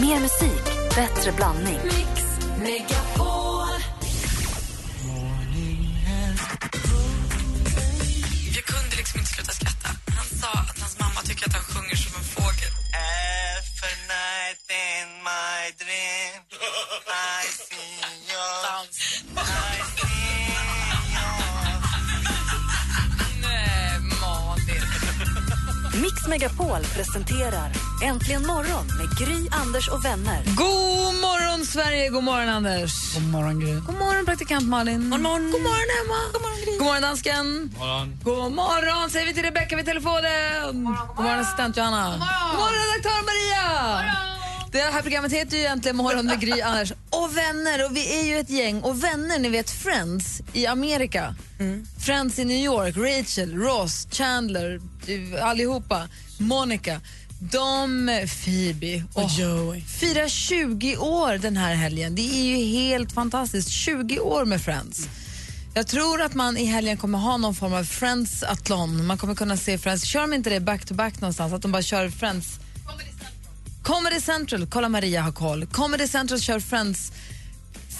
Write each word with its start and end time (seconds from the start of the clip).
Mer 0.00 0.20
musik, 0.20 0.64
bättre 0.94 1.32
blandning. 1.32 1.78
Mix 1.84 2.24
Megapol. 2.58 3.37
Megapol 26.28 26.80
presenterar 26.94 27.72
Äntligen 28.02 28.46
morgon 28.46 28.86
med 28.98 29.18
Gry, 29.18 29.48
Anders 29.50 29.88
och 29.88 30.04
vänner. 30.04 30.42
God 30.56 31.14
morgon, 31.14 31.66
Sverige! 31.66 32.08
God 32.08 32.24
morgon, 32.24 32.48
Anders. 32.48 33.14
God 33.14 33.22
morgon, 33.22 33.60
Gry. 33.60 33.72
God 33.74 33.98
morgon, 33.98 34.24
praktikant 34.26 34.68
Malin. 34.68 35.10
God 35.10 35.20
morgon, 35.20 35.50
God 35.50 35.62
morgon 35.62 35.88
Emma. 36.04 36.20
God 36.32 36.42
morgon, 36.42 36.78
God 36.78 36.86
morgon 36.86 37.02
dansken. 37.02 37.70
God 38.24 38.52
morgon, 38.52 39.10
säger 39.10 39.26
vi 39.26 39.34
till 39.34 39.42
Rebecka 39.42 39.76
vid 39.76 39.86
telefonen. 39.86 40.62
God 40.64 40.74
morgon, 40.74 41.06
God 41.16 41.24
morgon 41.24 41.40
assistent 41.40 41.76
Johanna. 41.76 42.04
God 42.10 42.18
morgon, 42.18 42.50
God 42.50 42.58
morgon 42.60 42.78
redaktör 42.92 43.22
Maria. 43.30 44.04
Det 44.72 44.80
här 44.80 45.02
programmet 45.02 45.32
heter 45.32 45.56
ju 45.56 45.64
Äntligen 45.64 45.96
morgon 45.96 46.26
med 46.26 46.40
Gry, 46.40 46.60
Anders 46.60 46.92
och 47.18 47.36
vänner. 47.36 47.84
Och 47.84 47.96
vi 47.96 48.20
är 48.20 48.24
ju 48.24 48.38
ett 48.38 48.50
gäng. 48.50 48.82
Och 48.82 49.04
vänner, 49.04 49.38
ni 49.38 49.48
vet 49.48 49.70
Friends 49.70 50.42
i 50.52 50.66
Amerika. 50.66 51.34
Friends 51.98 52.38
i 52.38 52.44
New 52.44 52.64
York, 52.64 52.96
Rachel, 52.96 53.54
Ross, 53.54 54.06
Chandler, 54.10 54.80
allihopa. 55.42 56.08
Monica. 56.38 57.00
De, 57.40 58.06
Phoebe 58.44 59.04
och 59.14 59.30
Joey. 59.30 59.80
firar 59.80 60.28
20 60.28 60.96
år 60.96 61.38
den 61.38 61.56
här 61.56 61.74
helgen. 61.74 62.14
Det 62.14 62.22
är 62.22 62.44
ju 62.44 62.64
helt 62.64 63.12
fantastiskt. 63.12 63.68
20 63.68 64.18
år 64.18 64.44
med 64.44 64.62
Friends. 64.62 65.08
Jag 65.74 65.86
tror 65.86 66.22
att 66.22 66.34
man 66.34 66.56
i 66.56 66.64
helgen 66.64 66.96
kommer 66.96 67.18
ha 67.18 67.36
någon 67.36 67.54
form 67.54 67.72
av 67.72 67.84
Friends-atlon. 67.84 69.06
Man 69.06 69.18
kommer 69.18 69.34
kunna 69.34 69.56
se 69.56 69.78
Friends. 69.78 70.04
Kör 70.04 70.20
de 70.20 70.34
inte 70.34 70.50
det 70.50 70.60
back-to-back 70.60 71.20
någonstans? 71.20 71.52
Att 71.52 71.62
de 71.62 71.72
bara 71.72 71.82
kör 71.82 72.08
Friends? 72.10 72.60
Comedy 73.82 74.20
Central. 74.20 74.66
Kolla 74.66 74.88
Maria 74.88 75.22
har 75.22 75.32
koll. 75.32 75.66
Comedy 75.66 76.08
Central 76.08 76.40
kör 76.40 76.60
Friends 76.60 77.12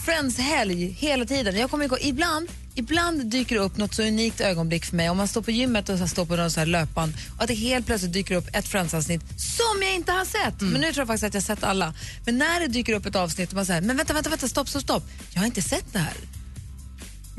Friends-helg 0.05 0.91
hela 0.99 1.25
tiden. 1.25 1.57
Jag 1.57 1.71
kommer 1.71 1.85
ihåg, 1.85 1.99
ibland, 2.01 2.49
ibland 2.75 3.27
dyker 3.27 3.55
det 3.55 3.61
upp 3.61 3.77
något 3.77 3.95
så 3.95 4.03
unikt 4.03 4.41
ögonblick 4.41 4.85
för 4.85 4.97
mig 4.97 5.11
om 5.11 5.17
man 5.17 5.29
står 5.29 5.43
på 5.43 5.51
gymmet 5.51 5.89
och 5.89 5.99
så 5.99 6.09
står 6.09 6.27
på 6.27 6.37
någon 6.37 6.51
så 6.51 6.61
här 6.61 6.67
löpband 6.67 7.13
och 7.37 7.43
att 7.43 7.49
det 7.49 7.55
helt 7.55 7.87
plötsligt 7.87 8.13
dyker 8.13 8.35
upp 8.35 8.49
ett 8.53 8.69
Friends-avsnitt 8.69 9.21
som 9.37 9.83
jag 9.83 9.95
inte 9.95 10.13
har 10.13 10.25
sett. 10.25 10.61
Men 10.61 10.81
nu 10.81 10.93
tror 10.93 11.01
jag 11.01 11.07
faktiskt 11.07 11.25
att 11.25 11.35
jag 11.35 11.41
har 11.41 11.57
sett 11.57 11.65
alla. 11.65 11.95
Men 12.25 12.39
när 12.39 12.61
det 12.61 12.67
dyker 12.67 12.93
upp 12.93 13.07
ett 13.07 13.17
avsnitt 13.17 13.49
och 13.49 13.55
man 13.55 13.67
säger 13.67 13.81
men 13.81 13.97
vänta, 13.97 14.13
vänta, 14.13 14.31
vänta, 14.31 14.49
stopp, 14.49 14.69
stopp, 14.69 14.83
stopp. 14.83 15.05
Jag 15.31 15.41
har 15.41 15.47
inte 15.47 15.63
sett 15.63 15.93
det 15.93 15.99
här. 15.99 16.15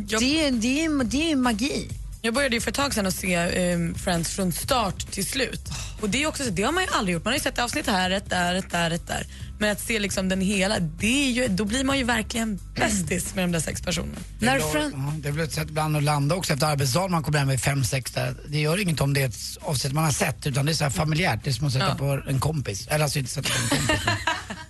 Jag, 0.07 0.21
Det 0.21 0.45
är, 0.47 0.51
det 0.51 0.85
är, 0.85 1.03
det 1.03 1.31
är 1.31 1.35
magi. 1.35 1.87
Jag 2.21 2.33
började 2.33 2.55
ju 2.55 2.61
för 2.61 2.71
ett 2.71 2.75
tag 2.77 2.93
sedan 2.93 3.05
att 3.05 3.15
se 3.15 3.33
ehm, 3.35 3.95
Friends 3.95 4.29
från 4.29 4.51
start 4.51 5.11
till 5.11 5.25
slut. 5.25 5.61
Och 6.01 6.09
det, 6.09 6.23
är 6.23 6.27
också, 6.27 6.43
så- 6.43 6.49
det 6.49 6.63
har 6.63 6.71
man 6.71 6.83
ju 6.83 6.89
aldrig 6.93 7.13
gjort. 7.13 7.23
Man 7.25 7.31
har 7.31 7.37
ju 7.37 7.43
sett 7.43 7.59
avsnitt 7.59 7.87
här, 7.87 8.09
ett 8.11 8.29
där, 8.29 8.55
ett 8.55 8.71
där, 8.71 8.91
ett 8.91 9.07
där. 9.07 9.25
Men 9.59 9.71
att 9.71 9.79
se 9.79 9.99
liksom 9.99 10.29
den 10.29 10.41
hela, 10.41 10.79
det 10.79 11.27
är 11.27 11.31
ju, 11.31 11.47
då 11.47 11.65
blir 11.65 11.83
man 11.83 11.97
ju 11.97 12.03
verkligen 12.03 12.59
bästis 12.75 13.35
med 13.35 13.43
de 13.43 13.51
där 13.51 13.59
sex 13.59 13.81
personerna. 13.81 14.17
När 14.39 14.55
det, 14.59 14.79
är 14.79 14.83
ja, 14.83 15.13
det 15.17 15.27
är 15.27 15.31
väl 15.31 15.45
ett 15.45 15.53
sätt 15.53 15.67
ibland 15.69 15.97
att 15.97 16.03
landa 16.03 16.35
också 16.35 16.53
efter 16.53 16.67
arbetsdagen. 16.67 17.11
Man 17.11 17.23
kommer 17.23 17.39
hem 17.39 17.47
vid 17.47 17.61
fem, 17.61 17.83
sex 17.83 18.11
där. 18.11 18.35
Det 18.47 18.59
gör 18.59 18.77
inget 18.81 19.01
om 19.01 19.13
det 19.13 19.21
är 19.21 19.27
ett 19.27 19.35
avsnitt 19.61 19.93
man 19.93 20.03
har 20.03 20.11
sett 20.11 20.47
utan 20.47 20.65
det 20.65 20.71
är 20.71 20.73
så 20.73 20.83
här 20.83 20.91
familjärt. 20.91 21.39
Det 21.43 21.49
är 21.49 21.53
som 21.53 21.67
att 21.67 21.73
sätta 21.73 21.85
Ja. 21.87 21.95
på 21.95 22.21
en 22.29 22.39
kompis. 22.39 22.87
Eller 22.87 23.03
alltså 23.03 23.19
inte 23.19 23.31
sätta 23.31 23.49
på 23.49 23.55
en 23.75 23.77
kompis. 23.79 23.99
men, 24.05 24.15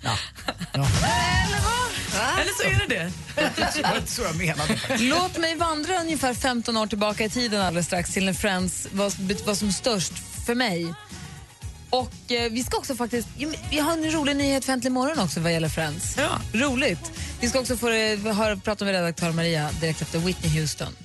ja. 0.02 0.16
Ja. 0.72 0.86
Eller 2.50 2.76
så 2.76 2.82
är 2.82 2.88
det 2.88 2.94
det. 2.94 3.10
Det 3.76 3.82
var 3.82 3.96
inte 3.96 4.12
så 4.12 4.22
jag 4.22 4.36
menade. 4.36 4.78
Låt 4.98 5.38
mig 5.38 5.54
vandra 5.56 6.00
ungefär 6.00 6.34
15 6.34 6.76
år 6.76 6.86
tillbaka 6.86 7.24
i 7.24 7.30
tiden 7.30 7.60
alldeles 7.60 7.86
strax 7.86 8.12
till 8.12 8.24
när 8.24 8.32
Friends 8.32 8.88
var, 8.92 9.44
var 9.46 9.54
som 9.54 9.72
störst 9.72 10.12
för 10.46 10.54
mig. 10.54 10.94
Och 11.90 12.32
eh, 12.32 12.52
vi 12.52 12.62
ska 12.62 12.76
också 12.76 12.94
faktiskt, 12.94 13.28
vi 13.70 13.78
har 13.78 13.92
en 13.92 14.10
rolig 14.10 14.36
nyhet 14.36 14.64
för 14.64 14.72
Äntligen 14.72 14.92
morgon 14.92 15.18
också 15.18 15.40
vad 15.40 15.52
gäller 15.52 15.68
Friends. 15.68 16.16
Ja. 16.18 16.60
Roligt. 16.60 17.12
Vi 17.40 17.48
ska 17.48 17.60
också 17.60 17.76
få 17.76 17.88
eh, 17.88 18.18
höra, 18.18 18.56
prata 18.56 18.84
med 18.84 18.94
redaktör 18.94 19.32
Maria 19.32 19.70
direkt 19.80 20.02
efter 20.02 20.18
Whitney 20.18 20.60
Houston. 20.60 20.96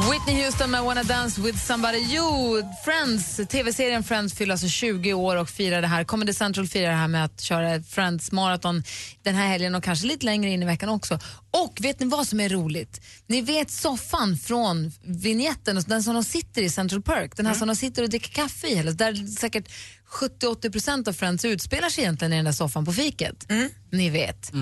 Whitney 0.00 0.44
Houston 0.44 0.70
med 0.70 0.82
Wanna 0.82 1.02
Dance 1.02 1.40
with 1.40 1.58
somebody. 1.58 1.98
Jo, 2.08 2.62
Friends, 2.84 3.40
tv-serien 3.48 4.02
Friends 4.04 4.34
fyller 4.34 4.52
alltså 4.52 4.68
20 4.68 5.14
år 5.14 5.36
och 5.36 5.48
firar 5.48 5.82
det 5.82 5.86
här. 5.86 6.04
Comedy 6.04 6.32
Central 6.32 6.66
firar 6.66 6.90
det 6.90 6.96
här 6.96 7.08
med 7.08 7.24
att 7.24 7.40
köra 7.40 7.74
ett 7.74 7.88
Friends 7.88 8.32
maraton 8.32 8.82
den 9.22 9.34
här 9.34 9.46
helgen 9.46 9.74
och 9.74 9.84
kanske 9.84 10.06
lite 10.06 10.26
längre 10.26 10.50
in 10.50 10.62
i 10.62 10.66
veckan 10.66 10.88
också. 10.88 11.18
Och 11.50 11.78
vet 11.80 12.00
ni 12.00 12.06
vad 12.06 12.28
som 12.28 12.40
är 12.40 12.48
roligt? 12.48 13.00
Ni 13.26 13.40
vet 13.40 13.70
soffan 13.70 14.36
från 14.36 14.92
vignetten, 15.02 15.82
den 15.86 16.02
som 16.02 16.14
de 16.14 16.24
sitter 16.24 16.62
i 16.62 16.70
Central 16.70 17.02
Perk, 17.02 17.36
den 17.36 17.46
här 17.46 17.54
som 17.54 17.68
de 17.68 17.76
sitter 17.76 18.02
och 18.02 18.08
dricker 18.08 18.30
kaffe 18.30 18.66
i, 18.66 18.78
eller 18.78 18.92
där 18.92 19.26
säkert 19.26 19.68
70-80% 20.10 21.08
av 21.08 21.12
Friends 21.12 21.44
utspelar 21.44 21.88
sig 21.88 22.04
egentligen 22.04 22.32
i 22.32 22.36
den 22.36 22.44
där 22.44 22.52
soffan 22.52 22.84
på 22.84 22.92
fiket. 22.92 23.46
Ni 23.92 24.10
vet. 24.10 24.52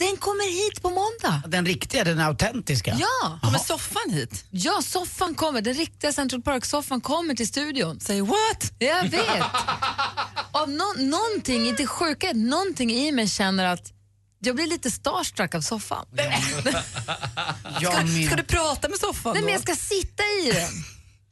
Den 0.00 0.16
kommer 0.16 0.50
hit 0.50 0.82
på 0.82 0.90
måndag. 0.90 1.42
Den 1.48 1.66
riktiga, 1.66 2.04
den 2.04 2.20
autentiska. 2.20 2.96
Ja! 2.98 3.38
Kommer 3.42 3.58
soffan 3.58 4.10
hit? 4.10 4.44
Ja, 4.50 4.82
soffan 4.82 5.34
kommer. 5.34 5.60
Den 5.60 5.74
riktiga 5.74 6.12
Central 6.12 6.42
Park-soffan 6.42 7.00
kommer 7.00 7.34
till 7.34 7.48
studion. 7.48 8.00
Say 8.00 8.20
what? 8.20 8.72
Jag 8.78 9.02
vet. 9.02 9.44
Av 10.52 10.70
no 10.70 10.92
någonting, 10.98 11.68
inte 11.68 11.86
sjuka, 11.86 12.32
någonting 12.34 12.90
i 12.92 13.12
mig 13.12 13.28
känner 13.28 13.64
att 13.64 13.92
jag 14.38 14.56
blir 14.56 14.66
lite 14.66 14.90
starstruck 14.90 15.54
av 15.54 15.60
soffan. 15.60 16.06
Min... 18.04 18.26
Ska 18.26 18.36
du 18.36 18.42
prata 18.42 18.88
med 18.88 18.98
soffan 18.98 19.32
Nej, 19.32 19.42
då? 19.42 19.44
men 19.44 19.52
jag 19.52 19.62
ska 19.62 19.74
sitta 19.74 20.22
i 20.22 20.50
den. 20.52 20.70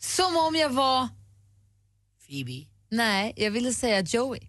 Som 0.00 0.36
om 0.36 0.56
jag 0.56 0.70
var... 0.70 1.08
Phoebe. 2.26 2.66
Nej, 2.90 3.32
jag 3.36 3.50
ville 3.50 3.74
säga 3.74 4.00
Joey. 4.00 4.40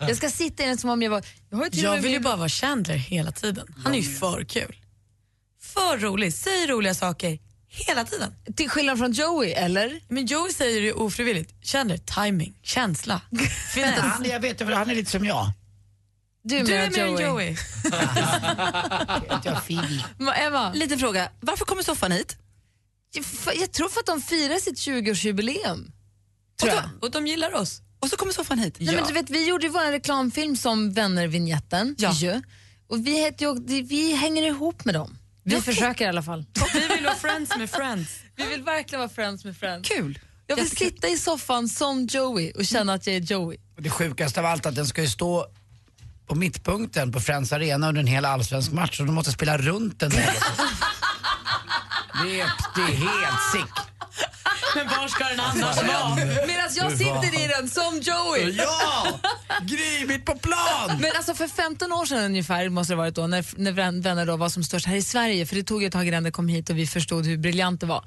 Jag 0.00 0.16
ska 0.16 0.30
sitta 0.30 0.62
i 0.62 0.66
den 0.66 0.78
som 0.78 0.90
om 0.90 1.02
jag 1.02 1.10
var... 1.10 1.24
Jag, 1.50 1.56
har 1.58 1.64
ju 1.64 1.70
till 1.70 1.78
och 1.80 1.84
Jag 1.84 1.92
med 1.92 2.02
vill 2.02 2.12
ju 2.12 2.18
min- 2.18 2.22
bara 2.24 2.36
vara 2.36 2.48
Chandler 2.48 2.94
hela 2.96 3.32
tiden. 3.32 3.74
Han 3.84 3.94
är 3.94 3.98
ju 3.98 4.14
för 4.14 4.44
kul. 4.44 4.76
För 5.62 5.98
rolig, 5.98 6.34
säger 6.34 6.68
roliga 6.68 6.94
saker 6.94 7.38
hela 7.68 8.04
tiden. 8.04 8.34
Till 8.56 8.68
skillnad 8.70 8.98
från 8.98 9.12
Joey, 9.12 9.50
eller? 9.52 10.00
Men 10.08 10.26
Joey 10.26 10.52
säger 10.52 10.80
det 10.82 10.92
ofrivilligt. 10.92 11.54
Chandler, 11.66 11.96
timing, 11.98 12.58
känsla. 12.62 13.20
Finess. 13.74 13.98
Han, 13.98 14.24
jag 14.24 14.40
vet, 14.40 14.60
han 14.60 14.90
är 14.90 14.94
lite 14.94 15.10
som 15.10 15.24
jag. 15.24 15.50
Du 16.42 16.56
är 16.56 16.60
Du 16.64 16.66
mer 16.72 16.80
är 16.80 16.90
mer 16.90 16.98
än 17.04 17.10
Joey. 17.10 17.26
Joey. 17.26 17.56
Vet 19.28 19.44
jag, 19.44 19.66
Phoebe. 19.66 20.04
Ma- 20.18 20.32
Emma, 20.34 20.72
Liten 20.72 20.98
fråga, 20.98 21.28
varför 21.40 21.64
kommer 21.64 21.82
soffan 21.82 22.12
hit? 22.12 22.36
jag, 23.12 23.56
jag 23.56 23.72
tror 23.72 23.88
för 23.88 24.00
att 24.00 24.06
de 24.06 24.22
firar 24.22 24.56
sitt 24.56 24.76
20-årsjubileum. 24.78 25.80
Och 25.86 26.58
Tror 26.58 26.72
jag. 26.74 26.88
och 27.00 27.10
de 27.10 27.26
gillar 27.26 27.54
oss. 27.54 27.82
Och 28.00 28.08
så 28.10 28.16
kommer 28.16 28.32
soffan 28.32 28.58
hit? 28.58 28.76
Nej, 28.80 28.94
men 28.94 29.04
du 29.06 29.12
vet, 29.12 29.30
vi 29.30 29.48
gjorde 29.48 29.66
ju 29.66 29.72
vår 29.72 29.90
reklamfilm 29.92 30.56
som 30.56 30.92
Vänner-vinjetten. 30.92 31.94
Ja. 31.98 32.12
ju. 32.12 32.42
Och 32.88 33.06
vi, 33.06 33.20
heter 33.20 33.46
ju, 33.46 33.54
vi- 33.82 34.14
hänger 34.14 34.42
ihop 34.42 34.84
med 34.84 34.94
dem. 34.94 35.18
Vi 35.44 35.60
försöker 35.60 36.04
i 36.04 36.08
alla 36.08 36.22
fall. 36.22 36.44
Vi 36.74 36.80
vill 36.94 37.04
vara 37.04 37.14
friends 37.14 37.56
med 37.58 37.70
friends. 37.70 38.18
Vi 38.36 38.44
vill 38.46 38.62
verkligen 38.62 39.00
vara 39.00 39.08
friends 39.10 39.44
med 39.44 39.56
friends. 39.56 39.88
Kul. 39.88 40.18
Jag 40.46 40.56
vill 40.56 40.64
Jättekul. 40.64 40.88
sitta 40.88 41.08
i 41.08 41.18
soffan 41.18 41.68
som 41.68 42.06
Joey 42.06 42.52
och 42.52 42.64
känna 42.66 42.92
att 42.92 43.06
jag 43.06 43.16
är 43.16 43.20
Joey. 43.20 43.58
Och 43.76 43.82
det 43.82 43.90
sjukaste 43.90 44.40
av 44.40 44.46
allt 44.46 44.66
att 44.66 44.74
den 44.74 44.86
ska 44.86 45.02
ju 45.02 45.08
stå 45.08 45.46
på 46.26 46.34
mittpunkten 46.34 47.12
på 47.12 47.20
Friends 47.20 47.52
Arena 47.52 47.88
under 47.88 48.00
en 48.00 48.06
hel 48.06 48.24
allsvensk 48.24 48.72
match 48.72 49.00
och 49.00 49.06
de 49.06 49.14
måste 49.14 49.32
spela 49.32 49.58
runt 49.58 50.00
den. 50.00 50.10
det, 50.10 50.16
är, 52.40 52.52
det 52.74 52.82
är 52.82 52.96
helt 52.96 53.42
sick. 53.52 53.89
Men 54.74 54.86
var 55.00 55.08
ska 55.08 55.24
den 55.24 55.40
annars 55.40 55.76
vara? 55.76 56.14
Medan 56.46 56.68
jag 56.76 56.92
sitter 56.98 57.44
i 57.44 57.46
den 57.48 57.68
som 57.68 58.00
Joey. 58.00 58.50
Ja! 58.50 59.20
Gry, 59.62 60.06
mitt 60.06 60.24
på 60.24 60.34
plan! 60.38 60.98
Men 61.00 61.10
alltså 61.16 61.34
för 61.34 61.48
15 61.48 61.92
år 61.92 62.06
sedan 62.06 62.24
ungefär 62.24 62.68
måste 62.68 62.92
det 62.92 62.96
varit 62.96 63.14
då 63.14 63.26
när, 63.26 63.46
när 63.56 63.72
Vän- 63.72 64.02
Vänner 64.02 64.26
då 64.26 64.36
var 64.36 64.48
som 64.48 64.64
störst 64.64 64.86
här 64.86 64.96
i 64.96 65.02
Sverige, 65.02 65.46
för 65.46 65.56
det 65.56 65.62
tog 65.62 65.82
ju 65.82 65.86
ett 65.86 65.92
tag 65.92 66.08
innan 66.08 66.22
det 66.22 66.30
kom 66.30 66.48
hit 66.48 66.70
och 66.70 66.78
vi 66.78 66.86
förstod 66.86 67.26
hur 67.26 67.36
briljant 67.38 67.80
det 67.80 67.86
var. 67.86 68.04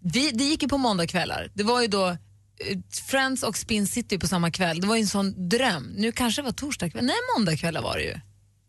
Vi, 0.00 0.30
det 0.30 0.44
gick 0.44 0.62
ju 0.62 0.68
på 0.68 0.78
måndagkvällar. 0.78 1.50
Det 1.54 1.62
var 1.62 1.80
ju 1.82 1.86
då 1.88 2.08
eh, 2.08 2.16
Friends 3.06 3.42
och 3.42 3.56
Spin 3.56 3.86
City 3.86 4.18
på 4.18 4.26
samma 4.26 4.50
kväll. 4.50 4.80
Det 4.80 4.86
var 4.86 4.96
ju 4.96 5.00
en 5.02 5.08
sån 5.08 5.48
dröm. 5.48 5.92
Nu 5.96 6.12
kanske 6.12 6.42
det 6.42 6.44
var 6.44 6.52
torsdag 6.52 6.90
kväll. 6.90 7.04
Nej, 7.04 7.16
måndagkvällar 7.36 7.82
var 7.82 7.96
det 7.96 8.02
ju. 8.02 8.20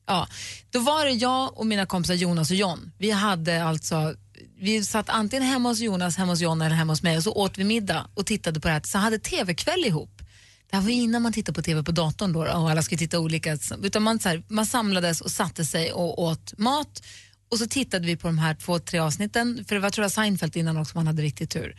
Ja, 0.08 0.28
då 0.72 0.80
var 0.80 1.06
det 1.06 1.12
jag 1.12 1.58
och 1.60 1.66
mina 1.68 1.86
kompisar 1.86 2.14
Jonas 2.14 2.50
och 2.50 2.56
John. 2.56 2.92
Vi 2.98 3.12
hade 3.12 3.64
alltså 3.64 4.14
vi 4.60 4.84
satt 4.84 5.10
antingen 5.10 5.44
hemma 5.44 5.70
hos 5.70 5.80
Jonas, 5.80 6.18
hemma 6.18 6.32
hos 6.32 6.42
John 6.42 6.62
eller 6.62 6.76
hemma 6.76 6.92
hos 6.92 7.04
mig 7.04 7.18
och 7.18 7.24
så 7.24 7.32
åt 7.32 7.58
vi 7.58 7.64
middag 7.64 8.08
och 8.14 8.26
tittade 8.26 8.60
på 8.60 8.68
det 8.68 8.74
här. 8.74 8.82
Så 8.86 8.98
hade 8.98 9.20
tv-kväll 9.20 9.86
ihop. 9.86 10.22
Det 10.70 10.76
här 10.76 10.84
var 10.84 10.90
innan 10.90 11.22
man 11.22 11.34
tittade 11.34 11.56
på 11.56 11.62
tv 11.62 11.84
på 11.84 11.92
datorn 11.92 12.34
då 12.34 12.40
och 12.40 12.70
alla 12.70 12.82
skulle 12.82 13.00
titta 13.00 13.20
olika. 13.20 13.58
Utan 13.84 14.04
man, 14.04 14.20
så 14.20 14.30
här, 14.30 14.44
man 14.48 14.66
samlades 14.66 15.22
och 15.22 15.32
satte 15.32 15.66
sig 15.66 15.92
och 15.92 16.24
åt 16.24 16.58
mat 16.58 17.04
och 17.52 17.58
så 17.58 17.68
tittade 17.68 18.08
vi 18.08 18.18
på 18.18 18.28
de 18.28 18.38
här 18.38 18.56
två, 18.56 18.80
tre 18.80 19.00
avsnitten. 19.00 19.66
För 19.68 19.76
det 19.76 19.82
var 19.82 19.90
tror 19.90 20.04
jag 20.04 20.12
Seinfeld 20.12 20.56
innan 20.58 20.78
också 20.78 20.98
man 20.98 21.08
hade 21.08 21.22
riktigt 21.22 21.50
tur. 21.50 21.76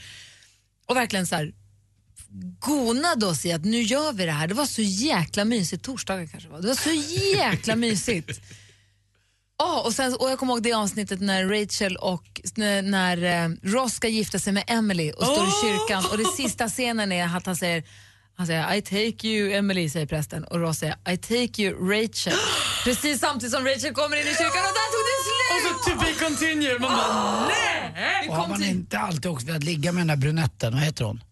Och 0.87 0.97
verkligen 0.97 1.27
så 1.27 1.37
här, 1.37 1.53
gonade 2.61 3.27
oss 3.27 3.47
i 3.47 3.53
att 3.53 3.65
nu 3.65 3.83
gör 3.83 4.13
vi 4.13 4.25
det 4.25 4.33
här. 4.33 4.47
Det 4.47 4.55
var 4.55 4.67
så 4.67 4.83
jäkla 4.83 5.45
mysigt. 5.45 5.85
Torsdagar 5.85 6.27
kanske 6.27 6.49
var. 6.49 6.61
Det 6.61 6.69
var 6.69 6.75
så 6.75 6.91
jäkla 7.37 7.77
mysigt. 7.87 8.41
Oh, 9.61 9.87
och, 9.87 9.93
sen, 9.93 10.15
och 10.15 10.31
jag 10.31 10.39
kommer 10.39 10.53
ihåg 10.53 10.63
det 10.63 10.73
avsnittet 10.73 11.21
när 11.21 11.45
Rachel 11.45 11.97
och 11.97 12.41
när, 12.55 12.83
när 12.83 13.45
eh, 13.45 13.51
Ross 13.63 13.95
ska 13.95 14.09
gifta 14.09 14.39
sig 14.39 14.53
med 14.53 14.65
Emily 14.67 15.13
och 15.13 15.25
står 15.25 15.49
i 15.49 15.51
kyrkan 15.63 16.05
och 16.11 16.19
det 16.19 16.25
sista 16.25 16.69
scenen 16.69 17.13
är 17.13 17.37
att 17.37 17.47
han 17.47 17.57
säger 17.57 17.85
han 18.35 18.47
säger 18.47 18.75
I 18.75 18.83
take 18.83 19.29
you 19.29 19.53
Emily, 19.53 19.91
säger 19.91 20.07
prästen 20.07 20.45
och 20.45 20.61
Ross 20.61 20.79
säger 20.79 20.97
I 21.11 21.17
take 21.17 21.63
you 21.63 21.91
Rachel. 21.93 22.33
Precis 22.85 23.21
samtidigt 23.21 23.55
som 23.55 23.65
Rachel 23.65 23.95
kommer 23.95 24.17
in 24.17 24.23
i 24.23 24.35
kyrkan 24.35 24.63
och 24.69 24.75
där 24.79 24.89
tog 24.95 25.05
det 25.11 25.19
slut! 25.27 25.73
Och 25.73 25.85
så 25.85 25.91
to 25.91 26.05
be 26.05 26.25
continued. 26.25 26.81
Man 26.81 26.91
bara, 26.93 27.49
nej! 27.49 28.29
Och 28.29 28.37
har 28.37 28.49
man 28.49 28.63
inte 28.65 28.99
alltid 28.99 29.27
också 29.27 29.47
velat 29.47 29.65
ligga 29.65 29.93
med 29.93 30.01
den 30.01 30.07
där 30.07 30.17
brunetten, 30.17 30.73
vad 30.73 30.83
heter 30.83 31.05
hon? 31.05 31.25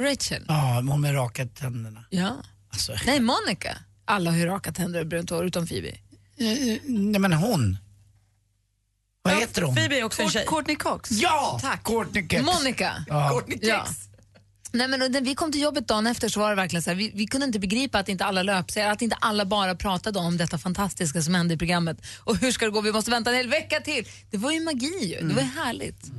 Rachel. 0.00 0.44
Ja, 0.48 0.82
hon 0.88 1.00
med 1.00 1.14
raka 1.14 1.46
tänderna. 1.46 2.04
Ja. 2.10 2.36
Alltså, 2.72 2.92
Nej, 3.06 3.20
Monica. 3.20 3.78
Alla 4.04 4.30
har 4.30 4.38
ju 4.38 4.46
raka 4.46 4.72
tänder 4.72 5.00
och 5.00 5.06
brunt 5.06 5.30
hår 5.30 5.44
utom 5.44 5.66
Phoebe. 5.66 5.98
Eh, 6.38 6.80
nej 6.84 7.20
men 7.20 7.32
hon. 7.32 7.78
Vad 9.22 9.34
heter 9.34 9.62
hon? 9.62 9.74
Phoebe 9.74 9.98
är 9.98 10.04
också 10.04 10.22
en 10.22 10.30
tjej. 10.30 10.46
Courtney 10.46 10.76
Cox. 10.76 11.10
Ja! 11.10 11.58
Tack. 11.62 11.84
Courtney 11.84 12.28
Kex. 12.28 12.44
Monica. 12.44 13.04
Ja. 13.08 13.42
Ja. 13.60 13.86
Nej, 14.72 14.88
men 14.88 15.00
när 15.12 15.20
vi 15.20 15.34
kom 15.34 15.52
till 15.52 15.60
jobbet 15.60 15.88
dagen 15.88 16.06
efter 16.06 16.28
så 16.28 16.40
var 16.40 16.50
det 16.50 16.56
verkligen 16.56 16.82
så 16.82 16.90
här, 16.90 16.96
vi, 16.96 17.12
vi 17.14 17.26
kunde 17.26 17.46
inte 17.46 17.58
begripa 17.58 17.98
att 17.98 18.08
inte 18.08 18.24
alla 18.24 18.42
löpsedlar, 18.42 18.90
att 18.92 19.02
inte 19.02 19.16
alla 19.20 19.44
bara 19.44 19.74
pratade 19.74 20.18
om 20.18 20.36
detta 20.36 20.58
fantastiska 20.58 21.22
som 21.22 21.34
hände 21.34 21.54
i 21.54 21.56
programmet. 21.56 22.06
Och 22.18 22.36
hur 22.36 22.52
ska 22.52 22.64
det 22.64 22.70
gå? 22.70 22.80
Vi 22.80 22.92
måste 22.92 23.10
vänta 23.10 23.30
en 23.30 23.36
hel 23.36 23.48
vecka 23.48 23.80
till. 23.80 24.08
Det 24.30 24.36
var 24.36 24.50
ju 24.50 24.60
magi 24.60 25.16
ju. 25.20 25.28
Det 25.28 25.34
var 25.34 25.42
ju 25.42 25.48
härligt. 25.48 26.12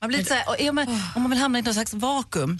Man 0.00 0.08
blir 0.08 0.18
lite 0.18 0.28
så 0.28 0.34
här, 0.34 0.48
och 0.48 0.60
är 0.60 0.72
man, 0.72 0.88
om 1.14 1.22
man 1.22 1.30
vill 1.30 1.40
hamna 1.40 1.58
i 1.58 1.62
någon 1.62 1.74
slags 1.74 1.94
vakuum, 1.94 2.58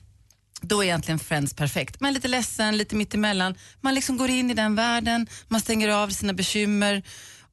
då 0.63 0.81
är 0.81 0.85
egentligen 0.85 1.19
Friends 1.19 1.55
perfekt. 1.55 2.01
Man 2.01 2.11
är 2.11 2.15
lite 2.15 2.29
ledsen, 2.29 2.77
lite 2.77 2.97
mittemellan. 2.97 3.55
Man 3.81 3.95
liksom 3.95 4.17
går 4.17 4.31
in 4.31 4.51
i 4.51 4.55
den 4.55 4.75
världen, 4.75 5.27
man 5.49 5.61
stänger 5.61 5.89
av 5.89 6.09
sina 6.09 6.33
bekymmer. 6.33 7.03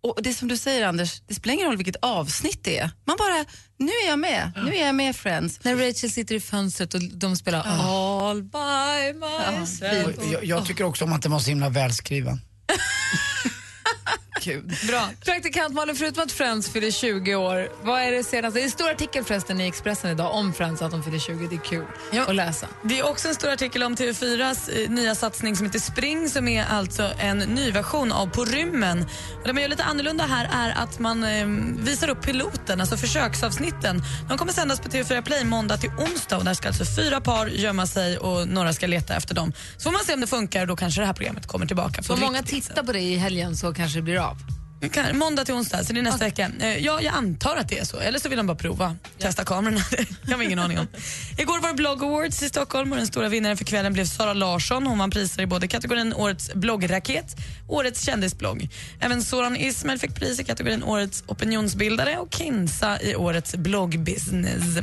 Och 0.02 0.20
det 0.24 0.34
som 0.34 0.48
du 0.48 0.58
säger 0.58 0.88
Anders, 0.88 1.22
det 1.28 1.36
spelar 1.36 1.54
ingen 1.54 1.68
roll 1.68 1.78
vilket 1.78 1.96
avsnitt 1.96 2.64
det 2.64 2.78
är. 2.80 2.92
Man 3.06 3.18
bara, 3.20 3.46
nu 3.78 3.92
är 4.04 4.08
jag 4.08 4.20
med, 4.20 4.52
nu 4.66 4.76
är 4.76 4.86
jag 4.86 4.96
med 4.96 5.16
Friends. 5.16 5.60
När 5.64 5.76
Rachel 5.76 6.12
sitter 6.12 6.36
i 6.36 6.40
fönstret 6.40 6.94
och 6.94 7.02
de 7.04 7.36
spelar 7.38 7.64
All 7.68 8.44
by 8.44 9.14
myself. 9.60 10.18
Och 10.18 10.26
Jag, 10.34 10.46
jag 10.46 10.66
tycker 10.66 10.84
också 10.84 11.06
om 11.06 11.14
att 11.14 11.22
den 11.22 11.32
var 11.32 11.40
så 11.40 11.50
himla 11.50 11.70
välskriven. 11.70 12.42
Bra. 14.88 15.10
Praktikant 15.26 15.74
Malin, 15.76 15.96
förutom 15.96 16.24
att 16.24 16.32
Friends 16.32 16.70
fyller 16.70 16.92
20 16.92 17.36
år, 17.36 17.70
vad 17.84 18.02
är 18.02 18.12
det 18.12 18.24
senaste? 18.24 18.60
Det 18.60 18.64
är 18.64 18.66
en 18.66 18.72
stor 18.72 18.90
artikel 18.90 19.24
förresten 19.24 19.62
i 19.62 19.68
Expressen 19.68 20.12
idag 20.12 20.34
om 20.36 20.54
Friends 20.54 20.82
att 20.82 20.92
de 20.92 21.04
fyller 21.04 21.20
20. 21.20 21.48
Det 21.48 21.56
är 21.56 21.60
kul 21.60 21.86
Ja. 22.12 22.24
att 22.28 22.36
läsa. 22.36 22.68
Det 22.84 23.00
är 23.00 23.06
också 23.10 23.28
en 23.28 23.36
stor 23.36 23.50
artikel 23.50 23.84
om 23.84 23.96
TV4s 23.96 24.70
eh, 24.84 24.90
nya 24.90 25.16
satsning 25.16 25.56
som 25.56 25.66
heter 25.66 25.80
Spring 25.80 26.30
som 26.30 26.48
är 26.48 26.66
alltså 26.66 27.12
en 27.20 27.38
ny 27.40 27.72
version 27.72 28.12
av 28.12 28.28
På 28.28 28.46
rymmen. 28.46 29.06
Och 29.42 29.48
det 29.48 29.54
man 29.54 29.62
gör 29.62 29.70
lite 29.70 29.84
annorlunda 29.84 30.26
här 30.26 30.50
är 30.54 30.84
att 30.84 31.00
man 31.00 31.24
eh, 31.24 31.46
visar 31.86 32.10
upp 32.10 32.22
piloten, 32.22 32.82
alltså 32.82 32.98
försöksavsnitten. 32.98 34.02
De 34.30 34.38
kommer 34.38 34.54
sändas 34.54 34.80
på 34.80 34.90
TV4 34.90 35.22
Play 35.22 35.44
måndag 35.46 35.78
till 35.78 35.90
onsdag 35.90 36.38
och 36.38 36.46
där 36.46 36.54
ska 36.54 36.68
alltså 36.68 36.86
fyra 36.86 37.22
par 37.22 37.48
gömma 37.48 37.88
sig 37.88 38.18
och 38.18 38.48
några 38.48 38.74
ska 38.74 38.88
leta 38.88 39.16
efter 39.16 39.36
dem. 39.36 39.54
Så 39.78 39.84
får 39.84 39.92
man 39.92 40.02
se 40.06 40.14
om 40.14 40.22
det 40.22 40.28
funkar 40.28 40.62
och 40.62 40.68
då 40.68 40.76
kanske 40.76 41.02
det 41.02 41.06
här 41.08 41.14
programmet 41.14 41.48
kommer 41.48 41.66
tillbaka. 41.66 42.02
Om 42.10 42.20
många 42.20 42.44
tittar 42.44 42.84
på 42.84 42.92
det 42.92 43.00
i 43.00 43.16
helgen 43.16 43.58
så 43.58 43.74
kanske 43.74 43.98
det 43.98 44.04
blir 44.04 44.18
av. 44.20 44.29
Kan, 44.88 45.18
måndag 45.18 45.46
till 45.46 45.54
onsdag, 45.54 45.84
så 45.84 45.94
det 45.94 46.00
är 46.00 46.04
nästa 46.04 46.26
vecka. 46.26 46.52
Eh, 46.60 46.78
ja, 46.78 47.02
jag 47.02 47.14
antar 47.14 47.56
att 47.56 47.70
det 47.70 47.80
är 47.80 47.86
så. 47.86 48.00
Eller 48.00 48.20
så 48.20 48.30
vill 48.30 48.38
de 48.38 48.48
bara 48.48 48.58
prova. 48.58 48.96
Testa 49.18 49.44
kamerorna. 49.46 49.82
det 50.26 50.34
har 50.34 50.44
ingen 50.44 50.60
aning 50.60 50.80
om. 50.80 50.88
Igår 51.38 51.60
var 51.60 51.70
det 51.70 51.76
Blogg 51.76 52.04
Awards 52.04 52.44
i 52.44 52.50
Stockholm 52.50 52.92
och 52.92 52.98
den 52.98 53.08
stora 53.08 53.30
vinnaren 53.30 53.58
för 53.58 53.66
kvällen 53.66 53.94
blev 53.94 54.06
Sara 54.06 54.34
Larsson. 54.34 54.88
Hon 54.88 54.98
vann 54.98 55.12
priser 55.12 55.42
i 55.42 55.46
både 55.46 55.68
kategorin 55.68 56.14
Årets 56.14 56.54
bloggraket 56.54 57.36
och 57.68 57.76
Årets 57.76 58.06
kändisblogg. 58.06 58.70
Även 59.00 59.24
Soran 59.24 59.56
Ismail 59.56 60.00
fick 60.00 60.16
pris 60.16 60.40
i 60.40 60.44
kategorin 60.44 60.84
Årets 60.84 61.24
opinionsbildare 61.28 62.18
och 62.18 62.34
Kinsa 62.34 63.02
i 63.02 63.16
Årets 63.16 63.56
bloggbusiness. 63.56 64.78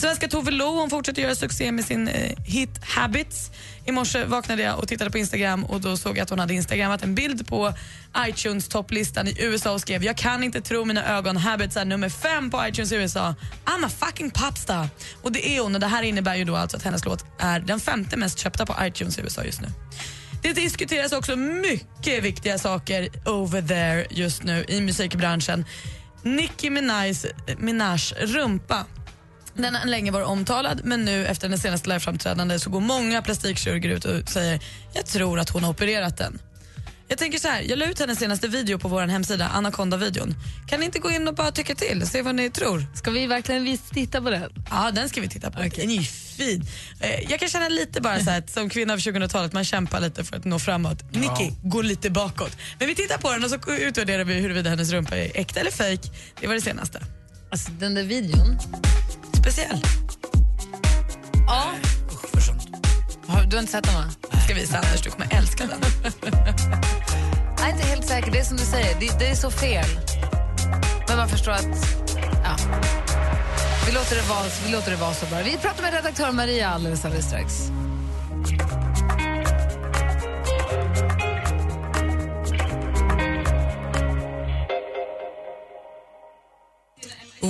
Svenska 0.00 0.28
Tove 0.28 0.50
Lo 0.50 0.80
hon 0.80 0.90
fortsätter 0.90 1.22
göra 1.22 1.34
succé 1.34 1.72
med 1.72 1.84
sin 1.84 2.08
eh, 2.08 2.38
hit 2.44 2.80
Habits. 2.82 3.50
I 3.90 3.92
morse 3.92 4.24
vaknade 4.24 4.62
jag 4.62 4.78
och 4.78 4.88
tittade 4.88 5.10
på 5.10 5.18
Instagram 5.18 5.64
och 5.64 5.80
då 5.80 5.96
såg 5.96 6.18
jag 6.18 6.22
att 6.22 6.30
hon 6.30 6.38
hade 6.38 6.54
instagrammat 6.54 7.02
en 7.02 7.14
bild 7.14 7.46
på 7.48 7.72
iTunes 8.28 8.68
topplistan 8.68 9.28
i 9.28 9.36
USA 9.38 9.72
och 9.72 9.80
skrev 9.80 10.04
“Jag 10.04 10.16
kan 10.16 10.44
inte 10.44 10.60
tro 10.60 10.84
mina 10.84 11.16
ögon, 11.16 11.36
Habits 11.36 11.76
är 11.76 11.84
nummer 11.84 12.08
fem 12.08 12.50
på 12.50 12.66
iTunes 12.66 12.92
i 12.92 12.96
USA. 12.96 13.34
I'm 13.64 13.86
a 13.86 13.88
fucking 13.98 14.30
popstar”. 14.30 14.88
Och 15.22 15.32
det 15.32 15.48
är 15.48 15.60
hon 15.60 15.74
och 15.74 15.80
det 15.80 15.86
här 15.86 16.02
innebär 16.02 16.34
ju 16.34 16.44
då 16.44 16.56
alltså 16.56 16.76
att 16.76 16.82
hennes 16.82 17.04
låt 17.04 17.24
är 17.38 17.60
den 17.60 17.80
femte 17.80 18.16
mest 18.16 18.38
köpta 18.38 18.66
på 18.66 18.74
iTunes 18.80 19.18
i 19.18 19.22
USA 19.22 19.44
just 19.44 19.60
nu. 19.60 19.68
Det 20.42 20.52
diskuteras 20.52 21.12
också 21.12 21.36
mycket 21.36 22.24
viktiga 22.24 22.58
saker 22.58 23.08
over 23.28 23.62
there 23.62 24.06
just 24.10 24.42
nu 24.42 24.64
i 24.68 24.80
musikbranschen. 24.80 25.64
Nicki 26.22 26.70
Minajs, 26.70 27.26
Minaj 27.58 28.00
rumpa 28.20 28.84
den 29.62 29.74
har 29.74 29.84
länge 29.86 30.10
varit 30.10 30.26
omtalad 30.26 30.80
men 30.84 31.04
nu 31.04 31.26
efter 31.26 31.48
den 31.48 31.58
senaste 31.58 31.88
liveframträdande 31.88 32.58
så 32.58 32.70
går 32.70 32.80
många 32.80 33.22
plastikkirurger 33.22 33.88
ut 33.88 34.04
och 34.04 34.28
säger 34.28 34.60
jag 34.92 35.06
tror 35.06 35.38
att 35.38 35.50
hon 35.50 35.64
har 35.64 35.70
opererat 35.70 36.16
den. 36.18 36.38
Jag 37.08 37.18
tänker 37.18 37.38
så 37.38 37.48
här, 37.48 37.62
jag 37.62 37.78
la 37.78 37.86
ut 37.86 37.98
hennes 38.00 38.18
senaste 38.18 38.48
video 38.48 38.78
på 38.78 38.88
vår 38.88 39.02
hemsida, 39.06 39.48
Anaconda-videon. 39.48 40.34
Kan 40.68 40.80
ni 40.80 40.86
inte 40.86 40.98
gå 40.98 41.10
in 41.10 41.28
och 41.28 41.34
bara 41.34 41.50
tycka 41.52 41.74
till, 41.74 42.06
se 42.06 42.22
vad 42.22 42.34
ni 42.34 42.50
tror? 42.50 42.86
Ska 42.94 43.10
vi 43.10 43.26
verkligen 43.26 43.78
titta 43.78 44.20
på 44.22 44.30
den? 44.30 44.52
Ja, 44.70 44.90
den 44.90 45.08
ska 45.08 45.20
vi 45.20 45.28
titta 45.28 45.50
på. 45.50 45.58
Den 45.60 45.90
är 45.90 45.94
ju 45.94 46.02
fin. 46.02 46.64
Eh, 47.00 47.30
Jag 47.30 47.40
kan 47.40 47.48
känna 47.48 47.68
lite 47.68 48.00
bara 48.00 48.20
så 48.24 48.30
här, 48.30 48.38
att 48.38 48.50
som 48.50 48.68
kvinna 48.70 48.92
av 48.92 48.98
2000-talet, 48.98 49.52
man 49.52 49.64
kämpar 49.64 50.00
lite 50.00 50.24
för 50.24 50.36
att 50.36 50.44
nå 50.44 50.58
framåt. 50.58 51.12
Nicky, 51.12 51.50
gå 51.62 51.82
lite 51.82 52.10
bakåt. 52.10 52.56
Men 52.78 52.88
vi 52.88 52.94
tittar 52.94 53.18
på 53.18 53.32
den 53.32 53.44
och 53.44 53.50
så 53.50 53.72
utvärderar 53.72 54.24
vi 54.24 54.34
huruvida 54.34 54.70
hennes 54.70 54.90
rumpa 54.90 55.16
är 55.16 55.30
äkta 55.34 55.60
eller 55.60 55.70
fake. 55.70 56.10
Det 56.40 56.46
var 56.46 56.54
det 56.54 56.60
senaste. 56.60 57.00
Alltså 57.50 57.70
den 57.70 57.94
där 57.94 58.02
videon. 58.04 58.58
Speciell. 59.40 59.82
Ja. 61.46 61.62
Usch 62.12 62.30
för 62.30 62.40
sånt. 62.40 62.62
Du 63.26 63.56
har 63.56 63.60
inte 63.60 63.72
sett 63.72 63.84
den 63.84 63.94
va? 63.94 64.04
Jag 64.30 64.42
ska 64.42 64.54
visa 64.54 64.76
Anders, 64.76 65.00
du 65.02 65.10
kommer 65.10 65.28
älska 65.30 65.66
den. 65.66 65.80
Jag 67.58 67.68
är 67.68 67.72
inte 67.72 67.86
helt 67.86 68.06
säker. 68.06 68.32
Det 68.32 68.38
är 68.38 68.44
som 68.44 68.56
du 68.56 68.62
säger, 68.64 69.00
det, 69.00 69.18
det 69.18 69.26
är 69.26 69.34
så 69.34 69.50
fel. 69.50 69.86
Men 71.08 71.16
man 71.16 71.28
förstår 71.28 71.52
att... 71.52 71.66
Ja. 72.44 72.56
Vi 73.86 73.92
låter 73.92 74.16
det 74.16 74.28
vara, 74.28 74.44
vi 74.66 74.72
låter 74.72 74.90
det 74.90 74.96
vara 74.96 75.14
så 75.14 75.26
bara. 75.26 75.42
Vi 75.42 75.56
pratar 75.56 75.82
med 75.82 75.92
redaktör 75.92 76.32
Maria 76.32 76.68
alldeles, 76.68 77.04
alldeles 77.04 77.26
strax. 77.26 77.70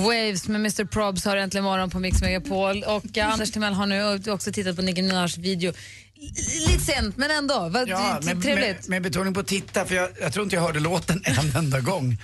Waves 0.01 0.47
med 0.47 0.55
Mr 0.61 0.85
Probs 0.85 1.25
har 1.25 1.37
äntligen 1.37 1.63
morgon 1.65 1.89
på 1.89 1.99
Mix 1.99 2.21
Megapol. 2.21 2.83
Och 2.83 3.17
eh, 3.17 3.33
Anders 3.33 3.51
Timell 3.51 3.73
har 3.73 3.85
nu 3.85 4.31
också 4.31 4.51
tittat 4.51 4.75
på 4.75 4.81
Nicki 4.81 5.01
Minajs 5.01 5.37
video. 5.37 5.69
L- 5.69 6.29
Lite 6.67 6.79
sent, 6.85 7.17
men 7.17 7.31
ändå. 7.31 7.69
Vad, 7.69 7.89
Ja, 7.89 8.19
med, 8.23 8.41
trevligt. 8.43 8.67
med, 8.67 8.89
med 8.89 9.01
betoning 9.01 9.33
på 9.33 9.43
titta, 9.43 9.85
för 9.85 9.95
jag, 9.95 10.09
jag 10.21 10.33
tror 10.33 10.43
inte 10.43 10.55
jag 10.55 10.63
hörde 10.63 10.79
låten 10.79 11.21
en 11.25 11.55
enda 11.55 11.79
gång. 11.79 12.17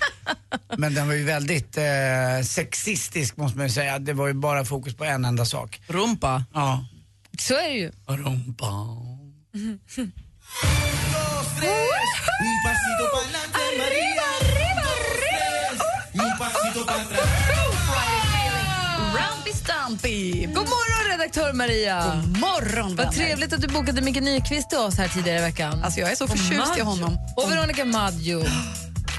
Men 0.77 0.93
den 0.93 1.07
var 1.07 1.13
ju 1.15 1.23
väldigt 1.23 1.77
eh, 1.77 1.83
sexistisk 2.43 3.37
måste 3.37 3.57
man 3.57 3.67
ju 3.67 3.73
säga. 3.73 3.99
Det 3.99 4.13
var 4.13 4.27
ju 4.27 4.33
bara 4.33 4.65
fokus 4.65 4.95
på 4.95 5.03
en 5.05 5.25
enda 5.25 5.45
sak. 5.45 5.81
Rumpa. 5.87 6.43
Ja. 6.53 6.85
Så 7.39 7.53
är 7.53 7.69
det 7.69 7.75
ju. 7.75 7.91
Rumpa. 8.07 8.87
Rumpy 19.47 19.59
Stumpy. 19.59 20.45
God 20.45 20.55
morgon 20.55 21.11
redaktör 21.11 21.53
Maria! 21.53 22.21
God 22.25 22.37
morgon, 22.37 22.95
Vad 22.95 22.97
vänner. 22.97 23.11
trevligt 23.11 23.53
att 23.53 23.61
du 23.61 23.67
bokade 23.67 24.01
Micke 24.01 24.21
Nyqvist 24.21 24.69
till 24.69 24.79
oss 24.79 24.97
här 24.97 25.07
tidigare 25.07 25.39
i 25.39 25.41
veckan. 25.41 25.83
Alltså 25.83 25.99
jag 25.99 26.11
är 26.11 26.15
så 26.15 26.27
förtjust 26.27 26.77
i 26.77 26.81
honom. 26.81 27.17
Och 27.35 27.51
Veronica 27.51 27.85
Maggio. 27.85 28.43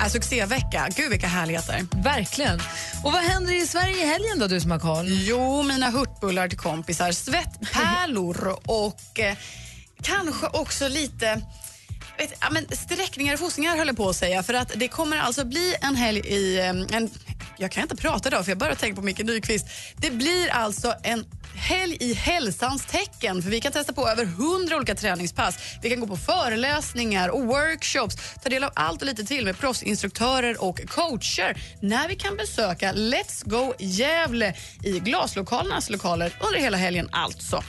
Äh, 0.04 0.08
succévecka. 0.08 0.88
Gud 0.97 1.11
vilka 1.11 1.26
härligheter. 1.26 1.87
Verkligen. 2.02 2.61
Och 3.04 3.12
vad 3.12 3.23
händer 3.23 3.52
i 3.62 3.66
Sverige 3.66 4.02
i 4.02 4.06
helgen 4.06 4.38
då, 4.38 4.47
du 4.47 4.61
som 4.61 4.70
har 4.70 4.78
koll? 4.78 5.06
Jo, 5.08 5.62
mina 5.62 5.90
hurtbullar 5.90 6.49
till 6.49 6.58
kompisar, 6.58 7.12
svettpärlor 7.12 8.58
och 8.64 9.20
eh, 9.20 9.37
kanske 10.02 10.47
också 10.47 10.88
lite 10.88 11.40
vet, 12.18 12.32
ja, 12.40 12.47
men 12.50 12.66
sträckningar 12.76 13.35
och 13.35 13.40
fossningar 13.40 13.76
höll 13.76 13.87
jag 13.87 13.97
på 13.97 14.08
att 14.08 14.16
säga. 14.16 14.42
För 14.42 14.54
att 14.54 14.73
det 14.76 14.88
kommer 14.88 15.16
alltså 15.18 15.44
bli 15.44 15.75
en 15.80 15.97
helg 15.97 16.20
i... 16.20 16.58
eh, 16.58 16.68
En, 16.68 17.11
jag 17.57 17.71
kan 17.73 17.83
inte 17.83 17.97
prata 17.97 18.28
idag 18.28 18.45
för 18.45 18.50
jag 18.50 18.59
börjar 18.59 18.75
tänka 18.75 18.97
på 18.97 19.02
Micke 19.02 19.18
Nyqvist. 19.18 19.66
Det 19.97 20.11
blir 20.11 20.49
alltså 20.49 20.95
en 21.02 21.25
helg 21.54 21.97
i 22.00 22.14
hälsans 22.14 22.87
tecken. 22.87 23.42
För 23.42 23.50
Vi 23.50 23.61
kan 23.61 23.73
testa 23.73 23.92
på 23.92 24.09
över 24.09 24.25
100 24.25 24.76
olika 24.76 24.95
träningspass. 24.95 25.59
Vi 25.83 25.90
kan 25.90 26.00
gå 26.00 26.07
på 26.07 26.16
föreläsningar 26.16 27.28
och 27.28 27.47
workshops. 27.47 28.16
Ta 28.42 28.49
del 28.49 28.64
av 28.64 28.71
allt 28.75 29.02
och 29.02 29.07
lite 29.07 29.25
till 29.25 29.45
med 29.45 29.59
proffsinstruktörer 29.59 30.62
och 30.62 30.80
coacher 30.88 31.57
när 31.80 32.09
vi 32.09 32.16
kan 32.16 32.37
besöka 32.37 32.92
Let's 32.92 33.49
Go 33.49 33.75
Gävle 33.78 34.54
i 34.85 35.00
glaslokalernas 35.00 35.90
lokaler 35.90 36.33
under 36.40 36.61
hela 36.61 36.76
helgen 36.76 37.09
alltså. 37.12 37.62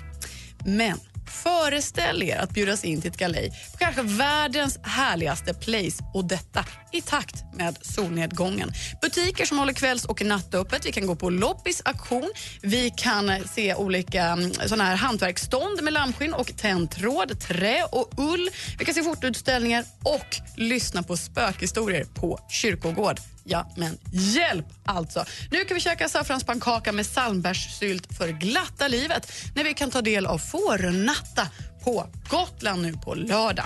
Men 0.66 1.00
föreställ 1.30 2.24
er 2.24 2.38
att 2.38 2.52
bjudas 2.52 2.84
in 2.84 3.02
till 3.02 3.12
ett 3.12 3.18
galej 3.18 3.52
på 3.72 3.78
kanske 3.78 4.02
världens 4.02 4.80
härligaste 4.84 5.54
place 5.54 6.04
och 6.14 6.26
detta 6.26 6.66
i 6.92 7.02
takt 7.02 7.44
med 7.54 7.78
solnedgången. 7.82 8.72
Butiker 9.02 9.46
som 9.46 9.60
håller 9.60 9.74
kvälls 9.74 10.06
och 10.06 10.22
nattöppet. 10.22 10.86
Vi 10.86 10.92
kan 10.92 11.08
gå 11.08 11.16
på 11.16 11.30
loppis 11.30 11.82
auktion. 11.86 12.32
Vi 12.62 12.94
kan 12.98 13.32
se 13.48 13.76
olika 13.76 14.24
mm, 14.24 14.54
såna 14.54 14.84
här 14.84 14.96
hantverksstånd 14.96 15.84
med 15.84 15.94
lammskinn 15.94 16.34
och 16.34 16.58
tändtråd, 16.58 17.40
trä 17.40 17.84
och 17.92 18.12
ull. 18.18 18.50
Vi 18.80 18.86
kan 18.86 18.94
se 18.94 19.04
fotoutställningar 19.04 19.86
och 20.04 20.36
lyssna 20.58 21.04
på 21.04 21.18
spökhistorier 21.18 22.06
på 22.06 22.40
kyrkogård. 22.50 23.20
Ja, 23.52 23.72
men 23.76 23.98
hjälp 24.12 24.66
alltså! 24.86 25.26
Nu 25.52 25.66
kan 25.66 25.76
vi 25.76 25.82
käka 25.82 26.10
saffranspannkaka 26.10 26.92
med 26.92 27.06
salmbärssylt 27.06 28.18
för 28.18 28.28
glatta 28.28 28.88
livet 28.88 29.32
när 29.56 29.64
vi 29.64 29.74
kan 29.74 29.92
ta 29.92 30.02
del 30.02 30.26
av 30.26 30.38
fårnatta 30.38 31.48
på 31.84 32.08
Gotland 32.30 32.82
nu 32.82 32.94
på 32.94 33.16
lördag. 33.16 33.66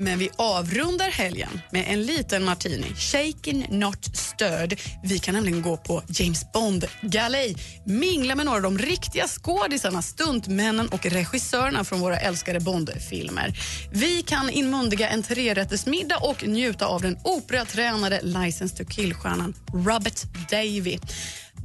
Men 0.00 0.18
vi 0.18 0.30
avrundar 0.36 1.10
helgen 1.10 1.60
med 1.70 1.84
en 1.88 2.02
liten 2.02 2.44
martini. 2.44 2.94
Shaken 2.96 3.64
not 3.68 4.16
stirred. 4.16 4.80
Vi 5.02 5.18
kan 5.18 5.34
nämligen 5.34 5.62
gå 5.62 5.76
på 5.76 6.02
James 6.08 6.52
Bond-galej. 6.52 7.56
Mingla 7.86 8.34
med 8.34 8.46
några 8.46 8.56
av 8.56 8.62
de 8.62 8.78
riktiga 8.78 9.26
skådisarna, 9.28 10.02
stuntmännen 10.02 10.88
och 10.88 11.06
regissörerna 11.06 11.84
från 11.84 12.00
våra 12.00 12.18
älskade 12.18 12.60
Bond-filmer. 12.60 13.52
Vi 13.92 14.22
kan 14.22 14.50
inmundiga 14.50 15.08
en 15.08 15.22
trerättersmiddag 15.22 16.16
och 16.16 16.46
njuta 16.48 16.86
av 16.86 17.02
den 17.02 17.18
operatränade 17.24 18.20
License 18.22 18.76
to 18.76 18.84
kill-stjärnan 18.84 19.54
Robert 19.72 20.22
Davy. 20.50 20.98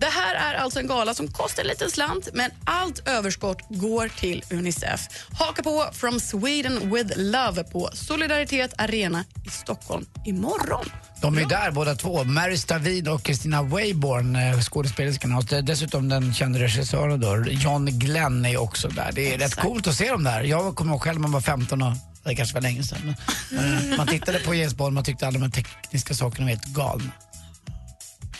Det 0.03 0.09
här 0.09 0.35
är 0.35 0.53
alltså 0.53 0.79
en 0.79 0.87
gala 0.87 1.13
som 1.13 1.27
kostar 1.27 1.63
en 1.63 1.67
liten 1.67 1.91
slant 1.91 2.29
men 2.33 2.51
allt 2.65 3.07
överskott 3.07 3.57
går 3.69 4.07
till 4.07 4.43
Unicef. 4.49 5.07
Haka 5.39 5.63
på 5.63 5.85
From 5.93 6.19
Sweden 6.19 6.93
with 6.93 7.13
Love 7.17 7.63
på 7.63 7.89
Solidaritet 7.93 8.73
Arena 8.77 9.25
i 9.45 9.49
Stockholm 9.49 10.05
imorgon. 10.25 10.85
De 11.21 11.37
är 11.37 11.45
där 11.45 11.71
båda 11.71 11.95
två. 11.95 12.23
Mary 12.23 12.57
Stavin 12.57 13.07
och 13.07 13.21
Christina 13.25 13.63
Wayborn, 13.63 14.35
eh, 14.35 14.59
skådespelerskan. 14.59 15.35
Och 15.35 15.45
dessutom 15.63 16.09
den 16.09 16.33
kände 16.33 16.59
regissören 16.59 17.19
då, 17.19 17.45
John 17.47 17.85
Glenn 17.85 18.45
är 18.45 18.57
också 18.57 18.87
där. 18.87 19.11
Det 19.13 19.33
är 19.33 19.37
rätt 19.37 19.55
coolt 19.55 19.87
att 19.87 19.95
se 19.95 20.09
dem 20.09 20.23
där. 20.23 20.43
Jag 20.43 20.75
kommer 20.75 20.91
ihåg 20.91 21.01
själv 21.01 21.19
när 21.19 21.27
man 21.27 21.31
var 21.31 21.41
15 21.41 21.81
och 21.81 21.93
det 22.23 22.35
kanske 22.35 22.53
var 22.53 22.61
länge 22.61 22.83
sedan. 22.83 23.15
Men, 23.51 23.91
eh, 23.91 23.97
man 23.97 24.07
tittade 24.07 24.39
på 24.39 24.55
James 24.55 24.75
Bond, 24.75 24.93
man 24.93 25.03
tyckte 25.03 25.27
alla 25.27 25.39
de 25.39 25.43
här 25.43 25.49
tekniska 25.51 26.13
sakerna 26.13 26.45
var 26.45 26.49
helt 26.49 26.65
galna. 26.65 27.11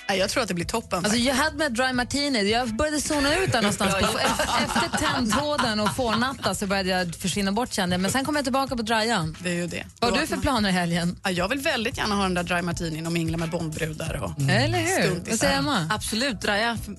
Jag 0.08 0.30
tror 0.30 0.42
att 0.44 0.48
det 0.50 0.54
blir 0.54 0.66
toppen. 0.66 1.00
Alltså, 1.06 1.20
jag 1.20 1.36
hade 1.36 1.58
med 1.58 1.72
dry 1.74 1.94
martini. 1.94 2.52
Jag 2.52 2.76
började 2.76 3.02
zona 3.02 3.36
ut 3.38 3.52
där 3.52 3.62
någonstans. 3.62 3.94
På, 3.96 4.20
efter 4.20 4.98
tändtråden 4.98 5.80
och 5.80 5.96
fårnatta 5.96 6.56
så 6.56 6.68
började 6.68 6.90
jag 6.90 7.16
försvinna 7.16 7.52
bort 7.52 7.74
kände 7.74 7.94
jag. 7.94 8.02
Men 8.02 8.12
sen 8.12 8.26
kom 8.26 8.36
jag 8.36 8.46
tillbaka 8.46 8.76
på 8.76 8.82
dryan. 8.82 9.38
det 9.40 9.50
är 9.50 9.54
ju 9.54 9.68
det. 9.68 9.84
Vad 10.00 10.12
har 10.14 10.20
du 10.22 10.28
för 10.28 10.38
planer 10.38 10.70
i 10.70 10.72
helgen? 10.72 11.20
Ja, 11.24 11.32
jag 11.32 11.50
vill 11.50 11.60
väldigt 11.60 11.98
gärna 11.98 12.16
ha 12.16 12.24
den 12.24 12.34
där 12.34 12.44
dry 12.44 12.62
martinin 12.62 13.06
och 13.06 13.12
mingla 13.12 13.38
med 13.38 13.50
Bondbrudar. 13.50 14.14
Och 14.24 14.50
Eller 14.52 14.80
hur? 14.80 15.22
Vad 15.30 15.40
säger 15.40 15.58
Emma? 15.58 15.90
Absolut, 15.92 16.42
draja 16.42 16.78
f- 16.82 16.96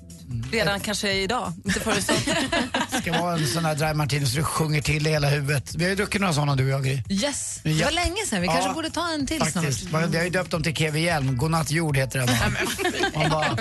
redan 0.52 0.80
kanske 0.80 1.12
idag. 1.12 1.52
Inte 1.64 1.80
förrän 1.80 1.96
Det 2.90 2.98
ska 3.00 3.12
vara 3.22 3.32
en 3.34 3.46
sån 3.46 3.64
här 3.64 3.74
dry 3.74 3.94
martini 3.94 4.26
så 4.26 4.36
du 4.36 4.44
sjunger 4.44 4.82
till 4.82 5.06
i 5.06 5.10
hela 5.10 5.28
huvudet. 5.28 5.74
Vi 5.74 5.84
har 5.84 5.90
ju 5.90 5.96
druckit 5.96 6.20
några 6.20 6.34
såna 6.34 6.56
du 6.56 6.64
och 6.64 6.70
jag 6.70 6.84
Gry. 6.84 7.02
Yes! 7.08 7.60
Det 7.62 7.84
var 7.84 7.90
länge 7.90 8.26
sedan. 8.26 8.40
Vi 8.40 8.46
Ja, 8.46 8.52
kanske 8.52 8.72
borde 8.74 8.90
ta 8.90 9.08
en 9.14 9.26
till 9.26 9.38
Faktiskt. 9.40 9.80
snart. 9.80 9.92
Man- 9.92 10.10
Vi 10.10 10.16
har 10.16 10.24
ju 10.24 10.30
döpt 10.30 10.50
dem 10.50 10.62
till 10.62 10.74
Kevin 10.76 11.02
Hjelm. 11.02 11.36
Godnatt 11.36 11.70
jord 11.70 11.96
heter 11.96 12.18
den. 12.18 12.28
Bara, 13.30 13.56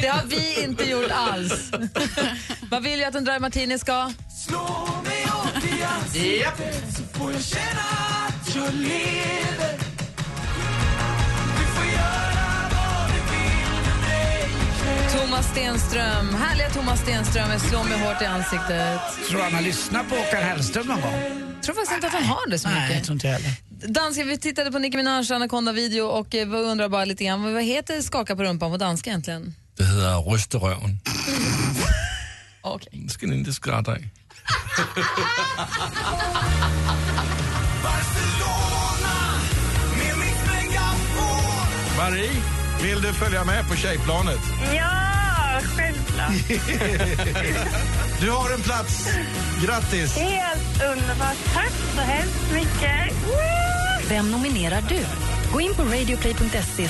Det 0.00 0.06
har 0.08 0.26
vi 0.26 0.62
inte 0.62 0.84
gjort 0.84 1.10
alls. 1.10 1.70
Vad 2.70 2.82
vill 2.82 3.00
jag 3.00 3.08
att 3.08 3.14
en 3.14 3.24
dry 3.24 3.38
martini 3.38 3.78
ska? 3.78 4.12
Thomas 15.12 15.46
Stenström. 15.50 16.34
Härliga 16.34 16.70
Thomas 16.70 17.00
Stenström. 17.00 17.50
Jag 17.50 17.60
slår 17.60 17.84
mig 17.84 17.98
hårt 17.98 18.22
i 18.22 18.24
ansiktet. 18.24 19.00
tror 19.30 19.40
han 19.42 19.54
har 19.54 19.62
lyssnat 19.62 20.08
på 20.08 20.14
Håkan 20.14 20.42
Hellström 20.42 20.86
någon 20.86 21.00
gång? 21.00 21.12
Jag 21.54 21.62
tror 21.62 21.74
faktiskt 21.74 21.92
inte 21.94 22.06
att 22.06 22.12
han 22.12 22.24
har 22.24 22.50
det 22.50 22.58
så 22.58 22.68
Nej, 22.68 22.80
jag 22.82 22.88
mycket. 22.88 23.04
tror 23.04 23.14
inte 23.14 23.26
jag 23.26 23.34
heller. 23.34 23.50
Danska, 23.88 24.24
vi 24.24 24.38
tittade 24.38 24.72
på 24.72 24.78
Nicki 24.78 24.96
Minaj 24.96 25.32
Anaconda-video 25.32 26.02
och 26.06 26.34
eh, 26.34 26.48
vi 26.48 26.56
undrar 26.56 26.88
bara 26.88 27.04
lite 27.04 27.24
grann, 27.24 27.54
vad 27.54 27.62
heter 27.62 28.00
skaka 28.02 28.36
på 28.36 28.42
rumpan 28.44 28.70
på 28.70 28.76
danska 28.76 29.10
egentligen? 29.10 29.54
Det 29.76 29.84
hedder 29.84 30.22
rysterøven. 30.32 30.98
Okej. 32.62 32.88
Det 32.92 33.10
skal 33.12 33.28
ni 33.28 33.36
inte 33.36 33.52
skratta 33.52 33.92
af. 33.92 33.98
Marie, 41.96 42.30
vill 42.82 43.02
du 43.02 43.12
följa 43.12 43.44
med 43.44 43.68
på 43.68 43.76
tjejplanet? 43.76 44.40
Ja, 44.74 44.90
självklart. 45.76 46.32
Du 48.20 48.30
har 48.30 48.50
en 48.50 48.60
plats. 48.60 49.08
Grattis! 49.64 50.16
Helt 50.16 50.82
underbart. 50.82 51.36
Tack 51.54 51.72
så 51.94 52.00
hemskt 52.00 52.52
mycket. 52.52 53.14
Vem 54.08 54.30
nominerar 54.30 54.82
du? 54.88 54.98
Gå 55.52 55.60
in 55.60 55.74
på 55.74 55.82
radioplay.se 55.82 56.88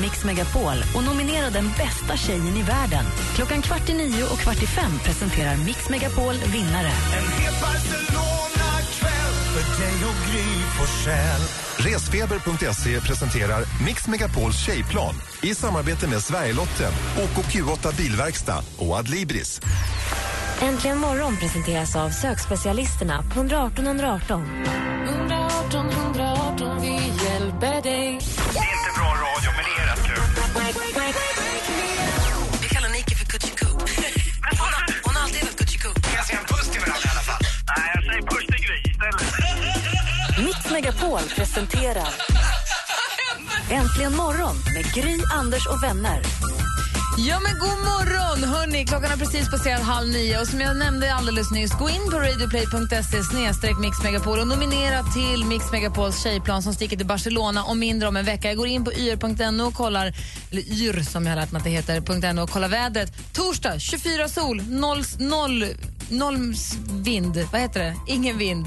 mixmegapol 0.00 0.76
och 0.96 1.04
nominera 1.04 1.50
den 1.50 1.68
bästa 1.78 2.16
tjejen 2.16 2.56
i 2.56 2.62
världen. 2.62 3.04
Klockan 3.34 3.62
kvart 3.62 3.88
i 3.88 3.94
nio 3.94 4.24
och 4.24 4.38
kvart 4.38 4.62
i 4.62 4.66
fem 4.66 4.98
presenterar 5.04 5.56
Mix 5.56 5.88
Megapol 5.88 6.34
vinnare. 6.34 6.92
En 7.18 7.28
hel 7.42 7.54
Barcelona-kväll 7.62 9.34
för 9.52 9.82
dig 9.82 9.94
och 10.04 10.32
Gry 10.32 10.62
Forssell. 10.78 11.67
Resfeber.se 11.78 13.00
presenterar 13.00 13.64
Mix 13.84 14.06
Megapols 14.06 14.66
tjejplan 14.66 15.14
i 15.42 15.54
samarbete 15.54 16.08
med 16.08 16.22
Sverigelotten, 16.22 16.92
OKQ8 17.16 17.96
Bilverkstad 17.96 18.62
och 18.78 18.96
Adlibris. 18.98 19.60
Äntligen 20.62 20.98
morgon 20.98 21.36
presenteras 21.36 21.96
av 21.96 22.10
sökspecialisterna 22.10 23.22
på 23.22 23.40
118 23.40 23.86
118. 23.86 24.44
118 25.08 25.90
118, 25.90 26.80
vi 26.80 26.94
hjälper 27.24 27.82
dig. 27.82 28.20
Det 28.52 28.87
Megapol 41.08 41.28
presenterar 41.36 42.08
Äntligen 43.70 44.16
morgon 44.16 44.56
med 44.74 44.94
Gry, 44.94 45.16
Anders 45.32 45.66
och 45.66 45.82
vänner. 45.82 46.22
Ja 47.18 47.40
men 47.40 47.58
god 47.58 47.78
morgon! 47.78 48.48
Hörrni, 48.54 48.84
klockan 48.84 49.10
har 49.10 49.16
precis 49.16 49.50
passerat 49.50 49.82
halv 49.82 50.08
nio 50.08 50.40
och 50.40 50.46
som 50.46 50.60
jag 50.60 50.76
nämnde 50.76 51.14
alldeles 51.14 51.50
nyss, 51.50 51.72
gå 51.78 51.90
in 51.90 52.10
på 52.10 52.18
radioplay.se 52.18 53.74
mixmegapol 53.80 54.38
och 54.38 54.48
nominera 54.48 55.02
till 55.02 55.44
Mix 55.44 55.72
Megapols 55.72 56.22
tjejplan 56.22 56.62
som 56.62 56.74
sticker 56.74 56.96
till 56.96 57.06
Barcelona 57.06 57.64
om 57.64 57.78
mindre 57.78 58.08
om 58.08 58.16
en 58.16 58.24
vecka. 58.24 58.48
Jag 58.48 58.56
går 58.56 58.66
in 58.66 58.84
på 58.84 58.92
yr.no 58.92 59.62
och 59.62 59.74
kollar, 59.74 60.12
eller 60.50 60.62
yr 60.62 61.02
som 61.02 61.26
jag 61.26 61.30
har 61.30 61.40
lärt 61.40 61.52
mig 61.52 61.58
att 61.58 61.64
det 61.64 61.70
heter, 61.70 62.32
.no 62.32 62.42
och 62.42 62.50
kollar 62.50 62.68
vädret. 62.68 63.12
Torsdag 63.32 63.78
24 63.78 64.28
sol, 64.28 64.62
noll, 64.62 65.04
noll, 65.18 65.66
noll 66.08 66.54
vind, 66.90 67.48
vad 67.52 67.60
heter 67.60 67.80
det? 67.80 67.96
Ingen 68.06 68.38
vind. 68.38 68.66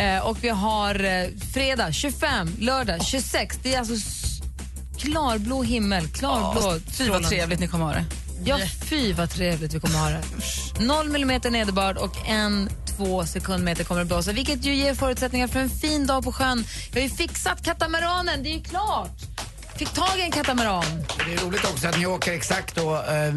Eh, 0.00 0.26
och 0.26 0.44
vi 0.44 0.48
har 0.48 1.04
eh, 1.04 1.28
fredag 1.54 1.92
25, 1.92 2.56
lördag 2.58 3.04
26. 3.04 3.58
Det 3.62 3.74
är 3.74 3.78
alltså 3.78 3.94
klarblå 4.98 5.62
himmel, 5.62 6.08
klarblå 6.08 6.80
Fy 6.90 7.08
vad 7.08 7.28
trevligt 7.28 7.60
ni 7.60 7.68
kommer 7.68 7.84
ha 7.84 7.92
det. 7.92 8.04
Ja, 8.44 8.58
fy 8.82 9.12
vad 9.12 9.30
trevligt 9.30 9.74
vi 9.74 9.80
kommer 9.80 9.98
ha 9.98 10.10
det. 10.10 10.22
Noll 10.84 11.08
millimeter 11.08 11.50
nederbörd 11.50 11.96
och 11.96 12.28
en, 12.28 12.70
två 12.96 13.26
sekundmeter 13.26 13.84
kommer 13.84 14.00
det 14.00 14.06
blåsa, 14.06 14.32
vilket 14.32 14.64
ju 14.64 14.74
ger 14.74 14.94
förutsättningar 14.94 15.48
för 15.48 15.60
en 15.60 15.70
fin 15.70 16.06
dag 16.06 16.24
på 16.24 16.32
sjön. 16.32 16.64
Jag 16.92 17.00
har 17.00 17.08
ju 17.08 17.14
fixat 17.14 17.64
katamaranen, 17.64 18.42
det 18.42 18.48
är 18.48 18.54
ju 18.54 18.62
klart. 18.62 19.20
Fick 19.76 19.92
tag 19.92 20.18
i 20.18 20.22
en 20.22 20.30
katamaran. 20.30 20.84
Det 21.26 21.34
är 21.34 21.38
roligt 21.46 21.64
också 21.64 21.88
att 21.88 21.98
ni 21.98 22.06
åker 22.06 22.32
exakt 22.32 22.74
då, 22.74 22.94
eh, 22.94 23.34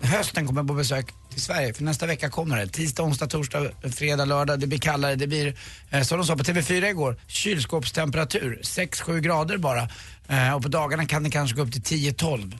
hösten 0.00 0.46
kommer 0.46 0.64
på 0.64 0.74
besök 0.74 1.14
till 1.34 1.42
Sverige. 1.42 1.74
För 1.74 1.84
nästa 1.84 2.06
vecka 2.06 2.30
kommer 2.30 2.56
det. 2.56 2.66
Tisdag, 2.66 3.02
onsdag, 3.02 3.26
torsdag, 3.26 3.70
fredag, 3.96 4.24
lördag. 4.24 4.60
Det 4.60 4.66
blir 4.66 4.78
kallare. 4.78 5.16
Det 5.16 5.26
blir, 5.26 5.54
eh, 5.90 6.02
som 6.02 6.18
de 6.18 6.26
sa 6.26 6.36
på 6.36 6.44
TV4 6.44 6.88
igår, 6.88 7.16
kylskåpstemperatur. 7.26 8.60
6-7 8.62 9.20
grader 9.20 9.58
bara. 9.58 9.88
Eh, 10.28 10.54
och 10.54 10.62
på 10.62 10.68
dagarna 10.68 11.06
kan 11.06 11.22
det 11.22 11.30
kanske 11.30 11.56
gå 11.56 11.62
upp 11.62 11.72
till 11.72 11.82
10-12. 11.82 12.58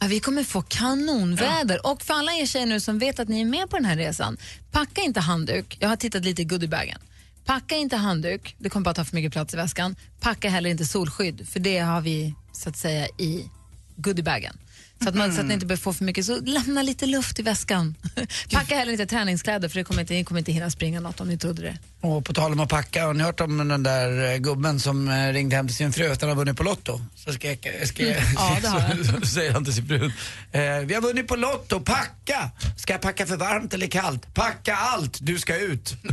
Ja, 0.00 0.06
vi 0.06 0.20
kommer 0.20 0.44
få 0.44 0.62
kanonväder. 0.62 1.86
Och 1.86 2.02
för 2.02 2.14
alla 2.14 2.32
er 2.32 2.46
tjejer 2.46 2.66
nu 2.66 2.80
som 2.80 2.98
vet 2.98 3.18
att 3.18 3.28
ni 3.28 3.40
är 3.40 3.44
med 3.44 3.70
på 3.70 3.76
den 3.76 3.84
här 3.84 3.96
resan, 3.96 4.36
packa 4.72 5.00
inte 5.00 5.20
handduk. 5.20 5.76
Jag 5.80 5.88
har 5.88 5.96
tittat 5.96 6.24
lite 6.24 6.42
i 6.42 6.44
goodiebagen. 6.44 6.98
Packa 7.44 7.76
inte 7.76 7.96
handduk, 7.96 8.56
det 8.58 8.70
kommer 8.70 8.84
bara 8.84 8.94
ta 8.94 9.04
för 9.04 9.16
mycket 9.16 9.32
plats 9.32 9.54
i 9.54 9.56
väskan. 9.56 9.96
Packa 10.20 10.48
heller 10.48 10.70
inte 10.70 10.84
solskydd, 10.84 11.48
för 11.48 11.60
det 11.60 11.78
har 11.78 12.00
vi 12.00 12.34
så 12.52 12.68
att 12.68 12.76
säga 12.76 13.06
i 13.06 13.50
goodiebagen. 13.96 14.58
Så 15.04 15.08
att, 15.08 15.14
man, 15.14 15.32
så 15.34 15.40
att 15.40 15.46
ni 15.46 15.54
inte 15.54 15.66
behöver 15.66 15.82
få 15.82 15.92
för 15.92 16.04
mycket. 16.04 16.26
Så 16.26 16.40
lämna 16.40 16.82
lite 16.82 17.06
luft 17.06 17.38
i 17.38 17.42
väskan. 17.42 17.94
Packa 18.52 18.76
heller 18.76 18.92
inte 18.92 19.06
träningskläder 19.06 19.68
för 19.68 19.78
det 19.78 19.84
kommer 19.84 20.00
inte, 20.00 20.14
ni 20.14 20.24
kommer 20.24 20.38
inte 20.38 20.52
hinna 20.52 20.70
springa 20.70 21.00
något 21.00 21.20
om 21.20 21.28
ni 21.28 21.38
trodde 21.38 21.62
det. 21.62 21.78
Och 22.00 22.24
på 22.24 22.32
tal 22.34 22.52
om 22.52 22.60
att 22.60 22.68
packa, 22.68 23.06
har 23.06 23.14
ni 23.14 23.22
hört 23.24 23.40
om 23.40 23.68
den 23.68 23.82
där 23.82 24.32
eh, 24.32 24.36
gubben 24.38 24.80
som 24.80 25.08
eh, 25.08 25.32
ringde 25.32 25.56
hem 25.56 25.66
till 25.68 25.76
sin 25.76 25.92
fru 25.92 26.02
efter 26.04 26.12
att 26.14 26.20
han 26.20 26.28
har 26.28 26.36
vunnit 26.36 26.56
på 26.56 26.62
Lotto? 26.62 27.00
Så 27.16 27.32
skrek, 27.32 27.66
skrek, 27.84 28.16
Mm. 28.18 28.32
Ja, 28.36 28.58
det 28.62 28.68
har 28.68 28.80
jag. 28.96 29.06
så 29.20 29.26
säger 29.26 29.52
han 29.52 29.64
till 29.64 29.74
sin 29.74 29.88
fru. 29.88 30.04
Eh, 30.52 30.78
vi 30.84 30.94
har 30.94 31.00
vunnit 31.00 31.28
på 31.28 31.36
Lotto, 31.36 31.80
packa! 31.80 32.50
Ska 32.76 32.92
jag 32.92 33.00
packa 33.02 33.26
för 33.26 33.36
varmt 33.36 33.74
eller 33.74 33.86
kallt? 33.86 34.34
Packa 34.34 34.76
allt, 34.76 35.18
du 35.20 35.38
ska 35.38 35.56
ut. 35.56 35.94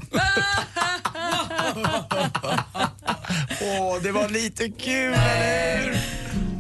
Åh, 3.61 3.97
det 4.03 4.11
var 4.11 4.29
lite 4.29 4.69
kul, 4.69 5.13
eller 5.13 5.77
hur? 5.83 5.97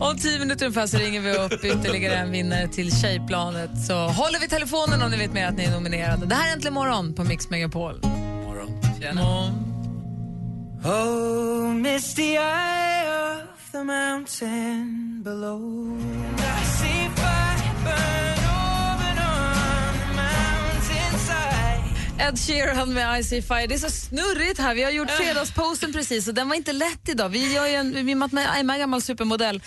Om 0.01 0.17
tio 0.17 0.39
minuter 0.39 0.65
ungefär 0.65 0.87
så 0.87 0.97
ringer 0.97 1.21
vi 1.21 1.31
upp 1.31 1.63
ytterligare 1.63 2.15
en 2.15 2.31
vinnare 2.31 2.67
till 2.67 3.01
Tjejplanet. 3.01 3.85
Så 3.87 3.93
håller 3.93 4.39
vi 4.39 4.47
telefonen 4.47 5.01
om 5.01 5.11
ni 5.11 5.17
vet 5.17 5.33
mer 5.33 5.47
att 5.47 5.57
ni 5.57 5.63
är 5.63 5.71
nominerade. 5.71 6.25
Det 6.25 6.35
här 6.35 6.49
är 6.49 6.53
Äntligen 6.53 6.73
morgon 6.73 7.13
på 7.13 7.23
Mix 7.23 7.49
Megapol. 7.49 8.01
Oh, 10.83 11.73
misty 11.73 12.21
eye 12.21 13.43
of 13.43 13.71
the 13.71 13.83
mountain 13.83 15.21
below. 15.23 15.97
Ed 22.31 22.39
Sheeran 22.39 22.93
med 22.93 23.19
I 23.19 23.23
See 23.23 23.41
Fire. 23.41 23.67
Det 23.67 23.73
är 23.75 23.79
så 23.79 23.89
snurrigt 23.89 24.59
här. 24.59 24.75
Vi 24.75 24.83
har 24.83 24.91
gjort 24.91 25.11
fredagsposten 25.11 25.93
precis 25.93 26.27
och 26.27 26.33
den 26.33 26.49
var 26.49 26.55
inte 26.55 26.73
lätt 26.73 27.09
idag. 27.09 27.29
Vi 27.29 27.53
gör 27.53 27.67
ju 27.67 27.73
en, 27.73 27.97
i 28.09 28.13
och 28.13 28.17
med 28.17 28.25
att 28.25 28.57
Emma 28.57 28.75
är 28.75 28.79
gammal 28.79 29.01
supermodell 29.01 29.61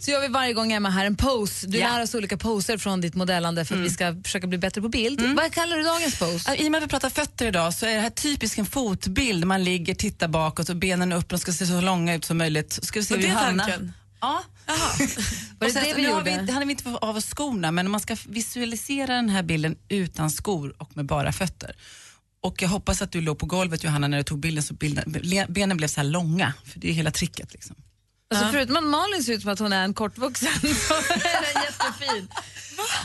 så 0.00 0.10
gör 0.10 0.20
vi 0.20 0.28
varje 0.28 0.52
gång 0.52 0.72
Emma 0.72 0.90
här 0.90 1.06
en 1.06 1.16
pose. 1.16 1.66
Du 1.66 1.78
Ja. 1.78 1.88
lär 1.96 2.02
oss 2.02 2.14
olika 2.14 2.36
poser 2.36 2.78
från 2.78 3.00
ditt 3.00 3.14
modellande 3.14 3.64
för 3.64 3.74
att 3.74 3.80
vi 3.80 3.90
ska 3.90 4.16
försöka 4.24 4.46
bli 4.46 4.58
bättre 4.58 4.80
på 4.82 4.88
bild. 4.88 5.20
Vad 5.36 5.52
kallar 5.52 5.76
du 5.76 5.82
dagens 5.82 6.18
pose? 6.18 6.54
I 6.56 6.66
och 6.68 6.72
med 6.72 6.78
att 6.78 6.84
vi 6.84 6.88
pratar 6.88 7.10
fötter 7.10 7.46
idag 7.46 7.74
så 7.74 7.86
är 7.86 7.94
det 7.94 8.00
här 8.00 8.10
typiskt 8.10 8.58
en 8.58 8.66
fotbild. 8.66 9.44
Man 9.44 9.64
ligger, 9.64 9.94
tittar 9.94 10.28
bakåt 10.28 10.68
och 10.68 10.76
benen 10.76 11.12
upp 11.12 11.32
och 11.32 11.40
ska 11.40 11.52
se 11.52 11.66
så 11.66 11.80
långa 11.80 12.14
ut 12.14 12.24
som 12.24 12.38
möjligt. 12.38 12.78
Ska 12.82 13.00
vi 13.00 13.04
se 13.06 13.16
vi 13.16 13.22
det 13.22 13.28
hamnar. 13.28 13.64
tanken? 13.64 13.92
Ja. 14.20 14.42
Var 15.58 15.68
Och 15.68 15.74
det 15.74 15.80
det 15.80 15.94
vi 15.96 16.02
nu 16.02 16.12
har 16.12 16.22
vi, 16.22 16.30
inte- 16.30 16.52
hann 16.52 16.66
vi 16.66 16.70
inte 16.70 16.84
få 16.84 16.96
av 16.96 17.16
oss 17.16 17.26
skorna, 17.34 17.70
men 17.72 17.90
man 17.90 18.00
ska 18.00 18.16
visualisera 18.26 19.14
den 19.14 19.28
här 19.28 19.42
bilden 19.42 19.76
utan 19.88 20.30
skor 20.30 20.74
och 20.78 20.90
med 20.96 21.04
bara 21.06 21.32
fötter. 21.32 21.76
Och 22.40 22.62
jag 22.62 22.68
hoppas 22.68 23.02
att 23.02 23.12
du 23.12 23.20
låg 23.20 23.38
på 23.38 23.46
golvet 23.46 23.84
Johanna 23.84 24.08
när 24.08 24.16
du 24.18 24.24
tog 24.24 24.40
bilden 24.40 24.62
så 24.62 24.74
bilden, 24.74 25.16
benen 25.48 25.76
blev 25.76 25.88
så 25.88 26.00
här 26.00 26.08
långa, 26.08 26.54
för 26.64 26.80
det 26.80 26.88
är 26.88 26.92
hela 26.92 27.10
tricket. 27.10 27.52
Liksom. 27.52 27.76
Alltså, 28.30 28.48
förutom 28.52 28.76
att 28.76 28.84
Malin 28.84 29.24
ser 29.24 29.32
ut 29.32 29.42
som 29.42 29.50
att 29.50 29.58
hon 29.58 29.72
är 29.72 29.84
en 29.84 29.94
kortvuxen 29.94 30.48
så 30.60 30.94
är 30.94 31.54
den 31.54 31.62
jättefin. 31.62 32.28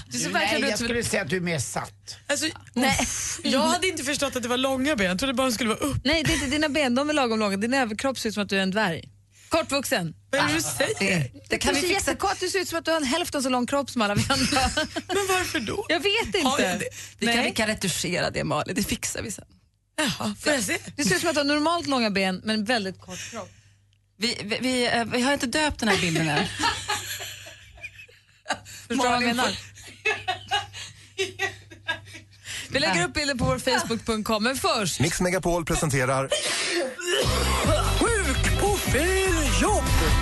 Du 0.07 0.17
ser 0.17 0.25
Nej, 0.25 0.33
verkligen 0.33 0.63
ut 0.63 0.69
jag 0.69 0.77
som 0.77 0.87
skulle 0.87 1.03
säga 1.03 1.21
att 1.21 1.29
du 1.29 1.37
är 1.37 1.41
mer 1.41 1.59
satt. 1.59 2.17
Alltså, 2.27 2.45
Nej. 2.73 3.07
jag 3.43 3.61
hade 3.61 3.87
inte 3.87 4.03
förstått 4.03 4.35
att 4.35 4.43
det 4.43 4.49
var 4.49 4.57
långa 4.57 4.95
ben, 4.95 5.07
jag 5.07 5.19
trodde 5.19 5.33
bara 5.33 5.47
de 5.47 5.53
skulle 5.53 5.69
vara 5.69 5.79
upp. 5.79 5.97
Nej, 6.03 6.23
det 6.23 6.31
är 6.31 6.35
inte 6.35 6.47
dina 6.47 6.69
ben, 6.69 6.95
de 6.95 7.09
är 7.09 7.13
lagom 7.13 7.39
långa. 7.39 7.57
Din 7.57 7.73
överkropp 7.73 8.19
ser 8.19 8.29
ut 8.29 8.33
som 8.33 8.43
att 8.43 8.49
du 8.49 8.57
är 8.57 8.63
en 8.63 8.71
dvärg. 8.71 9.09
Kortvuxen. 9.53 10.13
Vad 10.31 10.41
är 10.41 10.47
det 10.47 10.53
du 10.53 10.61
säger? 10.61 11.31
Det 11.49 11.57
kan 11.57 11.73
du 11.73 11.79
ser 11.81 11.87
jättekort, 11.87 12.39
du 12.39 12.49
ser 12.49 12.59
ut 12.59 12.67
som 12.67 12.79
att 12.79 12.85
du 12.85 12.91
har 12.91 12.97
en 12.97 13.03
hälften 13.03 13.43
så 13.43 13.49
lång 13.49 13.67
kropp 13.67 13.89
som 13.89 14.01
alla 14.01 14.15
vi 14.15 14.25
andra. 14.29 14.61
Men 15.07 15.27
varför 15.29 15.59
då? 15.59 15.85
Jag 15.89 15.99
vet 15.99 16.25
inte. 16.25 16.39
Har 16.47 16.59
jag 16.59 16.79
det? 16.79 16.89
Vi 17.17 17.27
kan, 17.27 17.43
vi 17.43 17.51
kan 17.51 17.67
retuschera 17.67 18.29
det 18.31 18.43
Malin, 18.43 18.75
det 18.75 18.83
fixar 18.83 19.21
vi 19.21 19.31
sen. 19.31 19.45
Jaha, 19.97 20.35
får 20.41 20.53
jag 20.53 20.63
se? 20.63 20.77
Det 20.95 21.03
ser 21.03 21.15
ut 21.15 21.21
som 21.21 21.29
att 21.29 21.35
du 21.35 21.39
har 21.39 21.45
normalt 21.45 21.87
långa 21.87 22.09
ben 22.09 22.41
men 22.43 22.65
väldigt 22.65 23.01
kort 23.01 23.31
kropp. 23.31 23.49
Vi, 24.17 24.37
vi, 24.43 24.57
vi, 24.61 24.87
eh, 24.87 25.05
vi 25.05 25.21
har 25.21 25.33
inte 25.33 25.47
döpt 25.47 25.79
den 25.79 25.89
här 25.89 26.01
bilden 26.01 26.29
än. 26.29 26.45
Förstår 28.87 29.03
du 29.03 29.09
vad 29.09 29.13
jag 29.13 29.23
menar? 29.23 29.51
Vi 32.69 32.79
lägger 32.79 33.03
upp 33.03 33.13
bilden 33.13 33.37
på 33.37 33.45
vår 33.45 33.59
Facebook.com, 33.59 34.43
men 34.43 34.55
först... 34.55 34.99
Mix 34.99 35.21
Megapol 35.21 35.65
presenterar 35.65 36.29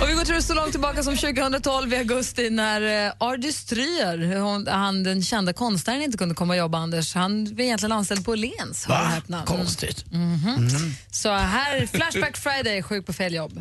Och 0.02 0.08
vi 0.08 0.12
går 0.12 0.24
tror 0.24 0.40
så 0.40 0.54
långt 0.54 0.70
tillbaka 0.70 1.02
som 1.02 1.16
2012 1.16 1.92
i 1.92 1.96
augusti 1.96 2.50
när 2.50 3.06
uh, 3.06 3.12
Ardy 3.18 3.52
Stryer, 3.52 4.70
han 4.70 5.02
den 5.02 5.22
kända 5.22 5.52
konstnären, 5.52 6.02
inte 6.02 6.18
kunde 6.18 6.34
komma 6.34 6.52
och 6.52 6.58
jobba, 6.58 6.78
Anders. 6.78 7.14
Han 7.14 7.44
var 7.44 7.60
egentligen 7.60 7.92
anställd 7.92 8.24
på 8.24 8.30
Åhléns. 8.30 8.88
Va? 8.88 8.94
häpna. 8.94 9.36
Mm. 9.36 9.46
Konstigt. 9.46 10.04
Mhm. 10.12 10.68
Så 11.10 11.28
här, 11.32 11.86
Flashback 11.86 12.36
Friday, 12.36 12.82
sjuk 12.82 13.06
på 13.06 13.12
fel 13.12 13.34
jobb. 13.34 13.52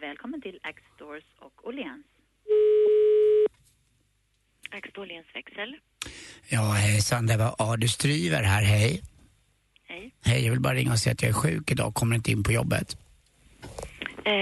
Välkommen 0.00 0.42
till 0.42 0.58
Axstores 0.62 1.24
och 1.40 1.68
Åhléns. 1.68 2.06
Axstore 4.70 5.02
Åhléns 5.02 5.26
växel. 5.34 5.76
Ja, 6.48 6.72
hejsan, 6.72 7.26
det 7.26 7.36
var 7.36 7.54
Adi 7.58 7.88
Stryver 7.88 8.42
här, 8.42 8.62
hej. 8.62 9.02
Hej. 9.88 10.14
Hej, 10.24 10.44
jag 10.44 10.50
vill 10.50 10.60
bara 10.60 10.74
ringa 10.74 10.92
och 10.92 10.98
säga 10.98 11.12
att 11.12 11.22
jag 11.22 11.28
är 11.28 11.32
sjuk 11.34 11.70
idag, 11.70 11.94
kommer 11.94 12.16
inte 12.16 12.30
in 12.30 12.42
på 12.42 12.52
jobbet. 12.52 12.96
Eh, 14.24 14.32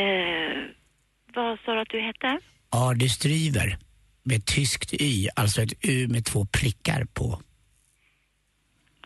vad 1.35 1.59
sa 1.64 1.74
du 1.74 1.80
att 1.80 1.88
du 1.88 2.00
hette? 2.00 2.40
Adi 2.70 3.09
Stryver, 3.09 3.78
med 4.22 4.44
tyskt 4.44 4.92
Y, 4.94 5.28
alltså 5.37 5.62
ett 5.62 5.72
U 5.80 6.09
med 6.09 6.24
två 6.24 6.44
prickar 6.46 7.04
på. 7.04 7.40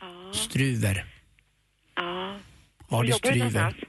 Ja. 0.01 0.33
Struver. 0.35 1.05
Ja. 1.97 2.37
Var 2.89 3.01
Adi 3.01 3.11
jobbar 3.11 3.31
du 3.31 3.39
Stryver. 3.39 3.61
någonstans? 3.61 3.85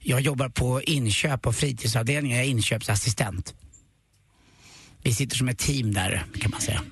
Jag 0.00 0.20
jobbar 0.20 0.48
på 0.48 0.82
inköp 0.82 1.46
och 1.46 1.54
fritidsavdelningen, 1.56 2.36
jag 2.38 2.46
är 2.46 2.50
inköpsassistent. 2.50 3.54
Vi 5.02 5.14
sitter 5.14 5.36
som 5.36 5.48
ett 5.48 5.58
team 5.58 5.94
där, 5.94 6.24
kan 6.40 6.50
man 6.50 6.60
säga. 6.60 6.82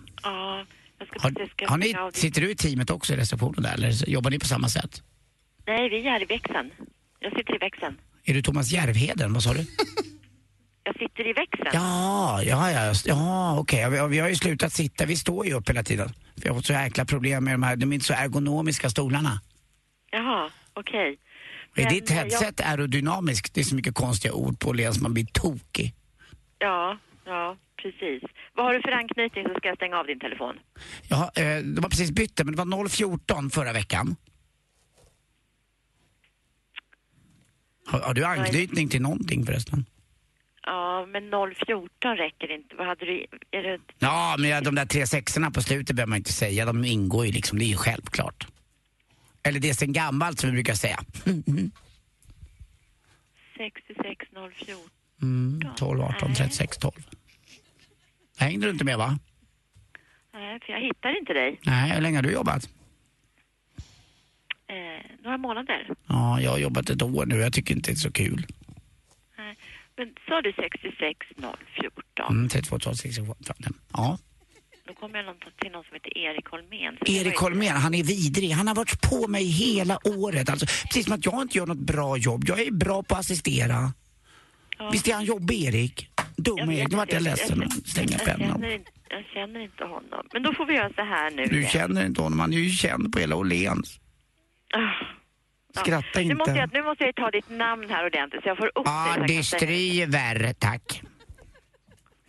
Jag 1.00 1.20
Har, 1.22 1.68
har 1.68 1.78
ni, 1.78 1.92
ditt- 1.92 2.16
sitter 2.16 2.40
du 2.40 2.50
i 2.50 2.56
teamet 2.56 2.90
också 2.90 3.12
i 3.12 3.16
receptionen 3.16 3.62
där, 3.62 3.74
eller 3.74 4.08
jobbar 4.08 4.30
ni 4.30 4.38
på 4.38 4.46
samma 4.46 4.68
sätt? 4.68 5.02
Nej, 5.66 5.88
vi 5.88 6.06
är 6.06 6.22
i 6.22 6.24
växeln. 6.24 6.70
Jag 7.20 7.36
sitter 7.36 7.54
i 7.54 7.58
växeln. 7.58 7.98
Är 8.24 8.34
du 8.34 8.42
Thomas 8.42 8.72
Järvheden, 8.72 9.32
vad 9.32 9.42
sa 9.42 9.52
du? 9.54 9.66
Jag 10.84 10.98
sitter 10.98 11.28
i 11.28 11.32
växeln. 11.32 11.70
Ja, 11.72 12.42
ja, 12.42 12.70
ja, 12.70 12.94
ja 13.04 13.58
okej. 13.58 13.90
Vi, 13.90 14.08
vi 14.08 14.18
har 14.18 14.28
ju 14.28 14.34
slutat 14.34 14.72
sitta, 14.72 15.06
vi 15.06 15.16
står 15.16 15.46
ju 15.46 15.52
upp 15.52 15.68
hela 15.68 15.82
tiden. 15.82 16.12
Vi 16.36 16.48
har 16.48 16.56
fått 16.56 16.66
så 16.66 16.72
jäkla 16.72 17.04
problem 17.04 17.44
med 17.44 17.54
de 17.54 17.62
här, 17.62 17.76
de 17.76 17.92
är 17.92 17.94
inte 17.94 18.06
så 18.06 18.12
ergonomiska 18.14 18.90
stolarna. 18.90 19.40
Jaha, 20.10 20.50
okej. 20.74 21.18
är 21.76 21.84
Men, 21.84 21.92
ditt 21.94 22.10
eh, 22.10 22.16
headset 22.16 22.60
aerodynamiskt? 22.60 23.54
Det 23.54 23.60
är 23.60 23.64
så 23.64 23.74
mycket 23.74 23.94
konstiga 23.94 24.34
ord 24.34 24.58
på 24.58 24.72
det 24.72 25.00
man 25.00 25.14
blir 25.14 25.24
tokig. 25.26 25.94
Ja, 26.58 26.98
ja, 27.24 27.56
precis. 27.82 28.22
Vad 28.54 28.66
har 28.66 28.74
du 28.74 28.82
för 28.82 28.92
anknytning 28.92 29.44
så 29.44 29.54
ska 29.54 29.68
jag 29.68 29.76
stänga 29.76 29.96
av 29.96 30.06
din 30.06 30.20
telefon. 30.20 30.54
Ja, 31.08 31.30
eh, 31.36 31.58
de 31.58 31.82
har 31.82 31.90
precis 31.90 32.10
bytt 32.10 32.36
det, 32.36 32.44
men 32.44 32.54
det 32.56 32.64
var 32.64 32.88
014 32.88 33.50
förra 33.50 33.72
veckan. 33.72 34.16
Har, 37.86 38.00
har 38.00 38.14
du 38.14 38.24
anknytning 38.24 38.88
till 38.88 39.02
någonting 39.02 39.46
förresten? 39.46 39.84
Ja, 40.62 41.06
men 41.06 41.22
014 41.66 42.16
räcker 42.16 42.54
inte. 42.54 42.76
Vad 42.76 42.86
hade 42.86 43.04
du... 43.04 43.26
Är 43.50 43.62
det... 43.62 43.78
Ja, 43.98 44.36
men 44.38 44.64
de 44.64 44.74
där 44.74 44.86
tre 44.86 45.06
sexorna 45.06 45.50
på 45.50 45.62
slutet 45.62 45.96
behöver 45.96 46.10
man 46.10 46.16
inte 46.16 46.32
säga. 46.32 46.64
De 46.64 46.84
ingår 46.84 47.26
ju 47.26 47.32
liksom, 47.32 47.58
det 47.58 47.64
är 47.64 47.66
ju 47.66 47.76
självklart. 47.76 48.46
Eller 49.42 49.60
det 49.60 49.70
är 49.70 49.74
sen 49.74 49.92
gammalt 49.92 50.40
som 50.40 50.50
vi 50.50 50.54
brukar 50.54 50.74
säga. 50.74 50.98
66014. 53.56 54.90
Mm, 55.22 55.60
12, 55.76 56.00
18, 56.00 56.34
36, 56.34 56.78
12. 56.78 56.92
Hängde 58.40 58.66
du 58.66 58.70
inte 58.70 58.84
med 58.84 58.98
va? 58.98 59.18
Nej, 60.34 60.60
för 60.60 60.72
jag 60.72 60.80
hittar 60.80 61.18
inte 61.18 61.32
dig. 61.32 61.60
Nej, 61.64 61.90
hur 61.90 62.00
länge 62.00 62.16
har 62.18 62.22
du 62.22 62.32
jobbat? 62.32 62.68
Eh, 64.66 65.10
några 65.24 65.38
månader. 65.38 65.88
Ja, 66.06 66.40
jag 66.40 66.50
har 66.50 66.58
jobbat 66.58 66.90
ett 66.90 67.02
år 67.02 67.26
nu 67.26 67.36
jag 67.36 67.52
tycker 67.52 67.74
inte 67.74 67.90
det 67.90 67.94
är 67.94 67.96
så 67.96 68.12
kul. 68.12 68.46
Nej. 69.38 69.56
Men 69.96 70.14
sa 70.28 70.40
du 70.40 70.52
66014? 70.52 72.30
Mm, 72.30 72.48
32, 72.48 72.78
12, 72.78 72.94
64, 72.94 73.34
15. 73.46 73.72
Ja. 73.92 74.18
Då 74.86 74.94
kommer 74.94 75.22
jag 75.22 75.36
till 75.62 75.70
någon 75.72 75.84
som 75.84 75.94
heter 75.94 76.18
Erik 76.18 76.46
Holmén. 76.46 76.98
Erik 77.06 77.36
Holmén, 77.38 77.76
han 77.76 77.94
är 77.94 78.04
vidrig. 78.04 78.50
Han 78.50 78.68
har 78.68 78.74
varit 78.74 79.00
på 79.10 79.28
mig 79.28 79.44
hela 79.44 79.98
året. 80.04 80.50
Alltså, 80.50 80.66
precis 80.66 81.04
som 81.04 81.14
att 81.14 81.26
jag 81.26 81.42
inte 81.42 81.58
gör 81.58 81.66
något 81.66 81.78
bra 81.78 82.16
jobb. 82.16 82.44
Jag 82.46 82.60
är 82.60 82.70
bra 82.70 83.02
på 83.02 83.14
att 83.14 83.20
assistera. 83.20 83.92
Ja. 84.78 84.90
Visst 84.90 85.08
är 85.08 85.14
han 85.14 85.24
jobbig, 85.24 85.64
Erik? 85.64 86.09
Dum 86.42 86.58
Jag. 86.58 86.90
Nu 86.90 86.96
vart 86.96 87.12
jag 87.12 87.20
inte. 87.20 87.30
ledsen 87.30 87.62
och 87.62 87.72
stänger 87.72 88.12
jag, 88.12 88.24
pennan. 88.24 88.64
inte, 88.64 88.90
jag 89.08 89.24
känner 89.34 89.60
inte 89.60 89.84
honom. 89.84 90.26
Men 90.32 90.42
då 90.42 90.54
får 90.54 90.66
vi 90.66 90.74
göra 90.74 90.92
så 90.96 91.02
här 91.02 91.30
nu. 91.30 91.44
Du 91.44 91.58
igen. 91.58 91.70
känner 91.70 92.06
inte 92.06 92.22
honom, 92.22 92.40
han 92.40 92.52
är 92.52 92.56
ju 92.58 92.70
känd 92.70 93.12
på 93.12 93.18
hela 93.18 93.36
Åhléns. 93.36 94.00
Ah. 94.74 94.78
Ja. 95.74 95.80
Skratta 95.82 96.06
Nu 96.14 96.22
inte. 96.22 96.34
måste, 96.34 96.52
jag, 96.52 96.72
nu 96.72 96.82
måste 96.82 97.04
jag 97.04 97.14
ta 97.16 97.30
ditt 97.30 97.50
namn 97.50 97.90
här 97.90 98.06
ordentligt 98.06 98.42
så 98.42 98.48
jag 98.48 98.56
får 98.58 98.66
upp 98.66 98.84
det. 98.84 98.90
jag 98.90 99.14
kan 99.14 99.22
Adi 99.24 99.42
säga- 99.42 99.42
Stryver, 99.60 100.52
tack. 100.58 101.02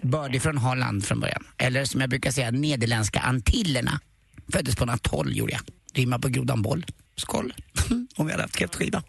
Bördig 0.02 0.41
från 0.41 0.58
Holland 0.58 1.06
från 1.06 1.19
början. 1.19 1.43
Eller 1.58 1.86
som 1.86 2.02
jag 2.02 2.10
brukar 2.10 2.32
säga, 2.32 2.52
Nederländska 2.52 3.19
Antillerna. 3.19 3.91
Föddes 4.54 4.76
på 4.76 4.84
en 4.84 4.89
atoll 4.89 5.38
gjorde 5.38 5.52
jag. 5.52 5.62
Rimmar 5.93 6.19
på 6.19 6.28
grodan 6.28 6.62
boll. 6.62 6.86
Skål. 7.15 7.54
Om 8.17 8.26
vi 8.26 8.32
hade 8.32 8.43
haft 8.43 8.58
kräftskiva. 8.58 9.04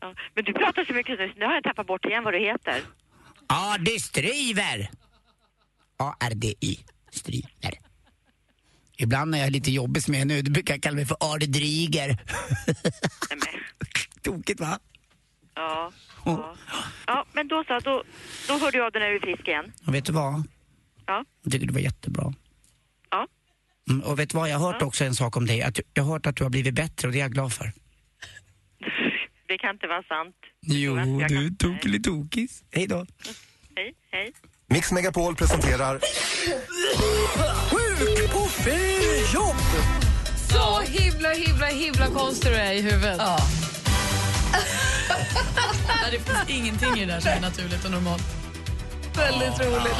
Ja. 0.00 0.14
men 0.34 0.44
du 0.44 0.52
pratar 0.52 0.84
så 0.84 0.92
mycket 0.92 1.18
nu, 1.18 1.28
så 1.28 1.38
nu 1.38 1.44
har 1.46 1.54
jag 1.54 1.64
tappat 1.64 1.86
bort 1.86 2.04
igen 2.04 2.24
vad 2.24 2.34
du 2.34 2.38
heter. 2.38 2.80
Adi 3.46 4.00
Stryver. 4.00 4.90
A-R-D-Y. 5.96 6.78
Stryver. 7.10 7.78
Ibland 8.96 9.30
när 9.30 9.38
jag 9.38 9.46
är 9.46 9.50
lite 9.50 9.70
jobbig 9.70 10.02
som 10.02 10.14
jag 10.14 10.20
är 10.20 10.24
nu, 10.24 10.42
då 10.42 10.50
brukar 10.50 10.74
jag 10.74 10.82
kalla 10.82 10.96
mig 10.96 11.06
för 11.06 11.16
Adi 11.20 11.46
Dryger. 11.46 12.18
Tokigt 14.22 14.60
va? 14.60 14.78
Ja. 15.54 15.92
Ja, 16.24 16.56
ja 17.06 17.26
men 17.32 17.48
då 17.48 17.64
så, 17.64 17.78
då, 17.78 18.02
då 18.48 18.58
hör 18.58 18.72
du 18.72 18.84
av 18.84 18.92
dig 18.92 19.00
när 19.00 19.08
du 19.08 19.16
är 19.16 19.20
frisk 19.20 19.48
igen. 19.48 19.72
Och 19.86 19.94
vet 19.94 20.04
du 20.04 20.12
vad? 20.12 20.42
Ja. 21.06 21.24
Jag 21.42 21.52
tycker 21.52 21.66
det 21.66 21.72
var 21.72 21.80
jättebra. 21.80 22.34
Ja. 23.10 23.26
Mm, 23.90 24.02
och 24.02 24.18
vet 24.18 24.30
du 24.30 24.36
vad, 24.36 24.48
jag 24.48 24.58
har 24.58 24.72
hört 24.72 24.82
också 24.82 25.04
en 25.04 25.14
sak 25.14 25.36
om 25.36 25.46
dig. 25.46 25.62
Att 25.62 25.80
jag 25.94 26.04
har 26.04 26.12
hört 26.12 26.26
att 26.26 26.36
du 26.36 26.42
har 26.44 26.50
blivit 26.50 26.74
bättre 26.74 27.08
och 27.08 27.12
det 27.12 27.18
är 27.18 27.22
jag 27.22 27.32
glad 27.32 27.52
för. 27.52 27.72
Det 29.48 29.58
kan 29.58 29.70
inte 29.70 29.86
vara 29.86 30.02
sant. 30.02 30.34
Jo, 30.62 30.96
du 30.96 31.28
kan- 31.28 31.56
tokelitokis. 31.56 32.62
Hej 32.72 32.86
då. 32.86 33.06
Hej, 33.76 33.94
hej. 34.12 34.32
Mix 34.68 34.92
Megapol 34.92 35.36
presenterar 35.36 36.00
Sjuk 37.70 38.32
på 38.32 38.48
fel 38.48 39.34
jobb! 39.34 39.56
Så 40.50 40.80
himla, 40.80 41.32
himla, 41.32 41.66
himla 41.66 42.06
konstig 42.06 42.50
du 42.52 42.56
är 42.56 42.72
i 42.72 42.80
huvudet. 42.80 43.16
Ja. 43.18 43.38
det 46.10 46.18
finns 46.18 46.48
ingenting 46.58 47.02
i 47.02 47.06
det 47.06 47.12
där 47.12 47.20
som 47.20 47.30
är 47.30 47.40
naturligt 47.40 47.84
och 47.84 47.90
normalt. 47.90 48.22
Väldigt 49.16 49.60
roligt. 49.60 49.96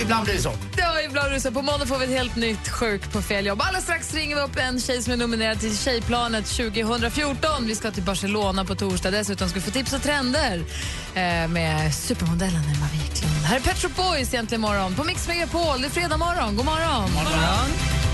Ibland 0.00 0.24
blir 0.24 0.34
det 0.34 0.40
så. 0.40 0.52
Ja, 0.76 1.00
ibland 1.08 1.28
är 1.28 1.32
det 1.32 1.40
så. 1.40 1.52
På 1.52 1.62
måndag 1.62 1.86
får 1.86 1.98
vi 1.98 2.04
ett 2.04 2.10
helt 2.10 2.36
nytt 2.36 2.68
Sjuk 2.68 3.12
på 3.12 3.22
fel 3.22 3.46
jobb. 3.46 3.60
Alldeles 3.60 3.84
strax 3.84 4.14
ringer 4.14 4.36
vi 4.36 4.42
upp 4.42 4.56
en 4.56 4.80
tjej 4.80 5.02
som 5.02 5.12
är 5.12 5.16
nominerad 5.16 5.60
till 5.60 5.78
Tjejplanet 5.78 6.46
2014. 6.46 7.66
Vi 7.66 7.74
ska 7.74 7.90
till 7.90 8.02
Barcelona 8.02 8.64
på 8.64 8.74
torsdag. 8.74 9.10
Dessutom 9.10 9.48
ska 9.48 9.58
vi 9.58 9.64
få 9.64 9.70
tips 9.70 9.92
och 9.92 10.02
trender 10.02 10.56
eh, 11.14 11.48
med 11.48 11.94
supermodellen 11.94 12.62
Emma 12.62 12.86
Wiklund. 12.92 13.44
Här 13.44 13.56
är 13.56 13.60
Pet 13.60 13.76
Shop 13.76 13.90
Boys 13.96 14.34
egentligen 14.34 14.60
morgon 14.60 14.94
på 14.94 15.04
Mix 15.04 15.28
Megapol. 15.28 15.80
Det 15.80 15.86
är 15.86 15.90
fredag 15.90 16.16
morgon. 16.16 16.56
God 16.56 16.64
morgon. 16.64 17.02
God 17.02 17.12
morgon. 17.12 17.70
Pet 17.70 17.92
Shop 17.92 18.05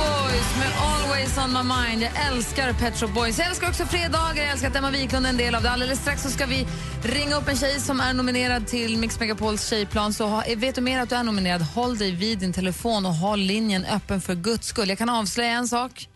Boys 0.00 0.48
med 0.60 0.72
Always 0.90 1.38
on 1.38 1.52
my 1.52 1.74
mind. 1.74 2.02
Jag 2.02 2.26
älskar 2.26 2.72
Pet 2.72 2.96
Shop 3.00 3.08
Boys. 3.08 3.38
Jag 3.38 3.48
älskar 3.48 3.68
också 3.68 3.84
fredagar. 3.86 4.42
Jag 4.42 4.50
älskar 4.50 4.68
att 4.68 4.76
Emma 4.76 4.90
Wiklund 4.90 5.26
är 5.26 5.30
en 5.30 5.36
del 5.36 5.54
av 5.54 5.62
det. 5.62 5.70
Alldeles 5.70 6.00
strax 6.00 6.22
så 6.22 6.30
ska 6.30 6.46
vi 6.46 6.66
ringa 7.02 7.36
upp 7.36 7.48
en 7.48 7.56
tjej 7.56 7.80
som 7.80 8.00
är 8.00 8.12
nominerad 8.14 8.66
till 8.66 8.98
Mix 8.98 9.20
Megapols 9.20 9.68
tjejplan. 9.68 10.12
Så 10.12 10.26
ha, 10.26 10.44
vet 10.56 10.74
du 10.74 10.80
mer 10.80 11.00
att 11.00 11.08
du 11.08 11.14
är 11.14 11.22
nominerad, 11.22 11.62
håll 11.62 11.98
dig 11.98 12.10
vid 12.10 12.38
din 12.38 12.52
telefon 12.52 13.06
och 13.06 13.14
håll 13.14 13.40
linjen 13.40 13.84
öppen 13.84 14.20
för 14.20 14.34
guds 14.34 14.66
skull. 14.66 14.88
Jag 14.88 14.98
kan 14.98 15.08
avslöja 15.08 15.50
en 15.50 15.68
sak. 15.68 16.08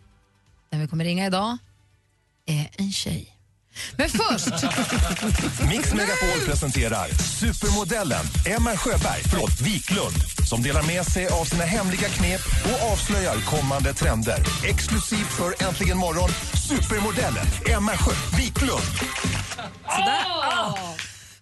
Den 0.70 0.81
vi 0.81 0.88
kommer 0.88 1.05
ringa 1.05 1.27
idag 1.27 1.59
är 2.47 2.70
en 2.77 2.92
tjej. 2.92 3.34
Men 3.96 4.08
först... 4.08 4.48
Mix 5.68 5.94
Megapol 5.94 6.40
presenterar 6.46 7.08
supermodellen 7.40 8.24
Emma 8.46 8.76
Sjöberg, 8.76 9.22
förlåt, 9.30 9.60
Wiklund 9.60 10.34
som 10.46 10.62
delar 10.62 10.82
med 10.82 11.06
sig 11.06 11.28
av 11.28 11.44
sina 11.44 11.64
hemliga 11.64 12.08
knep 12.08 12.40
och 12.64 12.92
avslöjar 12.92 13.37
kommande 13.40 13.94
trender. 13.94 14.38
Exklusivt 14.64 15.32
för 15.32 15.64
Äntligen 15.68 15.98
morgon, 15.98 16.30
supermodellen 16.68 17.46
Emma 17.76 17.92
Sjö 17.92 18.12
Wiklund. 18.37 18.94
Sådär. 19.82 20.24
Ah. 20.26 20.78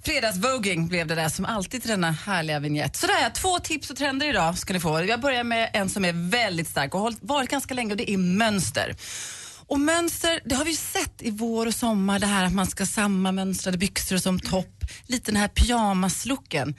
Fredagsvoging 0.04 0.88
blev 0.88 1.06
det 1.06 1.14
där 1.14 1.28
som 1.28 1.44
alltid 1.44 1.82
till 1.82 1.90
denna 1.90 2.10
härliga 2.10 2.58
vignett. 2.58 2.96
Sådär, 2.96 3.30
två 3.34 3.58
tips 3.58 3.90
och 3.90 3.96
trender 3.96 4.28
idag 4.28 4.58
ska 4.58 4.72
ni 4.72 4.80
få. 4.80 5.04
Jag 5.04 5.20
börjar 5.20 5.44
med 5.44 5.70
en 5.72 5.88
som 5.88 6.04
är 6.04 6.30
väldigt 6.30 6.68
stark 6.68 6.94
och 6.94 7.00
har 7.00 7.14
varit 7.20 7.50
ganska 7.50 7.74
länge 7.74 7.90
och 7.90 7.96
det 7.96 8.10
är 8.10 8.16
mönster. 8.16 8.96
Och 9.72 9.80
mönster, 9.80 10.40
det 10.44 10.54
har 10.54 10.64
vi 10.64 10.70
ju 10.70 10.76
sett 10.76 11.22
i 11.22 11.30
vår 11.30 11.66
och 11.66 11.74
sommar, 11.74 12.18
det 12.18 12.26
här 12.26 12.44
att 12.44 12.52
man 12.52 12.66
ska 12.66 12.82
ha 12.82 12.88
samma 12.88 13.32
mönstrade 13.32 13.78
byxor 13.78 14.16
som 14.16 14.40
topp, 14.40 14.84
lite 15.06 15.30
den 15.30 15.40
här 15.40 15.48
pyjamaslooken. 15.48 16.74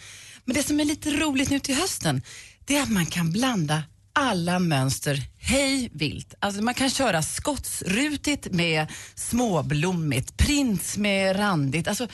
Men 0.45 0.55
det 0.55 0.63
som 0.63 0.79
är 0.79 0.85
lite 0.85 1.11
roligt 1.11 1.49
nu 1.49 1.59
till 1.59 1.75
hösten, 1.75 2.21
det 2.65 2.77
är 2.77 2.83
att 2.83 2.91
man 2.91 3.05
kan 3.05 3.31
blanda 3.31 3.83
alla 4.13 4.59
mönster 4.59 5.21
hej 5.37 5.89
vilt. 5.93 6.33
Alltså 6.39 6.61
man 6.61 6.73
kan 6.73 6.89
köra 6.89 7.21
skottsrutigt 7.21 8.51
med 8.51 8.87
småblommigt, 9.15 10.37
prins 10.37 10.97
med 10.97 11.39
randigt. 11.39 11.87
Alltså, 11.87 12.07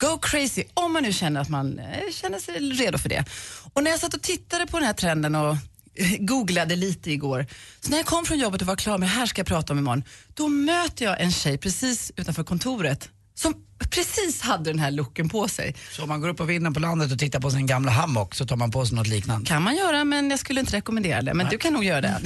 Go 0.00 0.18
crazy 0.18 0.64
om 0.74 0.92
man 0.92 1.02
nu 1.02 1.12
känner 1.12 1.40
att 1.40 1.48
man 1.48 1.78
eh, 1.78 2.12
känner 2.12 2.38
sig 2.38 2.54
redo 2.54 2.98
för 2.98 3.08
det. 3.08 3.24
Och 3.72 3.82
när 3.82 3.90
jag 3.90 4.00
satt 4.00 4.14
och 4.14 4.22
tittade 4.22 4.66
på 4.66 4.78
den 4.78 4.86
här 4.86 4.94
trenden 4.94 5.34
och 5.34 5.56
googlade 6.18 6.76
lite 6.76 7.10
igår, 7.10 7.46
så 7.80 7.90
när 7.90 7.96
jag 7.96 8.06
kom 8.06 8.24
från 8.24 8.38
jobbet 8.38 8.60
och 8.60 8.66
var 8.66 8.76
klar 8.76 8.98
med 8.98 9.10
här 9.10 9.26
ska 9.26 9.40
jag 9.40 9.46
prata 9.46 9.72
om 9.72 9.78
imorgon, 9.78 10.04
då 10.34 10.48
möter 10.48 11.04
jag 11.04 11.20
en 11.20 11.32
tjej 11.32 11.58
precis 11.58 12.12
utanför 12.16 12.44
kontoret 12.44 13.10
som 13.34 13.54
precis 13.90 14.40
hade 14.40 14.70
den 14.70 14.78
här 14.78 14.90
looken 14.90 15.28
på 15.28 15.48
sig. 15.48 15.74
Så 15.92 16.02
om 16.02 16.08
man 16.08 16.20
går 16.20 16.28
upp 16.28 16.36
på 16.36 16.44
vinden 16.44 16.74
på 16.74 16.80
landet 16.80 17.12
och 17.12 17.18
tittar 17.18 17.40
på 17.40 17.50
sin 17.50 17.66
gamla 17.66 17.92
hammock 17.92 18.34
så 18.34 18.46
tar 18.46 18.56
man 18.56 18.70
på 18.70 18.86
sig 18.86 18.96
något 18.96 19.06
liknande? 19.06 19.46
kan 19.46 19.62
man 19.62 19.76
göra 19.76 20.04
men 20.04 20.30
jag 20.30 20.38
skulle 20.38 20.60
inte 20.60 20.76
rekommendera 20.76 21.22
det. 21.22 21.34
Men 21.34 21.48
du 21.48 21.58
kan 21.58 21.72
nog 21.72 21.84
göra 21.84 22.00
det. 22.00 22.20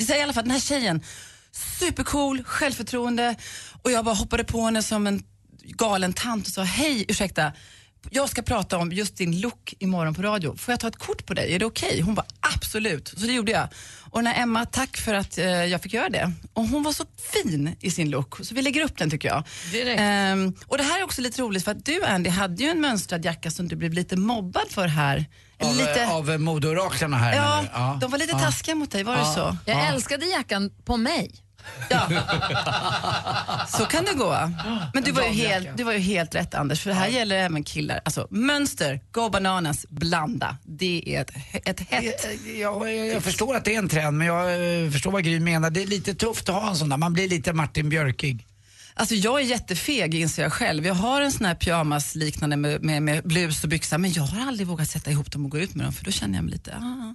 Så 0.06 0.14
I 0.14 0.22
alla 0.22 0.32
fall 0.32 0.44
den 0.44 0.50
här 0.50 0.60
tjejen, 0.60 1.02
supercool, 1.80 2.44
självförtroende 2.44 3.34
och 3.82 3.90
jag 3.90 4.04
bara 4.04 4.14
hoppade 4.14 4.44
på 4.44 4.60
henne 4.60 4.82
som 4.82 5.06
en 5.06 5.22
galen 5.62 6.12
tant 6.12 6.46
och 6.46 6.52
sa 6.52 6.62
hej, 6.62 7.04
ursäkta, 7.08 7.52
jag 8.10 8.28
ska 8.28 8.42
prata 8.42 8.78
om 8.78 8.92
just 8.92 9.16
din 9.16 9.40
look 9.40 9.74
imorgon 9.78 10.14
på 10.14 10.22
radio. 10.22 10.56
Får 10.56 10.72
jag 10.72 10.80
ta 10.80 10.88
ett 10.88 10.98
kort 10.98 11.26
på 11.26 11.34
dig? 11.34 11.54
Är 11.54 11.58
det 11.58 11.66
okej? 11.66 12.00
Hon 12.00 12.14
bara 12.14 12.26
absolut. 12.58 13.08
Så 13.08 13.26
det 13.26 13.32
gjorde 13.32 13.52
jag. 13.52 13.68
Och 14.10 14.24
när 14.24 14.42
Emma, 14.42 14.64
tack 14.66 14.96
för 14.96 15.14
att 15.14 15.38
eh, 15.38 15.46
jag 15.46 15.82
fick 15.82 15.92
göra 15.92 16.08
det. 16.08 16.32
Och 16.52 16.64
hon 16.68 16.82
var 16.82 16.92
så 16.92 17.04
fin 17.32 17.76
i 17.80 17.90
sin 17.90 18.10
look, 18.10 18.46
så 18.46 18.54
vi 18.54 18.62
lägger 18.62 18.84
upp 18.84 18.98
den 18.98 19.10
tycker 19.10 19.28
jag. 19.28 19.44
Ehm, 19.98 20.54
och 20.66 20.78
det 20.78 20.84
här 20.84 20.98
är 21.00 21.04
också 21.04 21.20
lite 21.22 21.42
roligt 21.42 21.64
för 21.64 21.70
att 21.72 21.84
du 21.84 22.04
Andy 22.04 22.30
hade 22.30 22.62
ju 22.62 22.68
en 22.68 22.80
mönstrad 22.80 23.24
jacka 23.24 23.50
som 23.50 23.68
du 23.68 23.76
blev 23.76 23.92
lite 23.92 24.16
mobbad 24.16 24.70
för 24.70 24.86
här. 24.86 25.24
Av, 25.60 25.76
lite... 25.76 26.06
av 26.08 26.40
modeoraklarna 26.40 27.16
här 27.16 27.34
Ja, 27.36 27.92
du? 27.94 28.00
de 28.00 28.10
var 28.10 28.18
lite 28.18 28.32
Ja. 28.32 28.38
taskiga 28.38 28.74
mot 28.74 28.90
dig, 28.90 29.02
var 29.02 29.12
det 29.14 29.20
Ja. 29.20 29.34
så? 29.34 29.56
Jag 29.70 29.86
älskade 29.88 30.26
jackan 30.26 30.70
på 30.84 30.96
mig. 30.96 31.34
Så 33.68 33.84
kan 33.84 34.04
det 34.04 34.14
gå. 34.14 34.50
Men 34.94 35.02
du 35.02 35.12
var, 35.12 35.22
ju 35.22 35.28
helt, 35.28 35.76
du 35.76 35.84
var 35.84 35.92
ju 35.92 35.98
helt 35.98 36.34
rätt 36.34 36.54
Anders, 36.54 36.80
för 36.80 36.90
det 36.90 36.96
här 36.96 37.08
gäller 37.08 37.36
även 37.36 37.64
killar. 37.64 38.00
Alltså 38.04 38.26
mönster, 38.30 39.00
go 39.12 39.28
bananas, 39.30 39.86
blanda. 39.88 40.56
Det 40.64 41.02
är 41.06 41.20
ett, 41.20 41.30
ett 41.64 41.80
hett... 41.80 42.26
Jag, 42.44 42.90
jag, 42.90 43.06
jag 43.06 43.22
förstår 43.22 43.56
att 43.56 43.64
det 43.64 43.74
är 43.74 43.78
en 43.78 43.88
trend 43.88 44.18
men 44.18 44.26
jag 44.26 44.84
eh, 44.84 44.90
förstår 44.90 45.10
vad 45.10 45.24
Gry 45.24 45.40
menar. 45.40 45.70
Det 45.70 45.82
är 45.82 45.86
lite 45.86 46.14
tufft 46.14 46.48
att 46.48 46.54
ha 46.54 46.68
en 46.68 46.76
sån 46.76 46.88
där. 46.88 46.96
Man 46.96 47.12
blir 47.12 47.28
lite 47.28 47.52
Martin 47.52 47.88
Björkig. 47.88 48.46
Alltså 48.94 49.14
jag 49.14 49.40
är 49.40 49.44
jättefeg 49.44 50.14
inser 50.14 50.42
jag 50.42 50.52
själv. 50.52 50.86
Jag 50.86 50.94
har 50.94 51.20
en 51.20 51.32
sån 51.32 51.46
här 51.46 51.54
pyjamas 51.54 52.14
liknande 52.14 52.56
med, 52.56 52.82
med, 52.82 53.02
med 53.02 53.24
blus 53.24 53.64
och 53.64 53.70
byxa 53.70 53.98
men 53.98 54.12
jag 54.12 54.22
har 54.22 54.48
aldrig 54.48 54.66
vågat 54.66 54.88
sätta 54.88 55.10
ihop 55.10 55.32
dem 55.32 55.44
och 55.44 55.50
gå 55.50 55.58
ut 55.58 55.74
med 55.74 55.86
dem 55.86 55.92
för 55.92 56.04
då 56.04 56.10
känner 56.10 56.38
jag 56.38 56.44
mig 56.44 56.52
lite, 56.52 56.76
ah, 56.76 57.14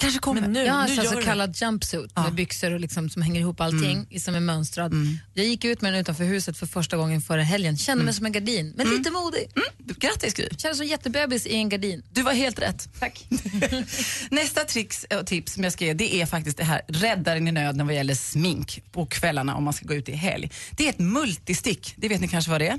kanske 0.00 0.20
kommer. 0.20 0.40
Men 0.40 0.52
nu, 0.52 0.64
jag 0.64 0.72
har 0.72 0.88
nu 0.88 0.94
gör 0.94 1.04
så 1.04 1.20
kallad 1.20 1.56
jumpsuit 1.56 2.16
med 2.16 2.34
byxor 2.34 2.72
och 2.72 2.80
liksom, 2.80 3.10
som 3.10 3.22
hänger 3.22 3.40
ihop 3.40 3.60
allting 3.60 4.06
i 4.10 4.20
som 4.20 4.34
är 4.34 4.40
mönstrad. 4.40 4.94
Jag 5.34 5.46
gick 5.46 5.64
ut 5.64 5.80
med 5.80 5.92
den 5.92 6.00
utanför 6.00 6.24
huset 6.24 6.56
för 6.58 6.66
första 6.66 6.96
gången 6.96 7.22
förra 7.22 7.42
helgen. 7.42 7.76
Kände 7.76 8.04
mig 8.04 8.14
som 8.14 8.26
en 8.26 8.32
gardin, 8.32 8.72
men 8.76 8.86
lite 8.90 9.10
modig. 9.10 9.50
Grattis 9.98 10.34
Gry. 10.34 10.48
Kände 10.58 10.76
som 10.76 10.86
jättebebis 10.86 11.46
i 11.46 11.54
en 11.54 11.68
gardin. 11.68 12.02
Du 12.12 12.22
var 12.22 12.32
helt 12.32 12.58
rätt. 12.58 12.88
Tack. 13.00 13.26
Nästa 14.30 14.64
tricks 14.64 15.06
och 15.20 15.26
tips 15.26 15.54
som 15.54 15.64
jag 15.64 15.72
ska 15.72 15.84
ge 15.84 15.94
det 15.94 16.14
är 16.14 16.26
faktiskt 16.26 16.56
det 16.56 16.64
här 16.64 16.82
räddaren 16.88 17.48
i 17.48 17.52
nöden 17.52 17.86
vad 17.86 17.96
gäller 17.96 18.14
smink 18.14 18.82
på 18.92 19.06
kvällarna 19.06 19.56
om 19.56 19.64
man 19.64 19.72
ska 19.72 19.86
gå 19.86 19.94
ut 19.94 20.08
i 20.08 20.12
helg. 20.12 20.50
Det 20.70 20.86
är 20.86 20.90
ett 20.90 20.98
multistick, 20.98 21.94
det 21.96 22.08
vet 22.08 22.20
ni 22.20 22.28
kanske 22.28 22.50
vad 22.50 22.60
det 22.60 22.68
är. 22.68 22.78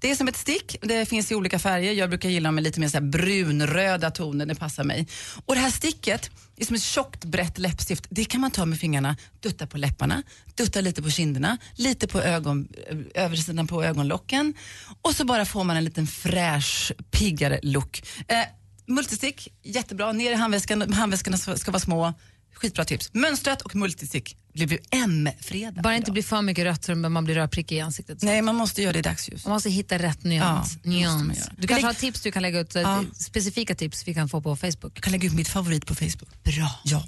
Det 0.00 0.10
är 0.10 0.14
som 0.14 0.28
ett 0.28 0.36
stick, 0.36 0.76
det 0.82 1.06
finns 1.06 1.32
i 1.32 1.34
olika 1.34 1.58
färger. 1.58 1.92
Jag 1.92 2.08
brukar 2.08 2.28
gilla 2.28 2.50
med 2.50 2.64
lite 2.64 2.80
mer 2.80 2.88
så 2.88 2.96
här 2.96 3.04
brunröda 3.04 4.10
toner, 4.10 4.46
det 4.46 4.54
passar 4.54 4.84
mig. 4.84 5.06
Och 5.46 5.54
det 5.54 5.60
här 5.60 5.70
sticket 5.70 6.30
är 6.56 6.64
som 6.64 6.76
ett 6.76 6.82
tjockt 6.82 7.24
brett 7.24 7.58
läppstift. 7.58 8.06
Det 8.10 8.24
kan 8.24 8.40
man 8.40 8.50
ta 8.50 8.66
med 8.66 8.78
fingrarna, 8.78 9.16
dutta 9.40 9.66
på 9.66 9.78
läpparna, 9.78 10.22
dutta 10.54 10.80
lite 10.80 11.02
på 11.02 11.10
kinderna, 11.10 11.58
lite 11.74 12.08
på 12.08 12.20
ögon, 12.20 12.68
eh, 12.88 13.24
översidan 13.24 13.66
på 13.66 13.84
ögonlocken 13.84 14.54
och 15.02 15.14
så 15.14 15.24
bara 15.24 15.44
får 15.44 15.64
man 15.64 15.76
en 15.76 15.84
liten 15.84 16.06
fräsch, 16.06 16.92
piggare 17.10 17.60
look. 17.62 18.02
Eh, 18.28 18.44
multistick, 18.86 19.48
jättebra. 19.62 20.12
Ner 20.12 20.30
i 20.30 20.34
handväskan, 20.34 20.92
handväskorna 20.92 21.36
ska 21.36 21.70
vara 21.70 21.80
små. 21.80 22.14
Skitbra 22.60 22.84
tips. 22.84 23.10
Mönstrat 23.12 23.62
och 23.62 23.74
multistick 23.76 24.36
blir 24.54 24.72
ju 24.72 24.78
M-fredag. 24.90 25.82
Bara 25.82 25.96
inte 25.96 26.12
bli 26.12 26.22
för 26.22 26.42
mycket 26.42 26.64
rött 26.64 26.84
så 26.84 26.94
man 26.94 27.24
blir 27.24 27.34
rödprickig 27.34 27.76
i 27.76 27.80
ansiktet. 27.80 28.22
Nej, 28.22 28.42
man 28.42 28.54
måste 28.56 28.82
göra 28.82 28.92
det 28.92 28.98
i 28.98 29.02
dagsljus. 29.02 29.44
Man 29.44 29.52
måste 29.52 29.70
hitta 29.70 29.98
rätt 29.98 30.24
nyans. 30.24 30.72
Ja, 30.74 30.80
det 30.82 30.88
nyans. 30.88 31.48
Du 31.58 31.68
kanske 31.68 31.86
har 31.86 31.94
tips 31.94 32.20
du 32.20 32.32
kan 32.32 32.42
lägga 32.42 32.60
ut, 32.60 32.74
Ja. 32.74 33.04
specifika 33.14 33.74
tips 33.74 34.08
vi 34.08 34.14
kan 34.14 34.28
få 34.28 34.40
på 34.40 34.56
Facebook. 34.56 34.92
Jag 34.94 35.02
kan 35.02 35.12
lägga 35.12 35.26
ut 35.26 35.34
mitt 35.34 35.48
favorit 35.48 35.86
på 35.86 35.94
Facebook. 35.94 36.42
Bra. 36.44 36.70
Ja. 36.84 37.04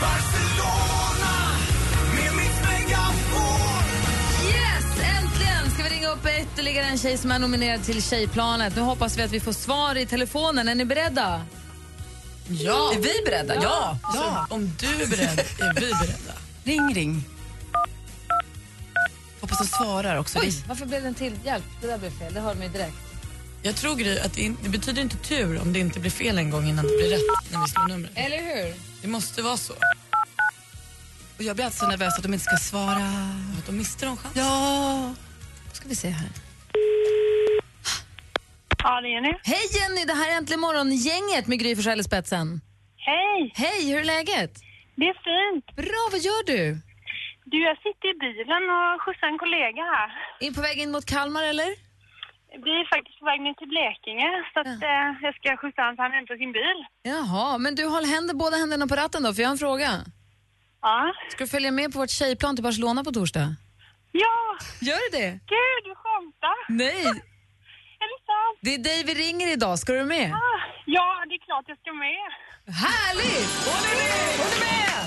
Barcelona 0.00 1.56
med 2.14 2.34
Mix 2.36 2.54
Megapol. 2.62 3.84
Yes, 4.48 4.84
äntligen 5.18 5.70
ska 5.74 5.82
vi 5.82 5.88
ringa 5.90 6.08
upp 6.08 6.26
ytterligare 6.42 6.86
en 6.86 6.98
tjej 6.98 7.18
som 7.18 7.30
är 7.32 7.38
nominerad 7.38 7.84
till 7.84 8.02
Tjejplanet. 8.02 8.76
Nu 8.76 8.82
hoppas 8.82 9.18
vi 9.18 9.22
att 9.22 9.32
vi 9.32 9.40
får 9.40 9.52
svar 9.52 9.94
i 9.96 10.06
telefonen. 10.06 10.68
Är 10.68 10.74
ni 10.74 10.84
beredda? 10.84 11.46
Ja. 12.48 12.92
Är 12.94 12.98
vi 12.98 13.12
beredda? 13.24 13.54
Ja. 13.62 13.98
ja. 14.14 14.46
Om 14.50 14.72
du 14.80 15.02
är 15.02 15.06
beredd 15.06 15.38
är 15.38 15.74
vi 15.74 15.80
beredda. 15.80 16.34
Ring, 16.64 16.94
ring. 16.94 17.24
Hoppas 19.40 19.58
de 19.58 19.66
svarar 19.66 20.16
också. 20.16 20.38
Oj, 20.38 20.64
varför 20.68 20.86
blev 20.86 21.02
den 21.02 21.14
till? 21.14 21.38
Hjälp, 21.44 21.64
det 21.80 21.86
där 21.86 21.98
blev 21.98 22.18
fel. 22.18 22.34
Det 22.34 22.40
hörde 22.40 22.58
mig 22.58 22.68
direkt. 22.68 22.96
Jag 23.62 23.76
tror 23.76 23.94
Gry, 23.94 24.18
att 24.18 24.32
det, 24.32 24.42
in, 24.42 24.56
det 24.62 24.68
betyder 24.68 25.02
inte 25.02 25.16
tur 25.16 25.60
om 25.60 25.72
det 25.72 25.78
inte 25.78 26.00
blir 26.00 26.10
fel 26.10 26.38
en 26.38 26.50
gång 26.50 26.68
innan 26.68 26.84
det 26.86 26.96
blir 26.96 27.10
rätt 27.10 27.50
när 27.52 27.64
vi 27.64 27.70
slår 27.70 27.88
numret. 27.88 28.10
Eller 28.14 28.38
hur? 28.38 28.74
Det 29.02 29.08
måste 29.08 29.42
vara 29.42 29.56
så. 29.56 29.72
Och 31.36 31.42
jag 31.42 31.56
blir 31.56 31.64
alltid 31.64 31.78
så 31.78 31.86
nervös 31.86 32.16
att 32.16 32.22
de 32.22 32.32
inte 32.32 32.44
ska 32.44 32.56
svara. 32.56 33.30
Att 33.58 33.66
de 33.66 33.76
mister 33.76 34.06
de 34.06 34.16
chansen. 34.16 34.42
Ja. 34.42 35.14
Då 35.70 35.74
ska 35.76 35.88
vi 35.88 35.96
se 35.96 36.08
här. 36.08 36.28
Ja, 38.84 39.00
det 39.00 39.08
är 39.08 39.12
Jenny. 39.14 39.32
Hej 39.52 39.64
Jenny, 39.76 40.04
det 40.04 40.12
här 40.20 40.28
är 40.32 40.36
Äntligen 40.36 40.60
morgon-gänget 40.60 41.46
med 41.46 41.58
Gry 41.62 41.76
Forssell 41.76 42.00
i 42.00 42.04
spetsen. 42.04 42.46
Hej! 42.96 43.52
Hej, 43.56 43.90
hur 43.90 43.98
är 44.00 44.04
läget? 44.04 44.52
Det 44.96 45.06
är 45.12 45.16
fint. 45.28 45.66
Bra, 45.76 46.02
vad 46.12 46.20
gör 46.28 46.42
du? 46.54 46.62
Du, 47.44 47.56
jag 47.68 47.76
sitter 47.86 48.06
i 48.14 48.16
bilen 48.26 48.62
och 48.76 49.02
skjutsar 49.02 49.26
en 49.32 49.38
kollega 49.44 49.82
här. 49.94 50.08
In 50.40 50.54
på 50.54 50.60
väg 50.60 50.76
in 50.78 50.90
mot 50.90 51.06
Kalmar 51.14 51.42
eller? 51.42 51.70
Vi 52.66 52.70
är 52.80 52.86
faktiskt 52.96 53.18
på 53.20 53.24
väg 53.30 53.40
ner 53.40 53.54
till 53.60 53.68
Blekinge 53.74 54.30
så 54.52 54.60
att, 54.60 54.82
eh, 54.92 55.06
jag 55.26 55.32
ska 55.38 55.56
skjutsa 55.60 55.82
honom 55.82 55.96
så 55.96 56.02
han 56.02 56.12
hämtar 56.12 56.36
sin 56.36 56.52
bil. 56.52 56.78
Jaha, 57.02 57.58
men 57.58 57.74
du 57.74 57.84
håll 57.94 58.04
händer, 58.04 58.34
båda 58.34 58.56
händerna 58.56 58.86
på 58.86 58.94
ratten 58.96 59.22
då, 59.22 59.34
för 59.34 59.42
jag 59.42 59.48
har 59.48 59.52
en 59.52 59.58
fråga. 59.66 59.90
Ja. 60.82 61.12
Ska 61.32 61.44
du 61.44 61.50
följa 61.50 61.70
med 61.70 61.92
på 61.92 61.98
vårt 61.98 62.10
tjejplan 62.10 62.56
till 62.56 62.62
Barcelona 62.68 63.04
på 63.04 63.10
torsdag? 63.12 63.46
Ja! 64.12 64.36
Gör 64.80 64.98
du 65.10 65.18
det? 65.18 65.30
Gud, 65.30 65.80
du 65.84 65.94
skämtar! 66.02 66.58
Nej, 66.68 67.04
Är 68.32 68.64
det 68.64 68.74
är 68.74 68.78
dig 68.78 69.04
vi 69.06 69.14
ringer 69.14 69.52
idag. 69.52 69.78
Ska 69.78 69.92
du 69.92 70.04
med? 70.04 70.32
Ah, 70.32 70.38
Ja, 70.86 71.24
det 71.28 71.34
är 71.34 71.44
klart 71.48 71.64
jag 71.66 71.78
ska 71.78 71.92
med. 71.92 72.26
Härligt! 72.84 73.52
Hon 73.68 73.82
är 73.90 73.96
med! 74.02 74.30
Hon 74.40 74.52
är 74.56 74.60
med! 74.68 75.00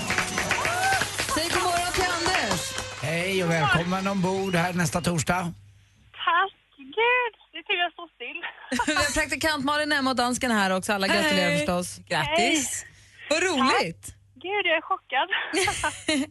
Säg 1.34 1.48
god 1.54 1.62
morgon 1.62 1.92
till 1.94 2.10
Anders. 2.18 2.60
Hej 3.02 3.44
och 3.44 3.50
välkommen 3.50 4.06
ombord 4.06 4.54
här 4.54 4.72
nästa 4.72 5.00
torsdag. 5.00 5.42
Tack! 6.24 6.52
Gud, 6.78 7.32
det 7.52 7.58
är 7.58 7.62
tur 7.62 7.78
jag 7.84 7.92
står 7.92 8.08
still. 8.14 8.40
Vi 8.86 8.94
har 8.94 9.14
praktikant 9.20 9.64
Malin 9.64 9.92
Emma 9.92 10.10
och 10.10 10.16
dansken 10.16 10.50
här 10.50 10.70
också. 10.76 10.92
Alla 10.92 11.06
gratulerar 11.06 11.50
Hej. 11.50 11.58
förstås. 11.58 11.98
Grattis. 12.08 12.84
Vad 13.30 13.42
roligt! 13.42 14.14
Gud, 14.34 14.66
jag 14.66 14.76
är 14.76 14.82
chockad. 14.82 15.28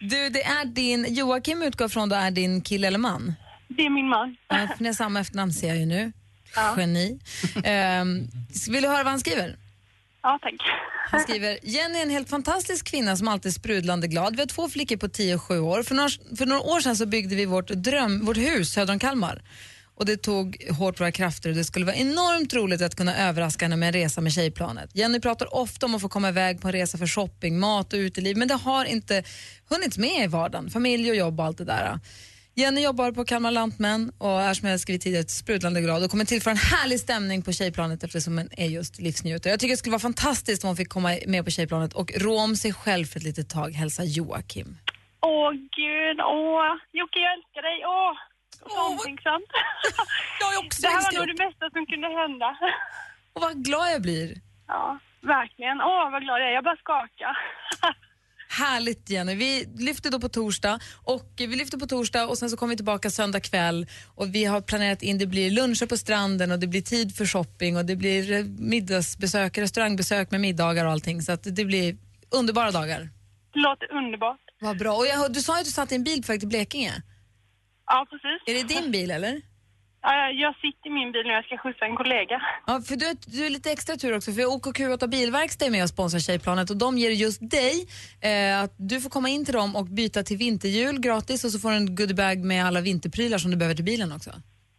Du, 0.00 0.28
det 0.28 0.42
är 0.42 0.64
din, 0.64 1.14
Joakim 1.14 1.62
utgår 1.62 1.88
från 1.88 2.08
då 2.08 2.16
är 2.16 2.30
din 2.30 2.60
kille 2.62 2.86
eller 2.86 2.98
man? 2.98 3.34
Det 3.68 3.82
är 3.86 3.90
min 3.90 4.08
man. 4.08 4.36
Ja, 4.48 4.56
för 4.76 4.82
ni 4.82 4.88
har 4.88 4.94
samma 4.94 5.20
efternamn 5.20 5.52
ser 5.52 5.68
jag 5.68 5.76
ju 5.76 5.86
nu. 5.86 6.12
Ja. 6.56 6.74
Geni. 6.78 7.18
Um, 7.54 8.28
vill 8.68 8.82
du 8.82 8.88
höra 8.88 9.02
vad 9.02 9.10
han 9.10 9.20
skriver? 9.20 9.56
Ja, 10.22 10.38
tack. 10.42 10.54
Han 11.10 11.20
skriver, 11.20 11.58
Jenny 11.62 11.98
är 11.98 12.02
en 12.02 12.10
helt 12.10 12.28
fantastisk 12.28 12.86
kvinna 12.86 13.16
som 13.16 13.28
alltid 13.28 13.50
är 13.50 13.52
sprudlande 13.52 14.08
glad. 14.08 14.36
Vi 14.36 14.42
har 14.42 14.46
två 14.46 14.68
flickor 14.68 14.96
på 14.96 15.08
10 15.08 15.34
och 15.34 15.42
7 15.42 15.60
år. 15.60 15.82
För 15.82 15.94
några, 15.94 16.08
för 16.38 16.46
några 16.46 16.62
år 16.62 16.80
sedan 16.80 16.96
så 16.96 17.06
byggde 17.06 17.34
vi 17.34 17.44
vårt, 17.44 17.68
dröm, 17.68 18.24
vårt 18.24 18.36
hus 18.36 18.72
söder 18.72 18.92
om 18.92 18.98
Kalmar. 18.98 19.42
Och 19.94 20.06
det 20.06 20.16
tog 20.16 20.66
hårt 20.70 21.00
våra 21.00 21.12
krafter 21.12 21.50
och 21.50 21.56
det 21.56 21.64
skulle 21.64 21.86
vara 21.86 21.96
enormt 21.96 22.54
roligt 22.54 22.82
att 22.82 22.94
kunna 22.94 23.16
överraska 23.16 23.64
henne 23.64 23.76
med 23.76 23.86
en 23.86 23.92
resa 23.92 24.20
med 24.20 24.32
tjejplanet. 24.32 24.90
Jenny 24.94 25.20
pratar 25.20 25.54
ofta 25.54 25.86
om 25.86 25.94
att 25.94 26.00
få 26.00 26.08
komma 26.08 26.28
iväg 26.28 26.60
på 26.60 26.68
en 26.68 26.72
resa 26.72 26.98
för 26.98 27.06
shopping, 27.06 27.58
mat 27.58 27.92
och 27.92 27.96
uteliv 27.96 28.36
men 28.36 28.48
det 28.48 28.54
har 28.54 28.84
inte 28.84 29.22
hunnit 29.68 29.98
med 29.98 30.24
i 30.24 30.26
vardagen. 30.26 30.70
Familj 30.70 31.10
och 31.10 31.16
jobb 31.16 31.40
och 31.40 31.46
allt 31.46 31.58
det 31.58 31.64
där. 31.64 31.98
Jenny 32.58 32.80
jobbar 32.84 33.12
på 33.12 33.24
Kalmar 33.24 33.50
Lantmän 33.50 34.12
och 34.18 34.40
är 34.40 34.54
som 34.54 34.68
jag 34.68 34.80
skrivit 34.80 35.02
tidigare 35.02 35.28
sprudlande 35.28 35.80
glad 35.80 36.04
och 36.04 36.10
kommer 36.10 36.24
tillföra 36.24 36.50
en 36.50 36.64
härlig 36.74 37.00
stämning 37.00 37.42
på 37.42 37.52
tjejplanet 37.52 38.04
eftersom 38.04 38.38
hon 38.38 38.48
är 38.56 38.66
just 38.66 38.98
livsnjutare. 38.98 39.50
Jag 39.52 39.60
tycker 39.60 39.72
det 39.72 39.76
skulle 39.76 39.96
vara 39.98 40.08
fantastiskt 40.10 40.64
om 40.64 40.68
hon 40.68 40.76
fick 40.76 40.88
komma 40.88 41.10
med 41.26 41.44
på 41.44 41.50
tjejplanet 41.50 41.92
och 41.92 42.12
rå 42.24 42.34
om 42.40 42.56
sig 42.56 42.72
själv 42.72 43.04
för 43.04 43.18
ett 43.20 43.24
litet 43.30 43.48
tag. 43.50 43.70
Hälsa 43.70 44.02
Joakim. 44.04 44.68
Åh, 45.20 45.52
gud. 45.52 46.18
Åh, 46.20 46.72
Jocke, 46.98 47.18
jag 47.26 47.32
älskar 47.38 47.62
dig. 47.68 47.78
Åh, 47.96 48.12
så 48.72 48.86
omtänksamt. 48.90 49.50
Jag 50.40 50.66
också 50.66 50.82
Det 50.82 50.88
här 50.88 51.02
var 51.04 51.18
nog 51.18 51.28
det 51.36 51.44
bästa 51.46 51.70
som 51.74 51.86
kunde 51.86 52.08
hända. 52.22 52.48
Och 53.32 53.40
vad 53.40 53.64
glad 53.64 53.86
jag 53.94 54.02
blir. 54.02 54.28
Ja, 54.68 54.98
verkligen. 55.20 55.80
Åh, 55.80 56.10
vad 56.12 56.22
glad 56.22 56.40
jag 56.40 56.48
är. 56.50 56.54
Jag 56.54 56.64
bara 56.64 56.76
skakar. 56.76 57.34
Härligt 58.58 59.10
Jenny. 59.10 59.34
Vi 59.34 59.68
lyfter 59.78 60.10
då 60.10 60.20
på 60.20 60.28
torsdag 60.28 60.78
och 61.04 61.32
vi 61.36 61.56
lyfter 61.56 61.78
på 61.78 61.86
torsdag 61.86 62.26
och 62.26 62.38
sen 62.38 62.50
så 62.50 62.56
kommer 62.56 62.70
vi 62.70 62.76
tillbaka 62.76 63.10
söndag 63.10 63.40
kväll 63.40 63.86
och 64.14 64.34
vi 64.34 64.44
har 64.44 64.60
planerat 64.60 65.02
in 65.02 65.18
det 65.18 65.26
blir 65.26 65.50
luncher 65.50 65.86
på 65.86 65.96
stranden 65.96 66.52
och 66.52 66.58
det 66.58 66.66
blir 66.66 66.82
tid 66.82 67.16
för 67.16 67.26
shopping 67.26 67.76
och 67.76 67.84
det 67.84 67.96
blir 67.96 68.32
eh, 68.32 68.44
middagsbesök, 68.44 69.58
restaurangbesök 69.58 70.30
med 70.30 70.40
middagar 70.40 70.84
och 70.84 70.92
allting 70.92 71.22
så 71.22 71.32
att 71.32 71.56
det 71.56 71.64
blir 71.64 71.96
underbara 72.30 72.70
dagar. 72.70 73.08
Låter 73.54 73.92
underbart. 73.92 74.40
Vad 74.60 74.78
bra. 74.78 74.96
Och 74.96 75.06
jag, 75.06 75.32
du 75.32 75.42
sa 75.42 75.54
ju 75.54 75.58
att 75.58 75.64
du 75.64 75.70
satt 75.70 75.92
i 75.92 75.94
en 75.94 76.04
bil 76.04 76.22
på 76.22 76.32
väg 76.32 76.40
till 76.40 76.48
Blekinge. 76.48 77.02
Ja, 77.86 78.06
precis. 78.10 78.42
Är 78.46 78.54
det 78.54 78.74
din 78.74 78.90
bil 78.90 79.10
eller? 79.10 79.42
Ja, 80.08 80.30
Jag 80.30 80.54
sitter 80.56 80.86
i 80.90 80.92
min 80.92 81.12
bil 81.12 81.22
när 81.26 81.34
jag 81.34 81.44
ska 81.44 81.56
skjutsa 81.58 81.84
en 81.84 81.96
kollega. 81.96 82.42
Ja, 82.66 82.80
för 82.88 82.96
du, 82.96 83.06
du 83.26 83.46
är 83.46 83.50
lite 83.50 83.70
extra 83.70 83.96
tur 83.96 84.16
också 84.16 84.32
för 84.32 84.42
OKQ8 84.42 85.06
Bilverkstad 85.06 85.66
är 85.66 85.70
med 85.70 85.82
och 85.82 85.88
sponsrar 85.88 86.20
Tjejplanet 86.20 86.70
och 86.70 86.76
de 86.76 86.98
ger 86.98 87.10
just 87.10 87.50
dig 87.50 87.74
eh, 88.20 88.62
att 88.62 88.74
du 88.76 89.00
får 89.00 89.10
komma 89.10 89.28
in 89.28 89.44
till 89.44 89.54
dem 89.54 89.76
och 89.76 89.84
byta 89.86 90.22
till 90.22 90.36
vinterhjul 90.36 91.00
gratis 91.00 91.44
och 91.44 91.50
så 91.50 91.58
får 91.58 91.70
du 91.70 91.76
en 91.76 91.94
goodiebag 91.94 92.38
med 92.44 92.66
alla 92.66 92.80
vinterprylar 92.80 93.38
som 93.38 93.50
du 93.50 93.56
behöver 93.56 93.74
till 93.74 93.84
bilen 93.84 94.12
också. 94.12 94.30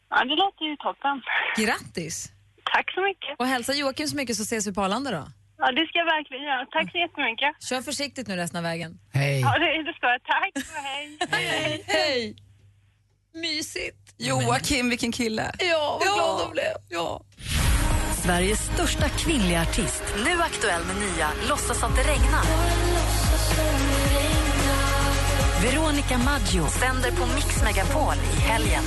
Ja, 0.09 0.23
det 0.23 0.35
låter 0.35 0.65
ju 0.65 0.75
toppen. 0.75 1.21
Grattis! 1.57 2.31
Tack 2.73 2.91
så 2.93 3.01
mycket. 3.01 3.39
Och 3.39 3.47
hälsa 3.47 3.73
Joakim 3.73 4.07
så 4.07 4.15
mycket 4.15 4.35
så 4.35 4.43
ses 4.43 4.67
vi 4.67 4.73
på 4.73 4.81
Arlanda 4.81 5.11
då. 5.11 5.27
Ja, 5.57 5.71
det 5.71 5.87
ska 5.87 5.97
jag 5.99 6.05
verkligen 6.05 6.43
göra. 6.43 6.65
Tack 6.65 6.91
så 6.91 6.97
jättemycket. 6.97 7.63
Kör 7.69 7.81
försiktigt 7.81 8.27
nu 8.27 8.35
resten 8.35 8.57
av 8.57 8.63
vägen. 8.63 8.99
Hej. 9.13 9.41
Ja, 9.41 9.59
det, 9.59 9.83
det 9.83 9.93
ska 9.93 10.07
jag. 10.07 10.23
Tack 10.23 10.51
och 10.55 10.83
hej. 10.83 11.17
hej. 11.31 11.83
Hej! 11.87 12.35
Mysigt. 13.33 14.06
Joakim, 14.19 14.89
vilken 14.89 15.11
kille. 15.11 15.51
Ja, 15.59 15.99
vad 15.99 16.15
glad 16.15 16.41
jag 16.41 16.51
blev. 16.51 16.73
Ja. 16.89 17.21
Sveriges 18.23 18.59
största 18.73 19.09
kvinnliga 19.09 19.61
artist. 19.61 20.03
Nu 20.25 20.41
aktuell 20.41 20.81
med 20.85 20.95
nya 20.95 21.29
Låtsas 21.49 21.83
att 21.83 21.95
det 21.95 22.01
regnar. 22.01 22.43
Veronica 25.61 26.17
Maggio 26.17 26.67
sänder 26.67 27.11
på 27.11 27.25
Mix 27.35 27.63
Megapol 27.63 28.13
i 28.33 28.39
helgen. 28.39 28.83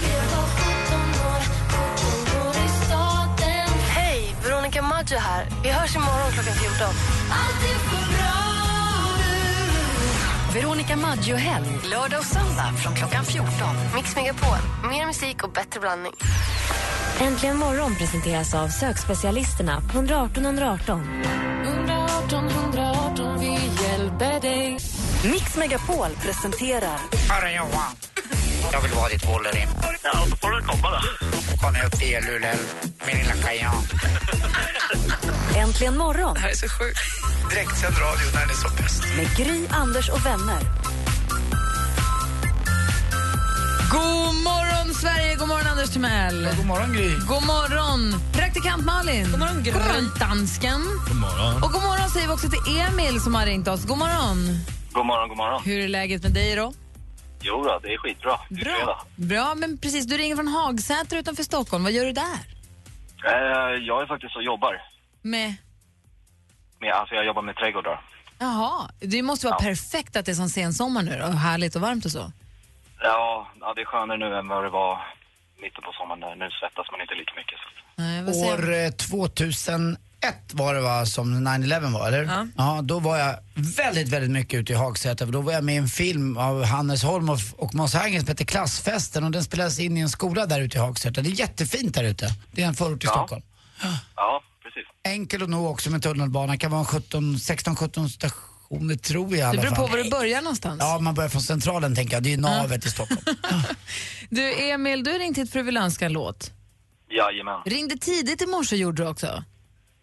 Hej, 3.88 4.34
Veronica 4.44 4.82
Maggio 4.82 5.18
här. 5.18 5.46
Vi 5.62 5.70
hörs 5.70 5.96
imorgon 5.96 6.32
klockan 6.32 6.54
14. 6.54 6.94
Veronica 10.54 10.96
Maggio-helg, 10.96 11.66
lördag 11.90 12.18
och 12.18 12.24
söndag 12.24 12.72
från 12.82 12.94
klockan 12.94 13.24
14. 13.24 13.46
Mix 13.94 14.16
Megapol. 14.16 14.58
Mer 14.90 15.06
musik 15.06 15.44
och 15.44 15.52
bättre 15.52 15.80
blandning. 15.80 16.12
Äntligen 17.20 17.56
morgon 17.56 17.94
presenteras 17.94 18.54
av 18.54 18.68
sökspecialisterna 18.68 19.80
på 19.80 19.98
118 19.98 20.44
118. 20.44 21.22
118 21.64 22.48
118, 22.48 23.40
vi 23.40 23.52
hjälper 23.84 24.40
dig. 24.40 24.78
Mix 25.24 25.56
Megapol 25.56 26.10
presenterar... 26.22 26.98
Hörru 27.28 27.54
Johan, 27.56 27.96
jag 28.72 28.80
vill 28.80 28.92
vara 28.92 29.08
ditt 29.08 29.28
Wolverine. 29.28 29.70
Ja, 30.02 30.10
då 30.30 30.36
får 30.36 30.50
du 30.50 30.62
komma 30.62 30.90
då. 30.90 31.29
Kom 31.60 31.72
ner 31.72 31.84
upp 31.86 31.98
till 31.98 32.24
Luleå, 32.26 32.54
min 33.06 33.16
lilla 33.18 33.32
kajan. 33.42 33.74
Äntligen 35.56 35.96
morgon 35.96 36.34
Det 36.34 36.40
här 36.40 36.48
är 36.50 36.54
så 36.54 36.68
sjukt. 36.68 36.98
Direktsänd 37.50 37.94
radio 37.98 38.26
när 38.34 38.46
det 38.46 38.52
är 38.52 38.56
som 38.56 38.70
bäst. 38.76 39.02
med 39.16 39.36
Gry, 39.36 39.66
Anders 39.70 40.08
och 40.08 40.26
vänner. 40.26 40.60
God 43.90 44.34
morgon 44.34 44.94
Sverige, 44.94 45.34
god 45.36 45.48
morgon 45.48 45.66
Anders 45.66 45.90
Timell. 45.90 46.48
God 46.56 46.66
morgon 46.66 46.92
Gry. 46.92 47.10
God 47.28 47.46
morgon 47.46 48.14
praktikant 48.32 48.84
Malin. 48.84 49.30
God 49.30 49.38
morgon, 49.38 49.64
god 49.64 49.74
morgon 49.74 50.10
dansken. 50.20 50.80
God 51.08 51.16
morgon. 51.16 51.62
Och 51.62 51.72
god 51.72 51.82
morgon 51.82 52.10
säger 52.10 52.26
vi 52.26 52.32
också 52.32 52.48
till 52.48 52.78
Emil 52.80 53.20
som 53.20 53.34
har 53.34 53.46
ringt 53.46 53.68
oss. 53.68 53.84
God 53.84 53.98
morgon. 53.98 54.58
God 54.92 55.06
morgon, 55.06 55.28
god 55.28 55.36
morgon. 55.36 55.62
Hur 55.64 55.84
är 55.84 55.88
läget 55.88 56.22
med 56.22 56.32
dig 56.32 56.56
då? 56.56 56.72
Jo 57.42 57.64
då, 57.64 57.78
det 57.82 57.94
är 57.94 57.98
skitbra. 57.98 58.40
Bra. 58.50 59.04
Bra, 59.16 59.54
men 59.54 59.78
precis. 59.78 60.06
Du 60.06 60.16
ringer 60.16 60.36
från 60.36 60.48
Hagsäter 60.48 61.16
utanför 61.16 61.42
Stockholm. 61.42 61.84
Vad 61.84 61.92
gör 61.92 62.04
du 62.04 62.12
där? 62.12 62.38
Eh, 63.26 63.84
jag 63.86 64.02
är 64.02 64.06
faktiskt 64.06 64.36
och 64.36 64.42
jobbar. 64.42 64.82
Med? 65.22 65.54
Med, 66.78 66.92
alltså 66.92 67.14
jag 67.14 67.26
jobbar 67.26 67.42
med 67.42 67.56
trädgårdar. 67.56 68.00
Jaha, 68.38 68.90
det 69.00 69.22
måste 69.22 69.46
vara 69.46 69.58
perfekt 69.58 70.16
att 70.16 70.26
det 70.26 70.32
är 70.32 70.34
som 70.34 70.48
sensommar 70.48 71.02
nu 71.02 71.22
och 71.22 71.32
härligt 71.32 71.76
och 71.76 71.82
varmt 71.82 72.04
och 72.04 72.10
så. 72.10 72.32
Ja, 73.00 73.48
ja, 73.60 73.72
det 73.74 73.80
är 73.80 73.84
skönare 73.84 74.18
nu 74.18 74.36
än 74.38 74.48
vad 74.48 74.64
det 74.64 74.70
var 74.70 75.00
mitten 75.62 75.82
på 75.84 75.92
sommaren. 75.92 76.38
Nu 76.38 76.50
svettas 76.50 76.86
man 76.90 77.00
inte 77.00 77.14
lika 77.14 77.34
mycket. 77.36 77.58
Så. 77.58 77.68
Nej, 78.02 78.22
vad 78.24 78.36
säger 78.36 78.54
År 78.54 78.84
eh, 78.84 78.90
2001 78.90 80.00
var 80.52 80.74
det 80.74 80.80
va, 80.80 81.06
som 81.06 81.48
9-11 81.48 81.92
var, 81.92 82.08
eller? 82.08 82.22
Ja. 82.24 82.46
ja. 82.56 82.80
Då 82.82 82.98
var 82.98 83.18
jag 83.18 83.36
väldigt, 83.54 84.08
väldigt 84.08 84.30
mycket 84.30 84.60
ute 84.60 84.72
i 84.72 84.76
Hagsätra 84.76 85.26
för 85.26 85.32
då 85.32 85.40
var 85.40 85.52
jag 85.52 85.64
med 85.64 85.74
i 85.74 85.78
en 85.78 85.88
film 85.88 86.36
av 86.36 86.64
Hannes 86.64 87.02
Holm 87.02 87.28
och, 87.30 87.38
och 87.56 87.74
Måns 87.74 87.94
Herngren 87.94 88.20
som 88.20 88.28
heter 88.28 88.44
Klassfesten 88.44 89.24
och 89.24 89.30
den 89.30 89.44
spelades 89.44 89.78
in 89.80 89.96
i 89.96 90.00
en 90.00 90.08
skola 90.08 90.46
där 90.46 90.60
ute 90.60 90.76
i 90.76 90.80
Hagsätra. 90.80 91.22
Det 91.22 91.28
är 91.28 91.32
jättefint 91.40 91.94
där 91.94 92.04
ute. 92.04 92.28
Det 92.52 92.62
är 92.62 92.66
en 92.66 92.74
förort 92.74 93.00
till 93.00 93.08
Ja. 93.12 93.18
Stockholm. 93.18 93.42
Ja, 94.16 94.42
precis. 94.62 94.82
Enkel 95.04 95.42
att 95.42 95.48
nå 95.48 95.68
också 95.68 95.90
med 95.90 96.02
tunnelbana. 96.02 96.56
kan 96.56 96.70
vara 96.70 96.84
16-17 96.84 98.08
stationer 98.08 98.96
tror 98.96 99.30
jag 99.30 99.38
i 99.38 99.42
alla 99.42 99.52
Det 99.52 99.68
beror 99.68 99.76
fall. 99.76 99.88
på 99.88 99.96
var 99.96 100.04
du 100.04 100.10
börjar 100.10 100.42
någonstans. 100.42 100.78
Ja, 100.80 100.98
man 100.98 101.14
börjar 101.14 101.30
från 101.30 101.42
Centralen 101.42 101.94
tänker 101.94 102.14
jag. 102.16 102.22
Det 102.22 102.28
är 102.28 102.30
ju 102.30 102.36
navet 102.40 102.86
i 102.86 102.90
Stockholm. 102.90 103.20
Du 104.30 104.70
Emil, 104.70 105.04
du 105.04 105.10
har 105.12 105.18
ringt 105.18 105.38
hit 105.38 105.52
för 105.52 105.58
att 105.58 105.62
du 105.62 105.66
vill 105.66 105.76
önska 105.76 106.06
en 106.06 106.12
låt. 106.12 106.50
Jajamän. 107.10 107.60
Ringde 107.66 107.96
tidigt 107.96 108.42
i 108.42 108.46
morse 108.46 108.76
gjorde 108.76 109.02
du 109.02 109.08
också. 109.08 109.44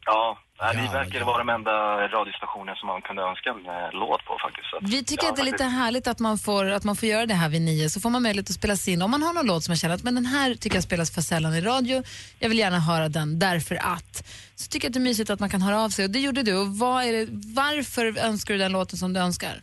Ja, 0.08 0.38
vi 0.76 0.88
verkar 0.88 1.24
vara 1.24 1.38
de 1.38 1.50
enda 1.50 2.08
radiostationer 2.08 2.76
som 2.76 2.88
man 2.88 3.02
kunde 3.02 3.22
önska 3.22 3.50
en 3.50 3.65
eh, 3.65 3.91
låt 3.91 4.26
på 4.26 4.38
faktiskt. 4.46 4.70
Så 4.70 4.78
Vi 4.82 5.04
tycker 5.04 5.26
ja, 5.26 5.30
att 5.30 5.36
det 5.36 5.41
är 5.41 5.52
lite 5.52 5.63
härligt 5.63 6.08
att 6.08 6.20
man, 6.20 6.38
får, 6.38 6.65
att 6.72 6.84
man 6.84 6.96
får 6.96 7.10
göra 7.10 7.26
det 7.26 7.34
här 7.34 7.50
vid 7.50 7.62
nio, 7.62 7.89
så 7.89 8.02
får 8.02 8.10
man 8.10 8.24
möjlighet 8.24 8.50
att 8.50 8.56
spela 8.62 8.76
in. 8.88 9.02
Om 9.02 9.12
man 9.12 9.24
har 9.24 9.34
någon 9.34 9.46
låt 9.46 9.63
som 9.63 9.72
man 9.72 9.78
känner 9.78 9.96
att 9.96 10.04
men 10.04 10.15
den 10.15 10.26
här 10.26 10.54
tycker 10.54 10.78
jag 10.78 10.84
spelas 10.84 11.15
för 11.15 11.22
sällan 11.22 11.54
i 11.54 11.62
radio, 11.62 12.04
jag 12.39 12.50
vill 12.50 12.60
gärna 12.60 12.80
höra 12.80 13.10
den 13.10 13.39
därför 13.39 13.76
att. 13.76 14.13
Så 14.56 14.70
tycker 14.70 14.86
jag 14.86 14.89
att 14.89 14.93
det 14.93 15.00
är 15.00 15.10
mysigt 15.10 15.30
att 15.30 15.39
man 15.39 15.50
kan 15.50 15.62
höra 15.62 15.80
av 15.86 15.89
sig 15.89 16.06
och 16.06 16.12
det 16.12 16.20
gjorde 16.20 16.43
du. 16.43 16.54
Och 16.62 16.67
vad 16.67 17.04
är 17.04 17.13
det, 17.13 17.28
varför 17.63 18.06
önskar 18.30 18.54
du 18.54 18.60
den 18.60 18.72
låten 18.72 18.98
som 18.98 19.13
du 19.13 19.20
önskar? 19.20 19.56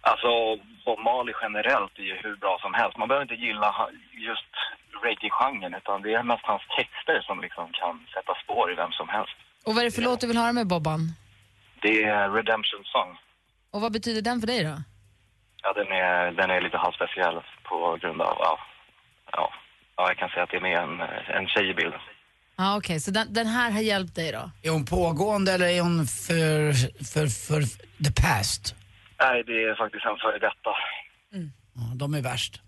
Alltså, 0.00 0.30
Bob 0.84 0.98
Marley 0.98 1.34
generellt 1.42 1.98
är 1.98 2.02
ju 2.02 2.16
hur 2.22 2.36
bra 2.36 2.58
som 2.60 2.74
helst. 2.74 2.98
Man 2.98 3.08
behöver 3.08 3.26
inte 3.28 3.44
gilla 3.46 3.70
just 4.30 4.52
reggae-genren 5.06 5.74
utan 5.80 6.02
det 6.02 6.12
är 6.14 6.22
mest 6.22 6.44
hans 6.44 6.62
texter 6.76 7.18
som 7.28 7.40
liksom 7.40 7.66
kan 7.80 7.94
sätta 8.14 8.32
spår 8.42 8.72
i 8.72 8.74
vem 8.74 8.92
som 8.92 9.08
helst. 9.08 9.36
Och 9.66 9.74
vad 9.74 9.80
är 9.82 9.84
det 9.84 9.96
för 9.98 10.02
låt 10.02 10.20
du 10.20 10.26
vill 10.26 10.38
höra 10.38 10.52
med 10.52 10.66
Bobban? 10.66 11.00
Det 11.82 12.02
är 12.02 12.30
Redemption 12.30 12.84
Song. 12.84 13.10
Och 13.70 13.80
vad 13.80 13.92
betyder 13.92 14.22
den 14.22 14.40
för 14.40 14.46
dig 14.46 14.64
då? 14.64 14.76
Ja, 15.62 15.72
den 15.72 15.86
är, 15.92 16.32
den 16.32 16.50
är 16.50 16.60
lite 16.60 16.76
halvspeciell 16.76 17.40
på 17.62 17.98
grund 18.00 18.20
av, 18.22 18.36
ja, 18.40 18.58
ja, 19.32 19.52
ja, 19.96 20.08
jag 20.08 20.16
kan 20.16 20.28
säga 20.28 20.42
att 20.42 20.50
det 20.50 20.56
är 20.56 20.60
med 20.60 20.78
en, 20.78 21.00
en 21.36 21.46
tjej 21.48 21.70
i 21.70 21.74
bilden. 21.74 22.00
Ja, 22.56 22.76
Okej, 22.76 23.00
så 23.00 23.10
den, 23.10 23.32
den 23.32 23.46
här 23.46 23.70
har 23.70 23.80
hjälpt 23.80 24.14
dig 24.14 24.32
då? 24.32 24.50
Är 24.62 24.70
hon 24.70 24.84
pågående 24.86 25.52
eller 25.52 25.66
är 25.66 25.80
hon 25.80 26.06
för, 26.06 26.72
för, 27.12 27.26
för 27.46 27.60
the 28.04 28.22
past? 28.22 28.74
Nej, 29.20 29.42
det 29.46 29.64
är 29.64 29.74
faktiskt 29.74 30.04
en 30.06 30.16
före 30.16 30.38
detta. 30.38 30.72
Ja, 31.74 31.82
de 31.94 32.14
är 32.14 32.22
värst. 32.22 32.60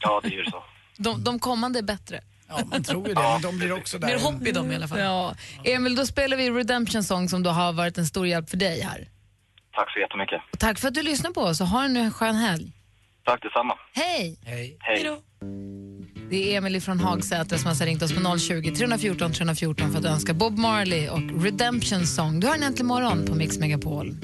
Ja, 0.00 0.20
det 0.22 0.28
är 0.28 0.32
ju 0.32 0.44
så. 0.44 0.64
De, 0.96 1.24
de 1.24 1.38
kommande 1.38 1.78
är 1.78 1.82
bättre. 1.82 2.20
Ja, 2.48 2.60
man 2.64 2.82
tror 2.84 3.08
ju 3.08 3.14
det, 3.14 3.22
men 3.22 3.42
de 3.42 3.58
blir 3.58 3.72
också 3.72 3.98
där. 3.98 4.08
Mer 4.08 4.18
hopp 4.18 4.46
i 4.46 4.52
dem 4.52 4.72
i 4.72 4.74
alla 4.74 4.88
fall. 4.88 4.98
Ja. 4.98 5.34
Emil, 5.64 5.96
då 5.96 6.06
spelar 6.06 6.36
vi 6.36 6.50
Redemption 6.50 7.04
Song 7.04 7.28
som 7.28 7.42
då 7.42 7.50
har 7.50 7.72
varit 7.72 7.98
en 7.98 8.06
stor 8.06 8.26
hjälp 8.26 8.50
för 8.50 8.56
dig 8.56 8.80
här. 8.80 9.08
Tack 9.74 9.92
så 9.92 10.00
jättemycket. 10.00 10.42
Och 10.52 10.58
tack 10.58 10.78
för 10.78 10.88
att 10.88 10.94
du 10.94 11.02
lyssnar 11.02 11.30
på 11.30 11.40
oss 11.40 11.60
och 11.60 11.66
ha 11.66 11.88
nu 11.88 12.00
en 12.00 12.12
skön 12.12 12.34
helg. 12.34 12.72
Tack 13.24 13.42
detsamma. 13.42 13.78
Hej! 13.92 14.38
Hej. 14.44 14.76
Hej. 14.80 15.20
Det 16.30 16.52
är 16.52 16.58
Emily 16.58 16.80
från 16.80 17.00
Hagsätra 17.00 17.58
som 17.58 17.68
har 17.68 17.86
ringt 17.86 18.02
oss 18.02 18.12
på 18.12 18.38
020 18.38 18.74
314 18.74 19.32
314 19.32 19.92
för 19.92 19.98
att 19.98 20.04
önska 20.04 20.34
Bob 20.34 20.58
Marley 20.58 21.08
och 21.08 21.42
Redemption 21.42 22.06
Song. 22.06 22.40
Du 22.40 22.46
har 22.46 22.54
en 22.54 22.62
äntligen 22.62 22.86
morgon 22.86 23.26
på 23.26 23.34
Mix 23.34 23.58
Megapol. 23.58 24.16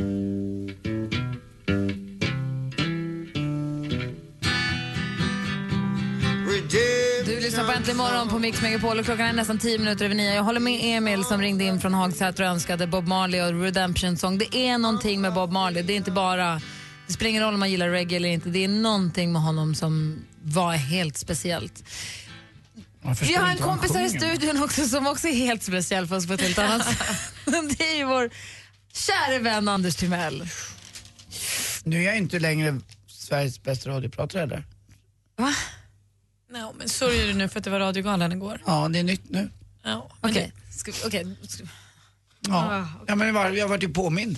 Lyssnar 7.50 7.64
på 7.66 7.72
Äntligen 7.72 7.96
morgon 7.96 8.28
på 8.28 8.38
Mix 8.38 8.62
Megapol 8.62 8.98
och 8.98 9.04
klockan 9.04 9.26
är 9.26 9.32
nästan 9.32 9.58
10 9.58 9.78
minuter 9.78 10.04
över 10.04 10.14
nio. 10.14 10.34
Jag 10.34 10.42
håller 10.42 10.60
med 10.60 10.80
Emil 10.82 11.24
som 11.24 11.40
ringde 11.40 11.64
in 11.64 11.80
från 11.80 11.94
Hagsätra 11.94 12.46
och 12.46 12.52
önskade 12.52 12.86
Bob 12.86 13.06
Marley 13.06 13.40
och 13.40 13.62
Redemption 13.62 14.16
Song. 14.16 14.38
Det 14.38 14.56
är 14.56 14.78
någonting 14.78 15.20
med 15.20 15.34
Bob 15.34 15.52
Marley. 15.52 15.82
Det 15.82 15.92
är 15.92 15.96
inte 15.96 16.10
bara... 16.10 16.60
Det 17.06 17.12
spelar 17.12 17.30
ingen 17.30 17.42
roll 17.42 17.54
om 17.54 17.60
man 17.60 17.70
gillar 17.70 17.88
reggae 17.88 18.16
eller 18.16 18.28
inte. 18.28 18.48
Det 18.48 18.64
är 18.64 18.68
någonting 18.68 19.32
med 19.32 19.42
honom 19.42 19.74
som 19.74 20.24
var 20.42 20.72
helt 20.72 21.16
speciellt. 21.16 21.84
Vi 23.20 23.34
har 23.34 23.48
en 23.48 23.56
kompis 23.56 23.94
här 23.94 24.06
i 24.06 24.10
studion 24.10 24.62
också 24.62 24.88
som 24.88 25.06
också 25.06 25.28
är 25.28 25.34
helt 25.34 25.62
speciell 25.62 26.06
för 26.06 26.16
oss 26.16 26.26
på 26.26 26.32
ett 26.32 26.40
helt 26.40 26.58
annat 26.58 26.86
sätt. 26.86 27.16
Det 27.78 27.92
är 27.92 27.96
ju 27.96 28.04
vår 28.04 28.30
kära 28.92 29.38
vän 29.38 29.68
Anders 29.68 29.96
Timell. 29.96 30.48
Nu 31.84 32.00
är 32.00 32.06
jag 32.06 32.16
inte 32.16 32.38
längre 32.38 32.80
Sveriges 33.06 33.62
bästa 33.62 33.90
radiopratare? 33.90 34.62
Va? 35.36 35.54
No, 36.50 36.74
men 36.78 36.88
sörjer 36.88 37.26
du 37.26 37.34
nu 37.34 37.48
för 37.48 37.58
att 37.60 37.64
det 37.64 37.70
var 37.70 37.78
radiogalan 37.80 38.32
igår? 38.32 38.62
Ja, 38.66 38.88
det 38.88 38.98
är 38.98 39.02
nytt 39.02 39.30
nu. 39.30 39.50
Ja, 39.82 40.10
Okej. 40.20 40.52
Ska- 40.70 40.92
okej. 41.06 41.36
Ska- 41.48 41.64
Ja, 42.48 42.88
ja 43.06 43.14
men 43.14 43.34
var, 43.34 43.50
jag 43.50 43.64
har 43.64 43.68
varit 43.68 43.82
ju 43.82 43.88
påmind. 43.88 44.36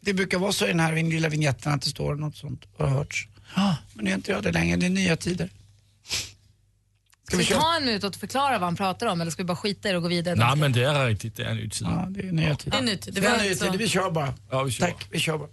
Det 0.00 0.14
brukar 0.14 0.38
vara 0.38 0.52
så 0.52 0.64
i 0.64 0.68
den 0.68 0.80
här 0.80 0.92
lilla 1.02 1.28
vignetten 1.28 1.72
att 1.72 1.82
det 1.82 1.90
står 1.90 2.14
något 2.14 2.36
sånt 2.36 2.64
och 2.76 2.88
har 2.88 2.94
hörts. 2.96 3.28
Ja, 3.56 3.76
men 3.94 4.04
nu 4.04 4.10
är 4.10 4.14
inte 4.14 4.30
jag 4.30 4.42
det 4.42 4.52
längre, 4.52 4.76
det 4.76 4.86
är 4.86 4.90
nya 4.90 5.16
tider. 5.16 5.50
Ska 7.28 7.36
vi 7.36 7.44
ta 7.46 7.76
en 7.76 7.84
minut 7.84 8.04
och 8.04 8.14
förklara 8.14 8.52
vad 8.58 8.66
han 8.66 8.76
pratar 8.76 9.06
om 9.06 9.20
eller 9.20 9.30
ska 9.30 9.42
vi 9.42 9.46
bara 9.46 9.56
skita 9.56 9.88
i 9.88 9.92
det 9.92 9.96
och 9.96 10.02
gå 10.02 10.08
vidare? 10.08 10.34
Nej, 10.34 10.56
men 10.56 10.72
det 10.72 10.84
är 10.84 11.06
riktigt. 11.06 11.36
Det 11.36 11.44
är 11.44 11.54
ny 11.54 11.70
tid. 11.70 11.86
Ja, 11.88 12.06
det 12.10 12.20
är 12.20 12.32
nya 12.32 12.56
tider. 12.56 12.70
Det 12.70 12.82
är 12.82 12.82
nytt. 12.86 13.02
Det 13.02 13.10
Det 13.10 13.20
var 13.20 13.28
är 13.28 13.38
nya 13.42 13.50
alltså- 13.50 13.64
tider, 13.64 13.78
vi 13.78 13.88
kör 13.88 14.10
bara. 14.10 14.34
Ja, 14.50 14.62
vi 14.62 14.70
kör. 14.70 14.86
Tack, 14.86 15.06
vi 15.10 15.18
kör 15.18 15.38
bara. 15.38 15.48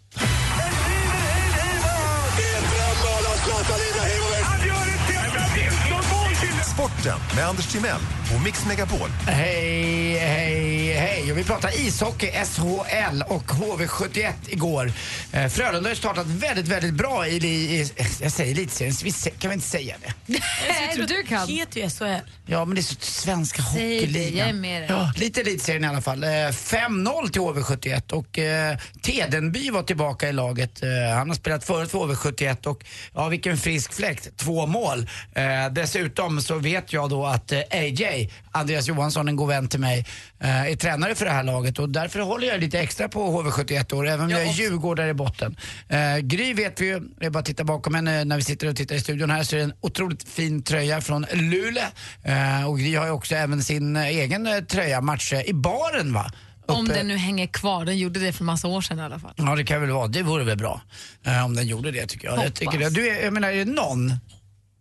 Sporten 6.76 7.20
med 7.36 7.48
Anders 7.48 7.68
Timell 7.68 8.02
och 8.36 8.42
Mix 8.44 8.66
Megapol. 8.66 9.10
Hej, 9.28 10.18
hej, 10.18 10.94
hej. 10.94 11.32
Och 11.32 11.38
vi 11.38 11.44
pratar 11.44 11.88
ishockey, 11.88 12.32
SHL 12.32 13.22
och 13.28 13.44
HV71 13.44 14.32
igår. 14.48 14.92
Eh, 15.32 15.48
Frölunda 15.48 15.90
har 15.90 15.96
startat 15.96 16.28
väldigt, 16.28 16.68
väldigt 16.68 16.94
bra 16.94 17.28
i, 17.28 17.36
i 17.36 17.92
jag 18.22 18.32
säger 18.32 18.52
elitserien, 18.52 18.96
vi 19.04 19.12
kan 19.12 19.50
vi 19.50 19.54
inte 19.54 19.68
säga 19.68 19.96
det? 20.02 20.14
Nej, 20.70 21.06
du 21.08 21.24
kan. 21.24 21.48
Det 21.48 21.54
heter 21.54 21.82
ju 21.82 21.90
SHL. 21.90 22.30
Ja, 22.46 22.66
men 22.66 22.76
det 22.76 22.82
är 22.82 22.84
så 22.84 22.96
svenska 23.00 23.62
hockeyligan. 23.62 24.64
Ja, 24.64 25.14
lite 25.16 25.42
elitserien 25.42 25.84
i 25.84 25.88
alla 25.88 26.02
fall. 26.02 26.24
Eh, 26.24 26.28
5-0 26.28 27.30
till 27.30 27.42
HV71 27.42 28.12
och 28.12 28.40
eh, 28.40 28.78
Tedenby 29.02 29.70
var 29.70 29.84
tillbaka 29.84 30.30
i 30.30 30.34
laget. 30.34 30.84
Eh, 30.84 30.90
han 31.18 31.30
har 31.30 31.36
spelat 31.36 31.64
förut 31.64 31.92
för 31.92 31.98
HV71 31.98 32.68
och 32.68 32.86
ja, 33.14 33.28
vilken 33.28 33.58
frisk 33.58 33.94
fläkt. 33.94 34.38
Två 34.38 34.66
mål. 34.66 35.10
Eh, 35.36 35.44
dessutom 35.72 36.42
så 36.42 36.64
vet 36.65 36.93
jag 36.93 37.10
då 37.10 37.25
att 37.25 37.51
eh, 37.51 37.60
AJ, 37.71 38.32
Andreas 38.51 38.88
Johansson, 38.88 39.28
en 39.28 39.36
god 39.36 39.47
vän 39.47 39.67
till 39.67 39.80
mig, 39.80 40.06
eh, 40.39 40.71
är 40.71 40.75
tränare 40.75 41.15
för 41.15 41.25
det 41.25 41.32
här 41.32 41.43
laget 41.43 41.80
och 41.80 41.89
därför 41.89 42.19
håller 42.19 42.47
jag 42.47 42.60
lite 42.60 42.80
extra 42.80 43.10
på 43.10 43.41
HV71 43.43 43.93
år, 43.93 44.08
även 44.08 44.25
om 44.25 44.32
jag 44.32 44.41
är 44.41 44.51
djurgårdare 44.54 45.10
i 45.10 45.13
botten. 45.13 45.58
Eh, 45.89 46.17
Gry 46.17 46.54
vet 46.54 46.82
vi 46.82 46.86
ju, 46.86 47.01
är 47.21 47.30
bara 47.30 47.43
titta 47.43 47.63
bakom 47.63 47.95
henne 47.95 48.23
när 48.23 48.38
vi 48.38 48.43
sitter 48.43 48.67
och 48.69 48.75
tittar 48.75 48.95
i 48.95 48.99
studion 48.99 49.30
här 49.30 49.43
så 49.43 49.56
är 49.56 49.58
det 49.58 49.63
en 49.63 49.73
otroligt 49.82 50.30
fin 50.30 50.63
tröja 50.63 51.01
från 51.01 51.25
Luleå. 51.34 51.84
Eh, 52.23 52.69
och 52.69 52.80
Gry 52.80 52.95
har 52.95 53.06
ju 53.06 53.12
också 53.12 53.36
även 53.36 53.63
sin 53.63 53.95
egen 53.95 54.65
tröja, 54.69 55.01
match 55.01 55.34
i 55.34 55.54
baren 55.54 56.13
va? 56.13 56.32
Om 56.67 56.86
Uppe- 56.86 56.93
den 56.93 57.08
nu 57.08 57.17
hänger 57.17 57.47
kvar. 57.47 57.86
Den 57.86 57.97
gjorde 57.97 58.19
det 58.19 58.34
för 58.34 58.43
massa 58.43 58.67
år 58.67 58.82
sedan 58.82 58.99
i 58.99 59.01
alla 59.01 59.19
fall. 59.19 59.34
Ja 59.38 59.56
det 59.56 59.63
kan 59.63 59.82
väl 59.82 59.89
vara, 59.89 60.08
det 60.08 60.23
vore 60.23 60.43
väl 60.43 60.58
bra 60.58 60.82
eh, 61.25 61.45
om 61.45 61.56
den 61.56 61.67
gjorde 61.67 61.91
det 61.91 62.06
tycker 62.08 62.28
jag. 62.28 62.45
jag, 62.45 62.54
tycker 62.54 62.71
det. 62.71 62.86
Hoppas. 62.86 62.93
Du 62.93 63.10
är, 63.10 63.23
jag 63.23 63.34
menar 63.34 63.49
är 63.49 63.65
det 63.65 63.71
någon 63.71 64.13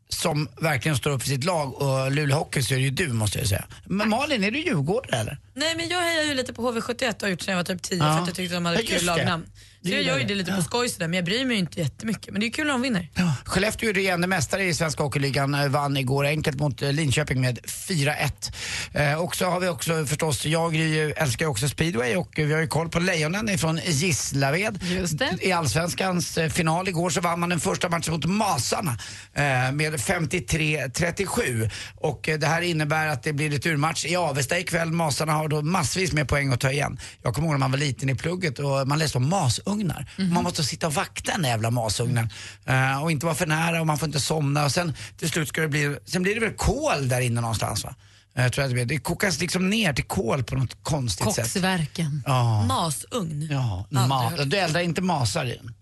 som 0.08 0.48
verkligen 0.60 0.96
står 0.96 1.10
upp 1.10 1.22
för 1.22 1.28
sitt 1.28 1.44
lag 1.44 1.82
och 1.82 2.12
Luleå 2.12 2.36
Hockey 2.38 2.62
så 2.62 2.74
är 2.74 2.78
det 2.78 2.84
ju 2.84 2.90
du 2.90 3.08
måste 3.12 3.38
jag 3.38 3.48
säga. 3.48 3.64
Men 3.84 4.08
Malin, 4.08 4.44
är 4.44 4.50
du 4.50 4.58
djurgårdare 4.62 5.20
eller? 5.20 5.38
Nej 5.54 5.74
men 5.76 5.88
jag 5.88 6.00
hejar 6.00 6.22
ju 6.24 6.34
lite 6.34 6.52
på 6.52 6.72
HV71 6.72 7.14
och 7.14 7.22
har 7.22 7.28
gjort 7.28 7.40
sedan 7.42 7.52
jag 7.52 7.58
var 7.58 7.64
typ 7.64 7.82
10 7.82 7.98
Ja. 7.98 8.04
för 8.04 8.20
att 8.22 8.26
jag 8.28 8.36
tyckte 8.36 8.54
de 8.54 8.64
hade 8.66 8.76
Ja, 8.78 8.82
ett 8.82 8.88
kul 8.98 9.06
det. 9.06 9.40
Så 9.84 9.90
jag 9.90 10.02
gör 10.02 10.18
ju 10.18 10.24
det 10.24 10.34
lite 10.34 10.52
på 10.52 10.62
skoj 10.62 10.88
sådär 10.88 11.08
men 11.08 11.16
jag 11.16 11.24
bryr 11.24 11.44
mig 11.44 11.54
ju 11.54 11.60
inte 11.60 11.80
jättemycket. 11.80 12.32
Men 12.32 12.40
det 12.40 12.46
är 12.46 12.50
kul 12.50 12.66
när 12.66 12.72
de 12.72 12.82
vinner. 12.82 13.08
Skellefteå 13.44 13.88
är 13.88 13.94
regerande 13.94 14.26
mästare 14.26 14.64
i 14.64 14.74
Svenska 14.74 15.02
Hockeyligan, 15.02 15.54
eh, 15.54 15.68
vann 15.68 15.96
igår 15.96 16.24
enkelt 16.24 16.58
mot 16.58 16.82
eh, 16.82 16.92
Linköping 16.92 17.40
med 17.40 17.58
4-1. 17.64 18.52
Eh, 18.92 19.14
och 19.14 19.36
så 19.36 19.44
har 19.44 19.60
vi 19.60 19.68
också 19.68 20.06
förstås, 20.06 20.46
jag 20.46 20.76
älskar 21.16 21.44
ju 21.44 21.50
också 21.50 21.68
speedway 21.68 22.16
och 22.16 22.30
vi 22.36 22.52
har 22.52 22.60
ju 22.60 22.66
koll 22.66 22.88
på 22.88 22.98
Lejonen 22.98 23.48
ifrån 23.48 23.80
Gislaved. 23.86 24.82
Just 24.82 25.18
det. 25.18 25.38
I 25.40 25.52
Allsvenskans 25.52 26.38
eh, 26.38 26.48
final 26.50 26.88
igår 26.88 27.10
så 27.10 27.20
vann 27.20 27.40
man 27.40 27.48
den 27.48 27.60
första 27.60 27.88
matchen 27.88 28.14
mot 28.14 28.24
Masarna 28.24 28.98
eh, 29.34 29.72
med 29.72 29.94
53-37. 29.94 31.70
Och 31.96 32.28
eh, 32.28 32.38
det 32.38 32.46
här 32.46 32.62
innebär 32.62 33.06
att 33.06 33.22
det 33.22 33.32
blir 33.32 33.54
ett 33.54 33.66
urmatch 33.66 34.04
i 34.04 34.16
Avesta 34.16 34.58
ikväll. 34.58 34.92
Masarna 34.92 35.32
har 35.32 35.48
då 35.48 35.62
massvis 35.62 36.12
med 36.12 36.28
poäng 36.28 36.52
att 36.52 36.60
ta 36.60 36.70
igen. 36.70 36.98
Jag 37.22 37.34
kommer 37.34 37.48
ihåg 37.48 37.54
när 37.54 37.58
man 37.58 37.70
var 37.70 37.78
liten 37.78 38.10
i 38.10 38.14
plugget 38.14 38.58
och 38.58 38.88
man 38.88 38.98
läste 38.98 39.18
om 39.18 39.28
masugnar. 39.74 40.10
Man 40.32 40.44
måste 40.44 40.64
sitta 40.64 40.86
och 40.86 40.94
vakta 40.94 41.32
den 41.32 41.42
där 41.42 41.48
jävla 41.48 41.70
masugnen. 41.70 42.28
Eh, 42.66 43.02
och 43.02 43.10
inte 43.10 43.26
vara 43.26 43.34
för 43.36 43.46
nära 43.46 43.80
och 43.80 43.86
man 43.86 43.98
får 43.98 44.06
inte 44.08 44.20
somna. 44.20 44.64
Och 44.64 44.72
sen 44.72 44.94
till 45.18 45.30
slut 45.30 45.48
ska 45.48 45.60
det 45.60 45.68
bli, 45.68 45.96
sen 46.06 46.22
blir 46.22 46.34
det 46.34 46.40
väl 46.40 46.54
kol 46.54 47.08
där 47.08 47.20
inne 47.20 47.40
någonstans 47.40 47.84
va? 47.84 47.94
Eh, 48.36 48.48
tror 48.48 48.62
jag 48.62 48.70
det, 48.70 48.74
blir. 48.74 48.84
det 48.84 48.98
kokas 48.98 49.40
liksom 49.40 49.70
ner 49.70 49.92
till 49.92 50.04
kol 50.04 50.42
på 50.44 50.54
något 50.56 50.76
konstigt 50.82 51.34
sätt. 51.34 51.44
Koksverken. 51.44 52.22
Ja. 52.26 52.64
Masugn. 52.66 53.48
Ja, 53.50 53.86
ma- 53.90 54.44
du 54.44 54.56
eldar 54.56 54.80
inte 54.80 55.02
masar 55.02 55.44
i 55.44 55.56
den. 55.56 55.66
Det 55.66 55.72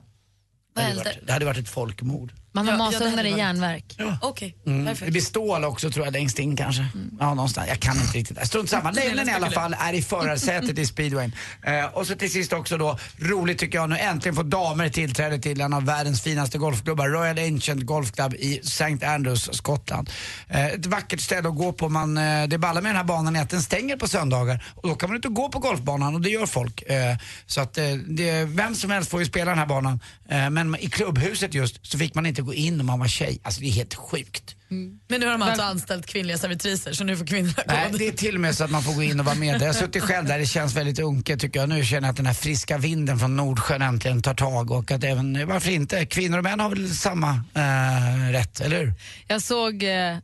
Vad 0.75 0.85
hade, 0.85 0.95
eldar- 1.01 1.05
varit, 1.05 1.27
det 1.27 1.33
hade 1.33 1.45
varit 1.45 1.59
ett 1.59 1.69
folkmord. 1.69 2.33
Man 2.55 2.69
har 2.69 2.75
Ja, 2.75 2.79
ja, 2.93 2.99
masugnar 2.99 3.25
i 3.25 3.39
järnverk. 3.39 3.85
Okej, 4.21 4.57
Mm. 4.67 4.87
perfekt. 4.87 5.05
Det 5.07 5.11
blir 5.13 5.23
stål 5.23 5.65
också 5.65 5.91
tror 5.91 6.07
jag 6.07 6.13
längst 6.13 6.39
in 6.39 6.57
kanske. 6.57 6.87
Ja, 7.21 7.35
någonstans. 7.35 7.69
Jag 7.69 7.81
kan 7.81 7.97
inte 8.01 8.19
riktigt. 8.19 8.47
Strunt 8.47 8.71
samma. 8.71 8.91
Leilen 8.91 9.29
i 9.29 9.33
alla 9.33 9.51
fall 9.51 9.77
är 9.81 9.93
i 9.93 10.03
förarsätet 10.03 10.79
i 10.79 10.87
speedwayn. 10.87 11.33
Eh, 11.65 11.85
och 11.85 12.07
så 12.07 12.15
till 12.15 12.33
sist 12.33 12.53
också 12.53 12.79
då, 12.79 12.99
roligt 13.19 13.59
tycker 13.59 13.79
jag 13.79 13.91
nu 13.91 13.97
äntligen 13.99 14.37
får 14.37 14.45
damer 14.45 14.89
tillträde 14.89 15.39
till 15.39 15.61
en 15.61 15.73
av 15.73 15.85
världens 15.85 16.23
finaste 16.23 16.59
golfklubbar, 16.59 17.09
Royal 17.09 17.39
Ancient 17.39 17.83
Golf 17.83 18.13
Club 18.13 18.35
i 18.35 18.59
St. 18.59 19.07
Andrews, 19.07 19.57
Skottland. 19.57 20.11
Eh, 20.49 20.67
ett 20.67 20.87
vackert 20.87 21.21
ställe 21.21 21.49
att 21.49 21.57
gå 21.57 21.73
på. 21.73 21.89
Man, 21.89 22.19
eh, 22.19 22.49
det 22.49 22.59
balla 22.59 22.81
med 22.81 22.89
den 22.91 22.97
här 22.97 23.05
banan 23.05 23.37
är 23.37 23.43
att 23.43 23.51
den 23.51 23.63
stänger 23.63 23.97
på 23.97 24.09
söndagar 24.09 24.65
och 24.75 24.89
då 24.89 24.95
kan 24.95 25.09
man 25.09 25.17
inte 25.17 25.29
gå 25.29 25.49
på 25.49 25.59
golfbanan 25.59 26.15
och 26.15 26.21
det 26.21 26.31
gör 26.31 26.47
folk. 26.47 26.83
Eh, 26.83 27.17
så 27.47 27.61
att 27.61 27.79
eh, 27.79 27.85
det, 28.09 28.45
vem 28.45 28.75
som 28.75 28.91
helst 28.91 29.11
får 29.11 29.21
ju 29.21 29.27
spela 29.27 29.51
den 29.51 29.59
här 29.59 29.67
banan. 29.67 30.01
Eh, 30.29 30.51
men 30.51 30.77
i 30.81 30.91
klubbhuset 30.91 31.55
just 31.55 31.87
så 31.87 31.99
fick 31.99 32.15
man 32.15 32.27
inte 32.27 32.42
gå 32.45 32.55
in 32.55 32.81
om 32.81 32.87
man 32.87 32.99
var 32.99 33.09
tjej. 33.09 33.39
Alltså 33.43 33.61
det 33.61 33.67
är 33.67 33.73
helt 33.73 33.95
sjukt. 33.95 34.57
Men 34.69 35.21
nu 35.21 35.27
har 35.27 35.33
de 35.33 35.43
alltså 35.43 35.63
anställt 35.63 36.07
kvinnliga 36.07 36.39
servitriser 36.39 36.93
så 36.93 37.05
nu 37.05 37.17
får 37.17 37.27
kvinnorna 37.27 37.55
gå. 37.57 37.63
Nej, 37.67 37.93
det 37.99 38.09
är 38.09 38.13
till 38.13 38.35
och 38.35 38.41
med 38.41 38.55
så 38.57 38.65
att 38.65 38.71
man 38.71 38.83
får 38.83 38.93
gå 38.95 39.03
in 39.03 39.21
och 39.21 39.27
vara 39.27 39.35
med. 39.35 39.63
Jag 39.63 39.67
har 39.67 39.73
suttit 39.73 40.03
själv 40.03 40.27
där, 40.27 40.39
det 40.39 40.47
känns 40.47 40.77
väldigt 40.77 40.99
unket 40.99 41.41
tycker 41.41 41.61
jag. 41.61 41.69
Nu 41.69 41.85
känner 41.85 42.09
jag 42.09 42.11
att 42.11 42.17
den 42.17 42.27
här 42.27 42.35
friska 42.35 42.79
vinden 42.79 43.19
från 43.19 43.37
Nordsjön 43.37 43.83
äntligen 43.83 44.23
tar 44.23 44.35
tag 44.35 44.71
och 44.71 44.91
att 44.91 45.05
även, 45.05 45.49
varför 45.49 45.71
inte, 45.71 46.07
kvinnor 46.07 46.39
och 46.39 46.45
män 46.45 46.61
har 46.61 46.69
väl 46.69 46.95
samma 46.95 47.31
eh, 47.55 48.33
rätt, 48.33 48.61
eller 48.61 48.79
hur? 48.79 48.95
Jag 49.27 49.43
såg 49.43 49.83
eh, 49.83 50.17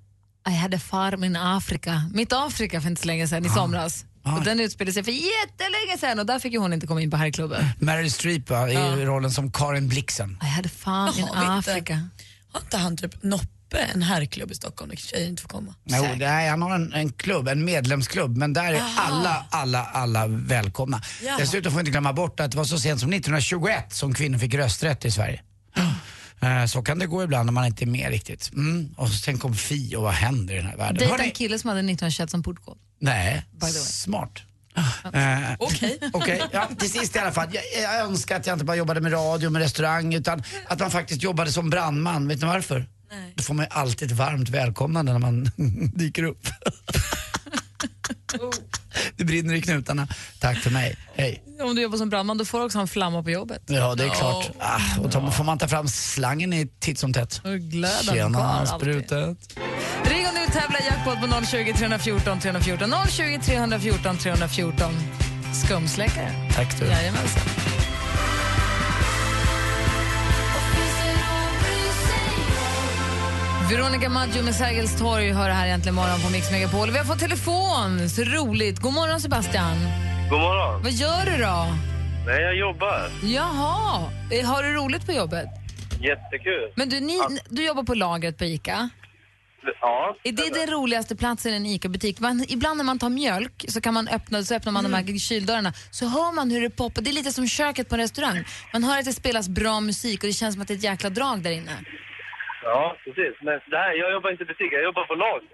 I 0.48 0.54
had 0.62 0.74
a 0.74 0.78
farm 0.78 1.24
in 1.24 1.36
Afrika, 1.36 2.10
mitt 2.14 2.32
Afrika 2.32 2.80
för 2.80 2.88
inte 2.88 3.02
så 3.02 3.06
länge 3.06 3.28
sedan 3.28 3.46
i 3.46 3.48
somras. 3.48 4.04
Och 4.22 4.44
den 4.44 4.60
utspelade 4.60 4.92
sig 4.92 5.04
för 5.04 5.12
jättelänge 5.12 5.98
sedan 6.00 6.18
och 6.18 6.26
där 6.26 6.38
fick 6.38 6.52
ju 6.52 6.58
hon 6.58 6.72
inte 6.72 6.86
komma 6.86 7.02
in 7.02 7.10
på 7.10 7.16
herrklubben. 7.16 7.64
Meryl 7.78 8.12
Streep 8.12 8.50
va, 8.50 8.68
i 8.70 8.74
Ja. 8.74 8.80
rollen 8.96 9.30
som 9.30 9.52
Karin 9.52 9.88
Blixen. 9.88 10.38
I 10.42 10.46
had 10.46 10.70
farm 10.70 11.18
in 11.18 11.24
Afrika. 11.34 12.08
Har 12.52 12.60
inte 12.60 12.76
han 12.76 12.96
typ 12.96 13.22
Noppe, 13.22 13.78
en 13.94 14.02
herrklubb 14.02 14.50
i 14.50 14.54
Stockholm 14.54 14.90
där 14.90 14.96
tjejer 14.96 15.28
inte 15.28 15.42
får 15.42 15.48
komma? 15.48 15.74
Jo, 15.84 16.02
Säkert. 16.02 16.18
nej, 16.18 16.48
han 16.48 16.62
har 16.62 16.74
en, 16.74 16.92
en 16.92 17.12
klubb, 17.12 17.48
en 17.48 17.64
medlemsklubb, 17.64 18.36
men 18.36 18.52
där 18.52 18.72
är 18.72 18.80
Aha. 18.80 19.02
alla, 19.02 19.46
alla, 19.50 19.84
alla 19.84 20.26
välkomna. 20.26 21.02
Ja. 21.22 21.36
Dessutom 21.38 21.72
får 21.72 21.76
vi 21.78 21.80
inte 21.80 21.90
glömma 21.90 22.12
bort 22.12 22.40
att 22.40 22.50
det 22.50 22.56
var 22.56 22.64
så 22.64 22.78
sent 22.78 23.00
som 23.00 23.12
1921 23.12 23.92
som 23.94 24.14
kvinnor 24.14 24.38
fick 24.38 24.54
rösträtt 24.54 25.04
i 25.04 25.10
Sverige. 25.10 25.40
Eh, 26.40 26.66
Så 26.66 26.82
kan 26.82 26.98
det 26.98 27.06
gå 27.06 27.24
ibland 27.24 27.46
när 27.46 27.52
man 27.52 27.64
inte 27.66 27.84
är 27.84 27.86
med 27.86 28.10
riktigt. 28.10 28.52
Mm. 28.52 28.94
Och 28.96 29.08
sen 29.10 29.38
kom 29.38 29.54
Fi 29.54 29.96
och 29.96 30.02
vad 30.02 30.12
händer 30.12 30.54
i 30.54 30.56
den 30.56 30.66
här 30.66 30.76
världen? 30.76 30.94
Dejta 30.98 31.14
Hörrni- 31.14 31.24
en 31.24 31.30
kille 31.30 31.58
som 31.58 31.68
hade 31.68 31.80
1921 31.80 32.30
som 32.30 32.42
portkod. 32.42 32.78
Nej, 33.01 33.42
smart. 33.84 34.30
Eh, 35.14 35.38
Okej. 35.59 35.99
Okej, 36.12 36.42
ja, 36.53 36.68
till 36.78 36.90
sist 36.90 37.16
i 37.16 37.18
alla 37.18 37.32
fall. 37.32 37.49
Jag, 37.53 37.82
jag 37.82 38.01
önskar 38.01 38.36
att 38.36 38.46
jag 38.46 38.55
inte 38.55 38.64
bara 38.64 38.76
jobbade 38.76 39.01
med 39.01 39.12
radio, 39.12 39.51
med 39.51 39.62
restaurang, 39.62 40.14
utan 40.14 40.42
att 40.68 40.78
man 40.80 40.90
faktiskt 40.90 41.22
jobbade 41.22 41.53
som 41.53 41.70
brandman. 41.70 42.28
Vet 42.28 42.40
ni 42.40 42.46
varför? 42.46 42.86
Nej. 43.11 43.32
Då 43.36 43.42
får 43.42 43.55
man 43.55 43.64
ju 43.64 43.68
alltid 43.70 44.11
ett 44.12 44.16
varmt 44.18 44.49
välkomnande 44.49 45.12
när 45.12 45.18
man 45.18 45.51
dyker 45.94 46.22
upp. 46.22 46.46
det 49.16 49.24
brinner 49.24 49.55
i 49.55 49.62
knutarna. 49.62 50.09
Tack 50.40 50.59
för 50.59 50.70
mig. 50.70 50.96
Hej. 51.14 51.42
Om 51.61 51.74
du 51.76 51.82
jobbar 51.82 51.99
som 51.99 52.09
brandman 52.11 52.38
då 52.38 52.44
får 52.44 52.59
du 52.59 52.64
också 52.64 52.78
en 52.78 52.88
flamma 52.88 53.22
på 53.22 53.30
jobbet. 53.30 53.62
Ja, 53.66 53.94
det 53.94 54.05
är 54.05 54.09
klart. 54.11 54.51
Ah, 54.59 54.80
och 55.01 55.11
då 55.11 55.30
får 55.30 55.44
man 55.44 55.59
ta 55.59 55.68
fram 55.68 55.88
slangen 55.88 56.53
i 56.53 56.66
titt 56.80 56.99
som 56.99 57.12
tätt. 57.12 57.40
Glöden 57.61 58.14
Tjena, 58.14 58.38
alltid. 58.44 58.80
sprutet. 58.80 59.38
Du 60.05 60.11
vill 60.49 60.61
tävla 60.61 60.78
i 60.78 60.84
jackpot 60.84 61.20
på 61.20 61.46
020 61.46 61.72
314 61.72 62.40
314. 62.40 62.90
020 63.09 63.38
314 63.42 64.16
314. 64.16 64.92
Skumsläckare. 65.53 66.30
Tack 66.55 66.80
du. 66.80 66.86
Jajamensan. 66.86 67.42
Veronica 73.70 74.09
Maggio 74.09 74.42
med 74.42 74.55
Sergels 74.55 74.99
torg 74.99 75.32
hör 75.32 75.51
här 75.51 75.68
äntligen 75.68 75.94
morgon 75.94 76.20
på 76.20 76.32
Mix 76.32 76.51
Megapol. 76.51 76.90
Vi 76.90 76.99
har 76.99 77.05
fått 77.05 77.18
telefon, 77.18 78.09
så 78.09 78.22
roligt. 78.22 78.78
God 78.78 78.92
morgon 78.92 79.20
Sebastian. 79.20 79.76
God 80.30 80.40
morgon. 80.40 80.82
Vad 80.82 80.92
gör 80.92 81.24
du 81.24 81.42
då? 81.42 81.66
Nej, 82.26 82.42
jag 82.42 82.57
jobbar. 82.57 83.11
Jaha, 83.22 84.11
har 84.44 84.62
du 84.62 84.72
roligt 84.74 85.07
på 85.07 85.12
jobbet? 85.12 85.46
Jättekul. 86.01 86.72
Men 86.74 86.88
du, 86.88 87.01
ni, 87.01 87.18
du 87.49 87.66
jobbar 87.66 87.82
på 87.82 87.94
lagret 87.94 88.38
på 88.38 88.44
ICA. 88.44 88.90
Ja. 89.80 90.16
Är 90.24 90.32
det 90.32 90.54
den 90.54 90.70
roligaste 90.70 91.16
platsen 91.16 91.52
i 91.52 91.56
en 91.56 91.66
ICA-butik? 91.66 92.20
Man, 92.20 92.44
ibland 92.48 92.76
när 92.76 92.84
man 92.84 92.98
tar 92.98 93.08
mjölk 93.08 93.64
så 93.68 93.80
kan 93.80 93.94
man 93.94 94.08
öppna, 94.08 94.42
så 94.42 94.54
öppnar 94.54 94.72
man 94.72 94.84
de 94.84 94.92
här 94.94 95.18
kyldörrarna 95.18 95.72
så 95.90 96.06
hör 96.06 96.32
man 96.32 96.50
hur 96.50 96.60
det 96.60 96.70
poppar. 96.70 97.02
Det 97.02 97.10
är 97.10 97.12
lite 97.12 97.32
som 97.32 97.48
köket 97.48 97.88
på 97.88 97.94
en 97.94 98.00
restaurang. 98.00 98.44
Man 98.72 98.84
hör 98.84 98.98
att 98.98 99.04
det 99.04 99.12
spelas 99.12 99.48
bra 99.48 99.80
musik 99.80 100.22
och 100.22 100.26
det 100.26 100.32
känns 100.32 100.54
som 100.54 100.62
att 100.62 100.68
det 100.68 100.74
är 100.74 100.78
ett 100.78 100.82
jäkla 100.92 101.10
drag 101.10 101.42
där 101.42 101.50
inne. 101.50 101.84
Ja, 102.62 102.96
precis. 103.04 103.34
Men 103.42 103.54
det 103.70 103.76
här, 103.76 103.92
jag 104.02 104.12
jobbar 104.12 104.30
inte 104.30 104.42
i 104.42 104.46
butik, 104.46 104.72
jag 104.72 104.82
jobbar 104.84 105.04
på 105.04 105.14
lager. 105.14 105.48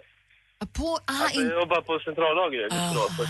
På, 0.72 0.84
aha, 1.10 1.24
Alltså, 1.24 1.40
jag 1.40 1.60
jobbar 1.60 1.80
på 1.80 1.98
centrallagret 2.04 2.72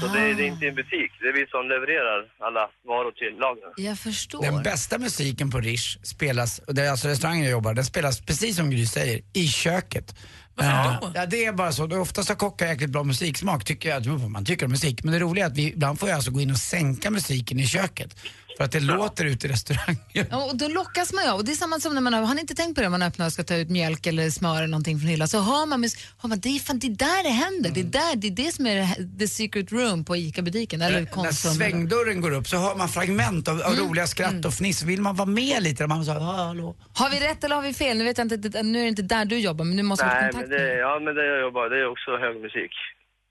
så 0.00 0.06
det, 0.14 0.20
är- 0.20 0.34
det 0.34 0.42
är 0.42 0.46
inte 0.46 0.66
en 0.66 0.74
butik. 0.74 1.10
Det 1.20 1.28
är 1.28 1.32
vi 1.32 1.46
som 1.46 1.68
levererar 1.68 2.20
alla 2.46 2.70
varor 2.86 3.12
till 3.12 3.38
lagren. 3.38 3.72
Jag 3.76 3.98
förstår. 3.98 4.42
Den 4.42 4.62
bästa 4.62 4.98
musiken 4.98 5.50
på 5.50 5.58
Rish 5.60 5.98
spelas, 6.02 6.58
och 6.58 6.74
det 6.74 6.82
är 6.82 6.90
alltså 6.90 7.08
restaurangen 7.08 7.44
jag 7.44 7.50
jobbar, 7.52 7.74
den 7.74 7.84
spelas 7.84 8.20
precis 8.26 8.56
som 8.56 8.70
Gry 8.70 8.86
säger, 8.86 9.20
i 9.32 9.46
köket. 9.48 10.14
Eh, 10.60 11.10
ja, 11.14 11.26
det 11.26 11.44
är 11.44 11.52
bara 11.52 11.72
så. 11.72 12.00
Oftast 12.00 12.28
har 12.28 12.36
kockar 12.36 12.66
jäkligt 12.66 12.90
bra 12.90 13.04
musiksmak, 13.04 13.64
tycker 13.64 13.88
jag. 13.88 14.06
Man 14.30 14.44
tycker 14.44 14.66
om 14.66 14.72
musik. 14.72 15.04
Men 15.04 15.12
det 15.12 15.18
roliga 15.18 15.44
är 15.44 15.50
att 15.50 15.56
vi 15.56 15.72
ibland 15.72 16.00
får 16.00 16.08
jag 16.08 16.16
alltså 16.16 16.30
gå 16.30 16.40
in 16.40 16.50
och 16.50 16.56
sänka 16.56 17.10
musiken 17.10 17.60
i 17.60 17.66
köket. 17.66 18.16
För 18.56 18.64
att 18.64 18.72
det 18.72 18.80
låter 18.80 19.24
ute 19.24 19.46
i 19.46 19.50
restaurangen. 19.50 20.26
Ja, 20.30 20.44
och 20.50 20.56
då 20.56 20.68
lockas 20.68 21.12
man 21.12 21.24
ju 21.24 21.30
av. 21.30 21.38
Och 21.38 21.44
Det 21.44 21.52
är 21.52 21.56
samma 21.56 21.80
som 21.80 21.94
när 21.94 22.00
man 22.00 22.14
har, 22.14 22.20
har 22.22 22.34
ni 22.34 22.40
inte 22.40 22.54
tänkt 22.54 22.74
på 22.74 22.80
det, 22.80 22.88
man 22.88 23.02
öppnar 23.02 23.26
och 23.26 23.32
ska 23.32 23.44
ta 23.44 23.54
ut 23.56 23.70
mjölk 23.70 24.06
eller 24.06 24.30
smör 24.30 24.56
eller 24.56 24.66
någonting 24.66 24.98
från 24.98 25.08
hyllan. 25.08 25.28
Så 25.28 25.40
hör 25.40 25.66
man, 25.66 25.82
hör 26.22 26.28
man 26.28 26.40
det, 26.40 26.48
är 26.48 26.58
fan, 26.58 26.78
det 26.78 26.86
är 26.86 26.90
där 26.90 27.22
det 27.24 27.28
händer. 27.30 27.70
Det, 27.74 27.80
är 27.80 27.84
där, 27.84 28.16
det 28.16 28.26
är 28.26 28.30
det 28.30 28.52
som 28.54 28.66
är 28.66 29.18
the 29.18 29.28
secret 29.28 29.72
room 29.72 30.04
på 30.04 30.16
ICA-butiken. 30.16 30.82
Eller 30.82 31.00
När 31.00 31.06
konstrummet. 31.06 31.56
svängdörren 31.58 32.20
går 32.20 32.30
upp 32.30 32.46
så 32.48 32.56
hör 32.56 32.74
man 32.76 32.88
fragment 32.88 33.48
av, 33.48 33.60
av 33.62 33.72
Mm. 33.72 33.84
roliga 33.88 34.06
skratt 34.06 34.44
och 34.44 34.54
fniss. 34.54 34.82
Vill 34.82 35.00
man 35.02 35.16
vara 35.16 35.28
med 35.28 35.62
lite, 35.62 35.86
man 35.86 36.04
säger 36.04 36.20
hallå. 36.20 36.76
Har 36.94 37.10
vi 37.10 37.20
rätt 37.20 37.44
eller 37.44 37.56
har 37.56 37.62
vi 37.62 37.74
fel? 37.74 37.98
Nu, 37.98 38.04
vet 38.04 38.18
jag 38.18 38.24
inte, 38.24 38.36
det- 38.36 38.62
nu 38.62 38.78
är 38.78 38.82
det 38.82 38.88
inte 38.88 39.02
där 39.02 39.24
du 39.24 39.38
jobbar, 39.38 39.64
men 39.64 39.76
du 39.76 39.82
måste 39.82 40.04
ha 40.04 40.12
Nej, 40.14 40.30
kontakt 40.32 40.50
men 40.50 40.58
det, 40.58 40.74
ja, 40.74 41.00
men 41.04 41.14
det 41.14 41.26
jag 41.26 41.40
jobbar, 41.40 41.68
det 41.70 41.76
är 41.80 41.86
också 41.92 42.10
hög 42.16 42.36
musik. 42.42 42.72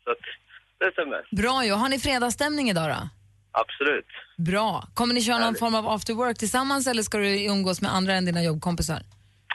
Så 0.04 0.12
att, 0.12 0.24
det 0.80 0.92
stämmer. 0.92 1.22
Bra 1.42 1.66
ju. 1.66 1.72
Har 1.72 1.90
ni 1.90 2.00
fredagsstämning 2.00 2.70
idag 2.70 2.90
då? 2.90 3.10
Absolut. 3.52 4.06
Bra. 4.38 4.88
Kommer 4.94 5.14
ni 5.14 5.22
köra 5.22 5.40
någon 5.40 5.56
form 5.56 5.76
av 5.76 5.88
after 5.90 6.14
work 6.14 6.38
tillsammans 6.38 6.88
eller 6.88 7.04
ska 7.04 7.18
du 7.18 7.46
umgås 7.46 7.82
med 7.82 7.96
andra 7.96 8.14
än 8.14 8.26
dina 8.26 8.44
jobbkompisar? 8.44 9.04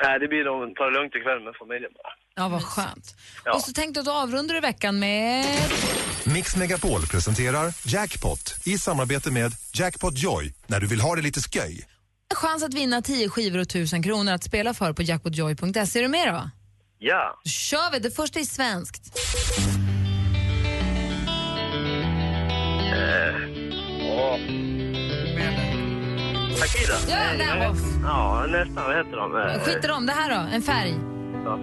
Nej, 0.02 0.18
det 0.18 0.28
blir 0.28 0.44
nog 0.44 0.76
ta 0.76 0.84
det 0.84 0.90
lugnt 0.98 1.14
ikväll 1.14 1.40
med 1.44 1.54
familjen 1.58 1.90
bara. 1.94 2.12
Ja, 2.36 2.48
vad 2.48 2.62
skönt. 2.62 3.16
Ja. 3.44 3.54
Och 3.54 3.60
så 3.60 3.72
tänkte 3.72 4.00
jag 4.00 4.08
att 4.08 4.22
avrundar 4.22 4.54
du 4.54 4.60
veckan 4.60 4.98
med... 4.98 5.44
Mix 6.24 6.56
Megapol 6.56 7.06
presenterar 7.06 7.74
Jackpot 7.86 8.54
i 8.66 8.78
samarbete 8.78 9.30
med 9.30 9.52
Jackpot 9.74 10.18
Joy 10.18 10.54
när 10.66 10.80
du 10.80 10.86
vill 10.86 11.00
ha 11.00 11.16
det 11.16 11.22
lite 11.22 11.40
sköj. 11.40 11.86
en 12.30 12.36
chans 12.36 12.62
att 12.62 12.74
vinna 12.74 13.02
10 13.02 13.28
skivor 13.28 13.58
och 13.58 13.62
1000 13.66 14.02
kronor 14.02 14.32
att 14.32 14.44
spela 14.44 14.74
för 14.74 14.92
på 14.92 15.02
jackpotjoy.se. 15.02 15.98
Är 15.98 16.02
du 16.02 16.08
med 16.08 16.34
då? 16.34 16.50
Ja. 16.98 17.40
Då 17.44 17.50
kör 17.50 17.92
vi. 17.92 17.98
Det 17.98 18.10
första 18.10 18.40
är 18.40 18.44
svenskt. 18.44 19.18
Ja. 24.28 24.38
Akida? 26.62 26.94
Ja, 27.08 27.16
där 27.38 27.56
nästan. 28.46 28.84
Vad 28.84 28.96
heter 28.96 29.16
de? 29.16 29.60
Skit 29.64 29.84
i 29.84 29.86
dem. 29.86 30.06
Det 30.06 30.12
här 30.12 30.30
då? 30.30 30.54
En 30.54 30.62
färg. 30.62 30.94
Ja. 31.44 31.58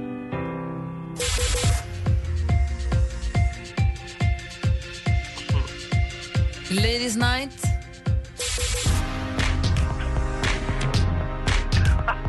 Ladies 6.69 7.15
night. 7.15 7.63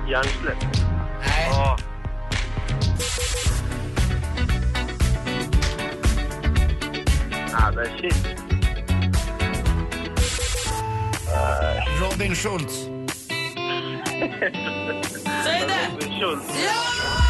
Hjärnsläpp. 0.09 0.57
Nej. 1.21 1.49
Ja. 1.51 1.79
Ah, 7.53 7.73
men 7.75 7.87
shit. 7.87 8.46
Robin 12.01 12.35
Schultz. 12.35 12.75
Säg 15.45 15.67
det! 15.67 15.91
Robin 15.93 16.21
Schultz. 16.21 16.45
Ja! 16.65 17.26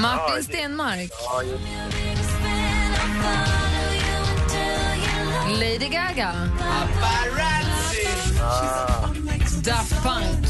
Martin 0.00 0.44
Stenmark. 0.44 1.10
Ja, 1.10 1.42
just 1.42 1.60
Lady 5.60 5.88
Gaga. 5.88 6.32
Paparazzi. 6.58 8.06
Ah. 8.42 9.08
Daft 9.64 10.02
Punk. 10.02 10.46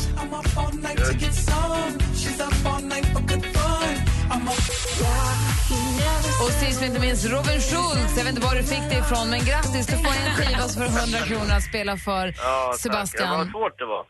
Och 6.43 6.51
sist 6.51 6.81
men 6.81 6.89
inte 6.91 7.01
minst 7.01 7.25
Robin 7.25 7.61
Schultz. 7.61 8.17
Jag 8.17 8.25
vet 8.25 8.35
inte 8.35 8.41
var 8.47 8.55
du 8.55 8.63
fick 8.63 8.83
det 8.91 8.99
ifrån, 8.99 9.31
men 9.31 9.41
grattis. 9.45 9.87
Du 9.87 9.93
får 9.97 10.13
en 10.27 10.35
skiva 10.37 10.69
för 10.69 11.01
100 11.01 11.19
kronor 11.27 11.53
att 11.57 11.63
spela 11.63 11.97
för 11.97 12.27
Ja, 12.27 12.33
tack. 12.33 12.45
Ja, 12.45 12.75
Sebastian. 12.79 13.39
vad 13.39 13.51
svårt 13.51 13.79
det 13.79 13.87
var. 13.87 14.05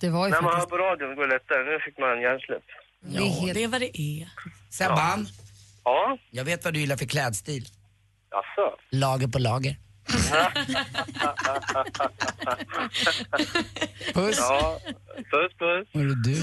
Det 0.00 0.08
var 0.08 0.26
ju 0.26 0.30
När 0.30 0.40
man 0.42 0.44
hör 0.44 0.52
faktiskt... 0.52 0.70
på 0.70 0.78
radion 0.78 1.14
går 1.16 1.26
det 1.26 1.32
lättare. 1.34 1.62
Nu 1.64 1.78
fick 1.84 1.98
man 1.98 2.10
en 2.10 2.20
hjärnsläpp. 2.20 2.62
Det 3.02 3.18
är, 3.18 3.40
helt... 3.40 3.54
Det 3.54 3.62
är 3.64 3.68
vad 3.68 3.80
det 3.80 4.00
är. 4.00 4.28
Sebban, 4.70 5.28
Ja, 5.84 6.18
jag 6.30 6.44
vet 6.44 6.64
vad 6.64 6.74
du 6.74 6.80
gillar 6.80 6.96
för 6.96 7.06
klädstil. 7.06 7.68
jaså? 8.30 8.76
Lager 8.90 9.28
på 9.28 9.38
lager. 9.38 9.76
Puss. 14.14 14.38
Ja, 14.38 14.78
puss 15.30 15.52
puss. 15.58 15.88
Hörru 15.94 16.14
du. 16.14 16.36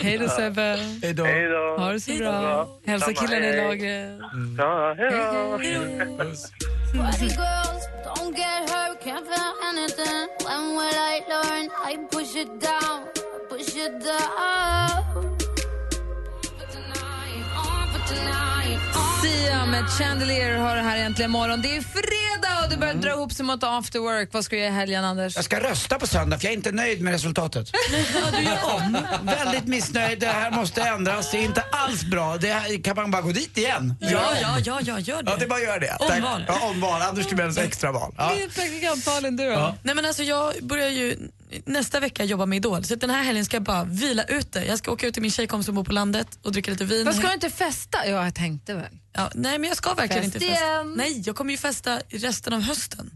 Hej 0.02 0.18
då 0.18 0.28
Sebbe. 0.28 0.76
Hej 1.02 1.14
då. 1.14 1.24
Hej 1.24 1.48
då. 1.48 1.76
Ha 1.78 1.92
det 1.92 2.00
så 2.00 2.16
bra. 2.16 2.68
Hälsa 2.86 3.12
killarna 3.12 3.46
i 3.46 3.56
lagret. 3.56 4.18
Ja, 4.58 4.94
hej 4.98 5.10
då. 5.10 5.58
Party 7.02 7.28
Sia 19.22 19.66
med 19.66 19.90
Chandelier 19.90 20.56
har 20.56 20.76
det 20.76 20.82
här 20.82 20.96
egentligen 20.96 21.30
imorgon. 21.30 21.62
Det 21.62 21.76
är 21.76 21.80
fredag 21.80 22.64
och 22.64 22.70
du 22.70 22.76
börjar 22.76 22.94
dra 22.94 23.10
ihop 23.10 23.32
sig 23.32 23.44
mot 23.44 23.64
after 23.64 23.98
work. 23.98 24.28
Vad 24.32 24.44
ska 24.44 24.56
du 24.56 24.62
göra 24.62 24.72
i 24.72 24.74
helgen, 24.74 25.04
Anders? 25.04 25.36
Jag 25.36 25.44
ska 25.44 25.60
rösta 25.60 25.98
på 25.98 26.06
söndag 26.06 26.38
för 26.38 26.44
jag 26.44 26.52
är 26.52 26.56
inte 26.56 26.72
nöjd 26.72 27.02
med 27.02 27.12
resultatet. 27.12 27.70
Väldigt 29.22 29.66
missnöjd. 29.66 30.20
Det 30.20 30.26
här 30.26 30.50
måste 30.50 30.82
ändras. 30.82 31.30
Det 31.30 31.38
är 31.38 31.42
inte 31.42 31.64
alls 31.72 32.04
bra. 32.04 32.36
Det 32.36 32.52
här, 32.52 32.82
kan 32.82 32.96
man 32.96 33.10
bara 33.10 33.22
gå 33.22 33.32
dit 33.32 33.58
igen? 33.58 33.94
Ja, 34.00 34.08
ja, 34.42 34.58
ja, 34.64 34.80
ja, 34.84 34.98
gör 35.00 35.22
det. 35.22 35.30
Ja, 35.30 35.36
det 35.36 35.46
bara 35.46 35.60
göra 35.60 35.78
det. 35.78 35.96
Omval. 36.00 36.44
Ja, 36.48 36.68
omval. 36.70 37.02
Anders 37.02 37.26
Timells 37.26 37.58
extraval. 37.58 38.14
Ja. 38.18 38.32
Det 38.36 38.42
är 38.42 38.48
praktikant-Malin, 38.48 39.36
du 39.36 39.44
då? 39.44 39.50
Ja. 39.50 39.74
Nej 39.82 39.94
men 39.94 40.04
alltså 40.04 40.22
jag 40.22 40.54
börjar 40.62 40.88
ju 40.88 41.16
nästa 41.64 42.00
vecka 42.00 42.24
jobba 42.24 42.46
med 42.46 42.56
Idol 42.56 42.84
så 42.84 42.94
den 42.94 43.10
här 43.10 43.22
helgen 43.22 43.44
ska 43.44 43.56
jag 43.56 43.62
bara 43.62 43.84
vila 43.84 44.24
ut 44.24 44.52
det. 44.52 44.64
Jag 44.64 44.78
ska 44.78 44.92
åka 44.92 45.06
ut 45.06 45.14
till 45.14 45.22
min 45.22 45.30
tjejkompis 45.30 45.66
som 45.66 45.74
bor 45.74 45.84
på 45.84 45.92
landet 45.92 46.38
och 46.42 46.52
dricka 46.52 46.70
lite 46.70 46.84
vin. 46.84 47.04
Vad 47.04 47.14
ska 47.14 47.26
du 47.26 47.34
inte 47.34 47.50
festa? 47.50 47.98
Ja, 48.06 48.24
jag 48.24 48.34
tänkte 48.34 48.74
väl. 48.74 48.98
Ja, 49.12 49.30
nej 49.34 49.58
men 49.58 49.68
jag 49.68 49.76
ska 49.76 49.94
verkligen 49.94 50.22
Fest 50.22 50.34
inte 50.34 50.46
festa. 50.46 50.64
igen. 50.64 50.92
Nej, 50.96 51.22
jag 51.26 51.36
kommer 51.36 51.52
ju 51.52 51.58
festa 51.58 52.00
resten 52.08 52.52
av 52.52 52.60
hösten. 52.60 53.10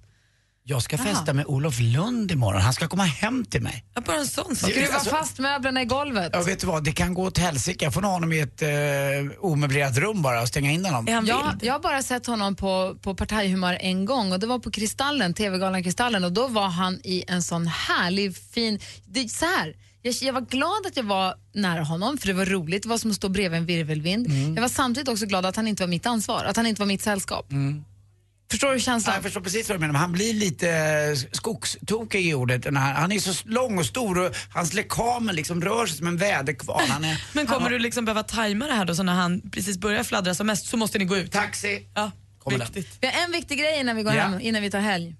Jag 0.66 0.82
ska 0.82 0.98
festa 0.98 1.32
med 1.32 1.46
Olof 1.46 1.80
Lund 1.80 2.32
imorgon. 2.32 2.60
Han 2.62 2.72
ska 2.72 2.88
komma 2.88 3.04
hem 3.04 3.44
till 3.44 3.62
mig. 3.62 3.84
Jag 3.94 4.04
bara 4.04 4.16
en 4.16 4.26
sån 4.26 4.56
sak. 4.56 4.70
Skruva 4.70 4.94
Alltså- 4.94 5.10
fast 5.10 5.38
möblerna 5.38 5.82
i 5.82 5.84
golvet. 5.84 6.30
Ja, 6.32 6.42
vet 6.42 6.60
du 6.60 6.66
vad? 6.66 6.84
Det 6.84 6.92
kan 6.92 7.14
gå 7.14 7.22
åt 7.22 7.38
helsike. 7.38 7.84
Jag 7.84 7.94
får 7.94 8.02
ha 8.02 8.10
honom 8.10 8.32
i 8.32 8.40
ett 8.40 8.62
eh, 8.62 8.68
omöblerat 9.40 9.96
rum 9.98 10.22
bara 10.22 10.42
och 10.42 10.48
stänga 10.48 10.70
in 10.72 10.84
honom. 10.84 11.06
Jag, 11.26 11.58
jag 11.62 11.72
har 11.72 11.80
bara 11.80 12.02
sett 12.02 12.26
honom 12.26 12.56
på, 12.56 12.96
på 13.02 13.14
partajhumör 13.14 13.78
en 13.80 14.04
gång 14.04 14.32
och 14.32 14.40
det 14.40 14.46
var 14.46 14.58
på 14.58 14.70
Kristallen, 14.70 15.34
TV-galan 15.34 15.82
Kristallen 15.82 16.24
och 16.24 16.32
då 16.32 16.48
var 16.48 16.68
han 16.68 17.00
i 17.04 17.24
en 17.28 17.42
sån 17.42 17.66
härlig 17.66 18.36
fin... 18.36 18.80
Det, 19.06 19.28
så 19.28 19.44
här, 19.44 19.74
jag, 20.02 20.14
jag 20.14 20.32
var 20.32 20.40
glad 20.40 20.86
att 20.86 20.96
jag 20.96 21.04
var 21.04 21.34
nära 21.54 21.82
honom 21.82 22.18
för 22.18 22.26
det 22.26 22.32
var 22.34 22.46
roligt, 22.46 22.82
det 22.82 22.88
var 22.88 22.98
som 22.98 23.10
att 23.10 23.16
stå 23.16 23.28
bredvid 23.28 23.58
en 23.60 23.66
virvelvind. 23.66 24.26
Jag 24.56 24.62
var 24.62 24.68
samtidigt 24.68 25.08
också 25.08 25.26
glad 25.26 25.46
att 25.46 25.56
han 25.56 25.68
inte 25.68 25.82
var 25.82 25.88
mitt 25.88 26.06
ansvar, 26.06 26.44
att 26.44 26.56
han 26.56 26.66
inte 26.66 26.80
var 26.82 26.86
mitt 26.86 27.02
sällskap. 27.02 27.46
Förstår 28.50 28.68
du 28.68 28.74
Ja, 28.74 28.78
känslan? 28.80 29.14
jag 29.14 29.22
förstår 29.22 29.40
precis 29.40 29.68
vad 29.68 29.76
du 29.78 29.80
menar. 29.86 29.94
Han 30.00 30.12
blir 30.12 30.34
lite 30.34 30.70
eh, 30.70 31.28
skogstokig 31.32 32.26
i 32.26 32.34
ordet. 32.34 32.62
Den 32.62 32.76
här. 32.76 32.94
Han 32.94 33.12
är 33.12 33.18
så 33.18 33.48
lång 33.48 33.78
och 33.78 33.86
stor 33.86 34.18
och 34.18 34.36
hans 34.50 34.74
lekamer 34.74 35.32
liksom 35.32 35.62
rör 35.62 35.86
sig 35.86 35.96
som 35.98 36.06
en 36.06 36.16
väderkvarn. 36.16 37.04
Är, 37.04 37.24
Men 37.32 37.46
kommer 37.46 37.70
du 37.70 37.78
liksom 37.78 38.04
behöva 38.04 38.22
tajma 38.22 38.66
det 38.66 38.72
här 38.74 38.84
då 38.84 38.94
så 38.94 39.02
när 39.02 39.12
han 39.14 39.40
precis 39.50 39.78
börjar 39.78 40.04
fladdra 40.04 40.34
som 40.34 40.46
mest 40.46 40.66
så 40.66 40.76
måste 40.76 40.98
ni 40.98 41.04
gå 41.04 41.16
ut? 41.16 41.32
Taxi! 41.32 41.88
Ja, 41.94 42.10
viktigt. 42.50 42.98
Vi 43.00 43.06
har 43.06 43.24
en 43.24 43.32
viktig 43.32 43.58
grej 43.58 43.80
innan 43.80 43.96
vi 43.96 44.02
går 44.02 44.14
Ja. 44.14 44.22
hem, 44.22 44.40
innan 44.40 44.62
vi 44.62 44.70
tar 44.70 44.80
helg. 44.80 45.14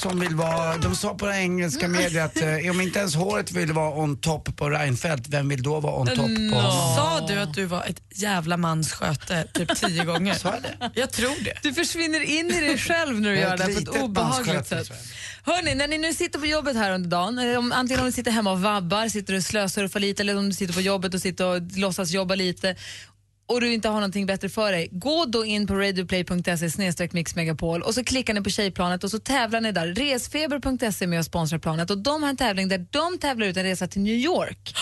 Som 0.00 0.20
vill 0.20 0.34
vara, 0.34 0.76
de 0.76 0.96
sa 0.96 1.14
på 1.14 1.26
det 1.26 1.36
engelska 1.36 1.88
medier 1.88 2.24
att 2.24 2.36
eh, 2.36 2.70
om 2.70 2.80
inte 2.80 2.98
ens 2.98 3.14
håret 3.14 3.52
vill 3.52 3.72
vara 3.72 3.90
on 3.90 4.20
top 4.20 4.56
på 4.56 4.70
Reinfeldt, 4.70 5.28
vem 5.28 5.48
vill 5.48 5.62
då 5.62 5.80
vara 5.80 6.00
on 6.00 6.06
top 6.06 6.16
på 6.16 6.56
honom? 6.56 6.96
Sa 6.96 7.26
du 7.28 7.40
att 7.40 7.54
du 7.54 7.64
var 7.64 7.84
ett 7.84 8.02
jävla 8.14 8.56
mans 8.56 8.92
sköte 8.92 9.46
typ 9.54 9.76
tio 9.76 10.04
gånger? 10.04 10.34
Sa 10.34 10.52
jag 10.52 10.62
det? 10.62 11.00
Jag 11.00 11.10
tror 11.10 11.44
det. 11.44 11.58
Du 11.62 11.72
försvinner 11.72 12.20
in 12.20 12.46
i 12.46 12.60
dig 12.60 12.78
själv 12.78 13.20
när 13.20 13.30
du 13.30 13.38
Jag 13.38 13.44
är 13.44 13.48
gör 13.48 13.54
ett 13.54 13.58
det 13.58 13.64
på 13.64 13.70
ett 13.70 13.78
litet 13.78 14.02
obehagligt 14.02 14.54
manssköte, 14.54 14.84
sätt. 14.84 14.98
Hörni, 15.42 15.74
när 15.74 15.88
ni 15.88 15.98
nu 15.98 16.14
sitter 16.14 16.38
på 16.38 16.46
jobbet 16.46 16.76
här 16.76 16.92
under 16.92 17.10
dagen, 17.10 17.56
om, 17.56 17.72
antingen 17.72 18.00
om 18.00 18.06
du 18.06 18.12
sitter 18.12 18.30
hemma 18.30 18.52
och 18.52 18.60
vabbar, 18.60 19.08
sitter 19.08 19.34
och 19.34 19.42
slösurfar 19.42 20.00
lite 20.00 20.22
eller 20.22 20.36
om 20.36 20.48
du 20.48 20.54
sitter 20.54 20.74
på 20.74 20.80
jobbet 20.80 21.14
och 21.14 21.20
sitter 21.20 21.44
och 21.46 21.62
låtsas 21.76 22.10
jobba 22.10 22.34
lite 22.34 22.76
och 23.46 23.60
du 23.60 23.72
inte 23.72 23.88
har 23.88 23.94
någonting 23.94 24.26
bättre 24.26 24.48
för 24.48 24.72
dig, 24.72 24.88
gå 24.92 25.24
då 25.24 25.44
in 25.44 25.66
på 25.66 25.74
radioplay.se 25.74 27.08
mixmegapol 27.12 27.82
och 27.82 27.94
så 27.94 28.04
klickar 28.04 28.34
ni 28.34 28.40
på 28.40 28.50
tjejplanet 28.50 29.04
och 29.04 29.10
så 29.10 29.18
tävlar 29.18 29.60
ni 29.60 29.72
där. 29.72 29.86
Resfeber.se 29.86 31.04
är 31.04 31.06
med 31.06 31.18
och 31.18 31.24
sponsrar 31.24 31.58
planet 31.58 31.90
och 31.90 31.98
de 31.98 32.22
har 32.22 32.30
en 32.30 32.36
tävling 32.36 32.68
där 32.68 32.86
de 32.90 33.18
tävlar 33.18 33.46
ut 33.46 33.56
en 33.56 33.64
resa 33.64 33.86
till 33.86 34.02
New 34.02 34.14
York. 34.14 34.74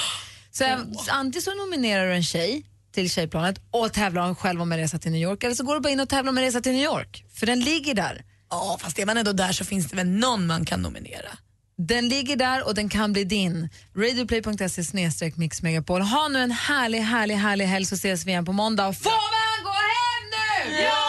Så 0.51 0.65
oh. 0.65 0.79
antingen 1.09 1.43
så 1.43 1.55
nominerar 1.55 2.07
du 2.07 2.15
en 2.15 2.23
tjej 2.23 2.63
till 2.93 3.11
tjejplanet 3.11 3.61
och 3.71 3.93
tävlar 3.93 4.35
själv 4.35 4.63
om 4.63 4.73
en 4.73 4.79
resa 4.79 4.99
till 4.99 5.13
New 5.13 5.23
York 5.23 5.45
eller 5.45 5.55
så 5.55 5.65
går 5.65 5.75
du 5.75 5.81
bara 5.81 5.93
in 5.93 6.01
och 6.01 6.09
tävlar 6.09 6.31
om 6.31 6.39
en 6.39 6.45
resa 6.45 6.61
till 6.61 6.73
New 6.73 6.85
York, 6.85 7.25
för 7.35 7.47
den 7.47 7.61
ligger 7.61 7.95
där. 7.95 8.25
Ja, 8.51 8.79
fast 8.81 8.99
är 8.99 9.07
man 9.07 9.17
ändå 9.17 9.33
där 9.33 9.53
så 9.53 9.65
finns 9.65 9.89
det 9.89 9.97
väl 9.97 10.09
någon 10.09 10.47
man 10.47 10.65
kan 10.65 10.83
nominera? 10.83 11.39
Den 11.77 12.09
ligger 12.09 12.37
där 12.37 12.67
och 12.67 12.75
den 12.75 12.89
kan 12.89 13.13
bli 13.13 13.25
din. 13.25 13.69
Radioplay.se 13.97 14.85
snedstreck 14.85 15.37
mixmegapol. 15.37 16.01
Ha 16.01 16.29
nu 16.29 16.39
en 16.39 16.51
härlig, 16.51 16.99
härlig, 16.99 17.35
härlig 17.35 17.65
helg 17.65 17.85
så 17.85 17.95
ses 17.95 18.27
vi 18.27 18.31
igen 18.31 18.45
på 18.45 18.53
måndag. 18.53 18.93
Får 18.93 19.11
man 19.11 19.65
gå 19.65 19.71
hem 19.71 20.23
nu? 20.31 20.83
Ja, 20.83 21.04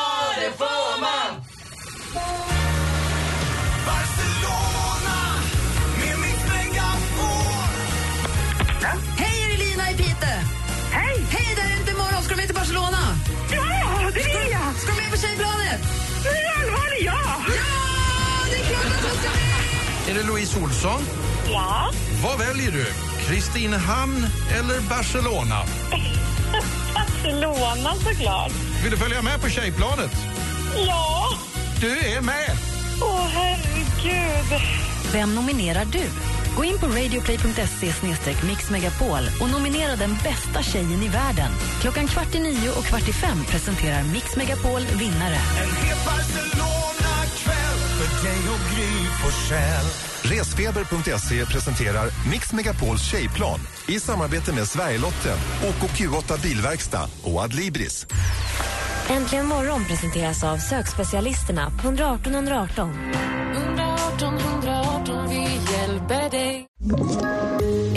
det 20.15 20.23
Louise 20.23 20.59
Olsson? 20.59 21.01
Ja. 21.51 21.91
Vad 22.23 22.39
väljer 22.39 22.71
du? 22.71 22.85
Kristinehamn 23.27 24.25
eller 24.57 24.89
Barcelona? 24.89 25.63
Barcelona 26.95 27.95
såklart. 27.95 28.51
Vill 28.83 28.91
du 28.91 28.97
följa 28.97 29.21
med 29.21 29.41
på 29.41 29.49
tjejplanet? 29.49 30.11
Ja. 30.87 31.29
Du 31.81 31.97
är 31.99 32.21
med! 32.21 32.51
Åh, 33.01 33.27
herregud. 33.27 34.61
Vem 35.13 35.35
nominerar 35.35 35.85
du? 35.85 36.03
Gå 36.55 36.63
in 36.63 36.79
på 36.79 36.87
radioplay.se 36.87 37.93
mixmegapol 38.47 39.23
och 39.41 39.49
nominera 39.49 39.95
den 39.95 40.17
bästa 40.23 40.63
tjejen 40.63 41.03
i 41.03 41.07
världen. 41.07 41.51
Klockan 41.81 42.07
kvart 42.07 42.35
i 42.35 42.39
nio 42.39 42.69
och 42.69 42.85
kvart 42.85 43.09
i 43.09 43.13
fem 43.13 43.43
presenterar 43.49 44.03
Mix 44.03 44.35
Megapol 44.35 44.81
vinnare. 44.81 45.37
Dig 48.23 48.39
och 48.53 48.75
Gry 48.75 49.07
Forssell. 49.21 49.85
Resfeber.se 50.21 51.45
presenterar 51.45 52.29
Mix 52.31 52.53
Megapols 52.53 53.11
tjejplan 53.11 53.59
i 53.87 53.99
samarbete 53.99 54.53
med 54.53 54.67
Sverigelotten, 54.67 55.37
OKQ8 55.61 56.41
Bilverkstad 56.41 57.09
och 57.23 57.41
Adlibris. 57.41 58.07
Äntligen 59.09 59.45
morgon 59.45 59.85
presenteras 59.85 60.43
av 60.43 60.57
sökspecialisterna 60.57 61.69
på 61.81 61.87
118 61.87 62.33
118. 62.35 62.89
118 63.55 64.37
118, 64.37 65.29
vi 65.29 65.41
hjälper 65.73 66.29
dig. 66.29 66.65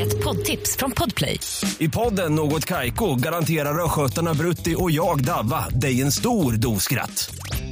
Ett 0.01 0.25
poddtips 0.25 0.77
från 0.77 0.91
Podplay. 0.91 1.41
I 1.79 1.89
podden 1.89 2.35
Något 2.35 2.64
Kaiko 2.64 3.14
garanterar 3.14 3.85
östgötarna 3.85 4.35
Brutti 4.35 4.75
och 4.79 4.91
jag, 4.91 5.25
Davva, 5.25 5.69
dig 5.69 6.03
en 6.03 6.12
stor 6.12 6.53
dos 6.53 6.83
skratt. 6.83 7.31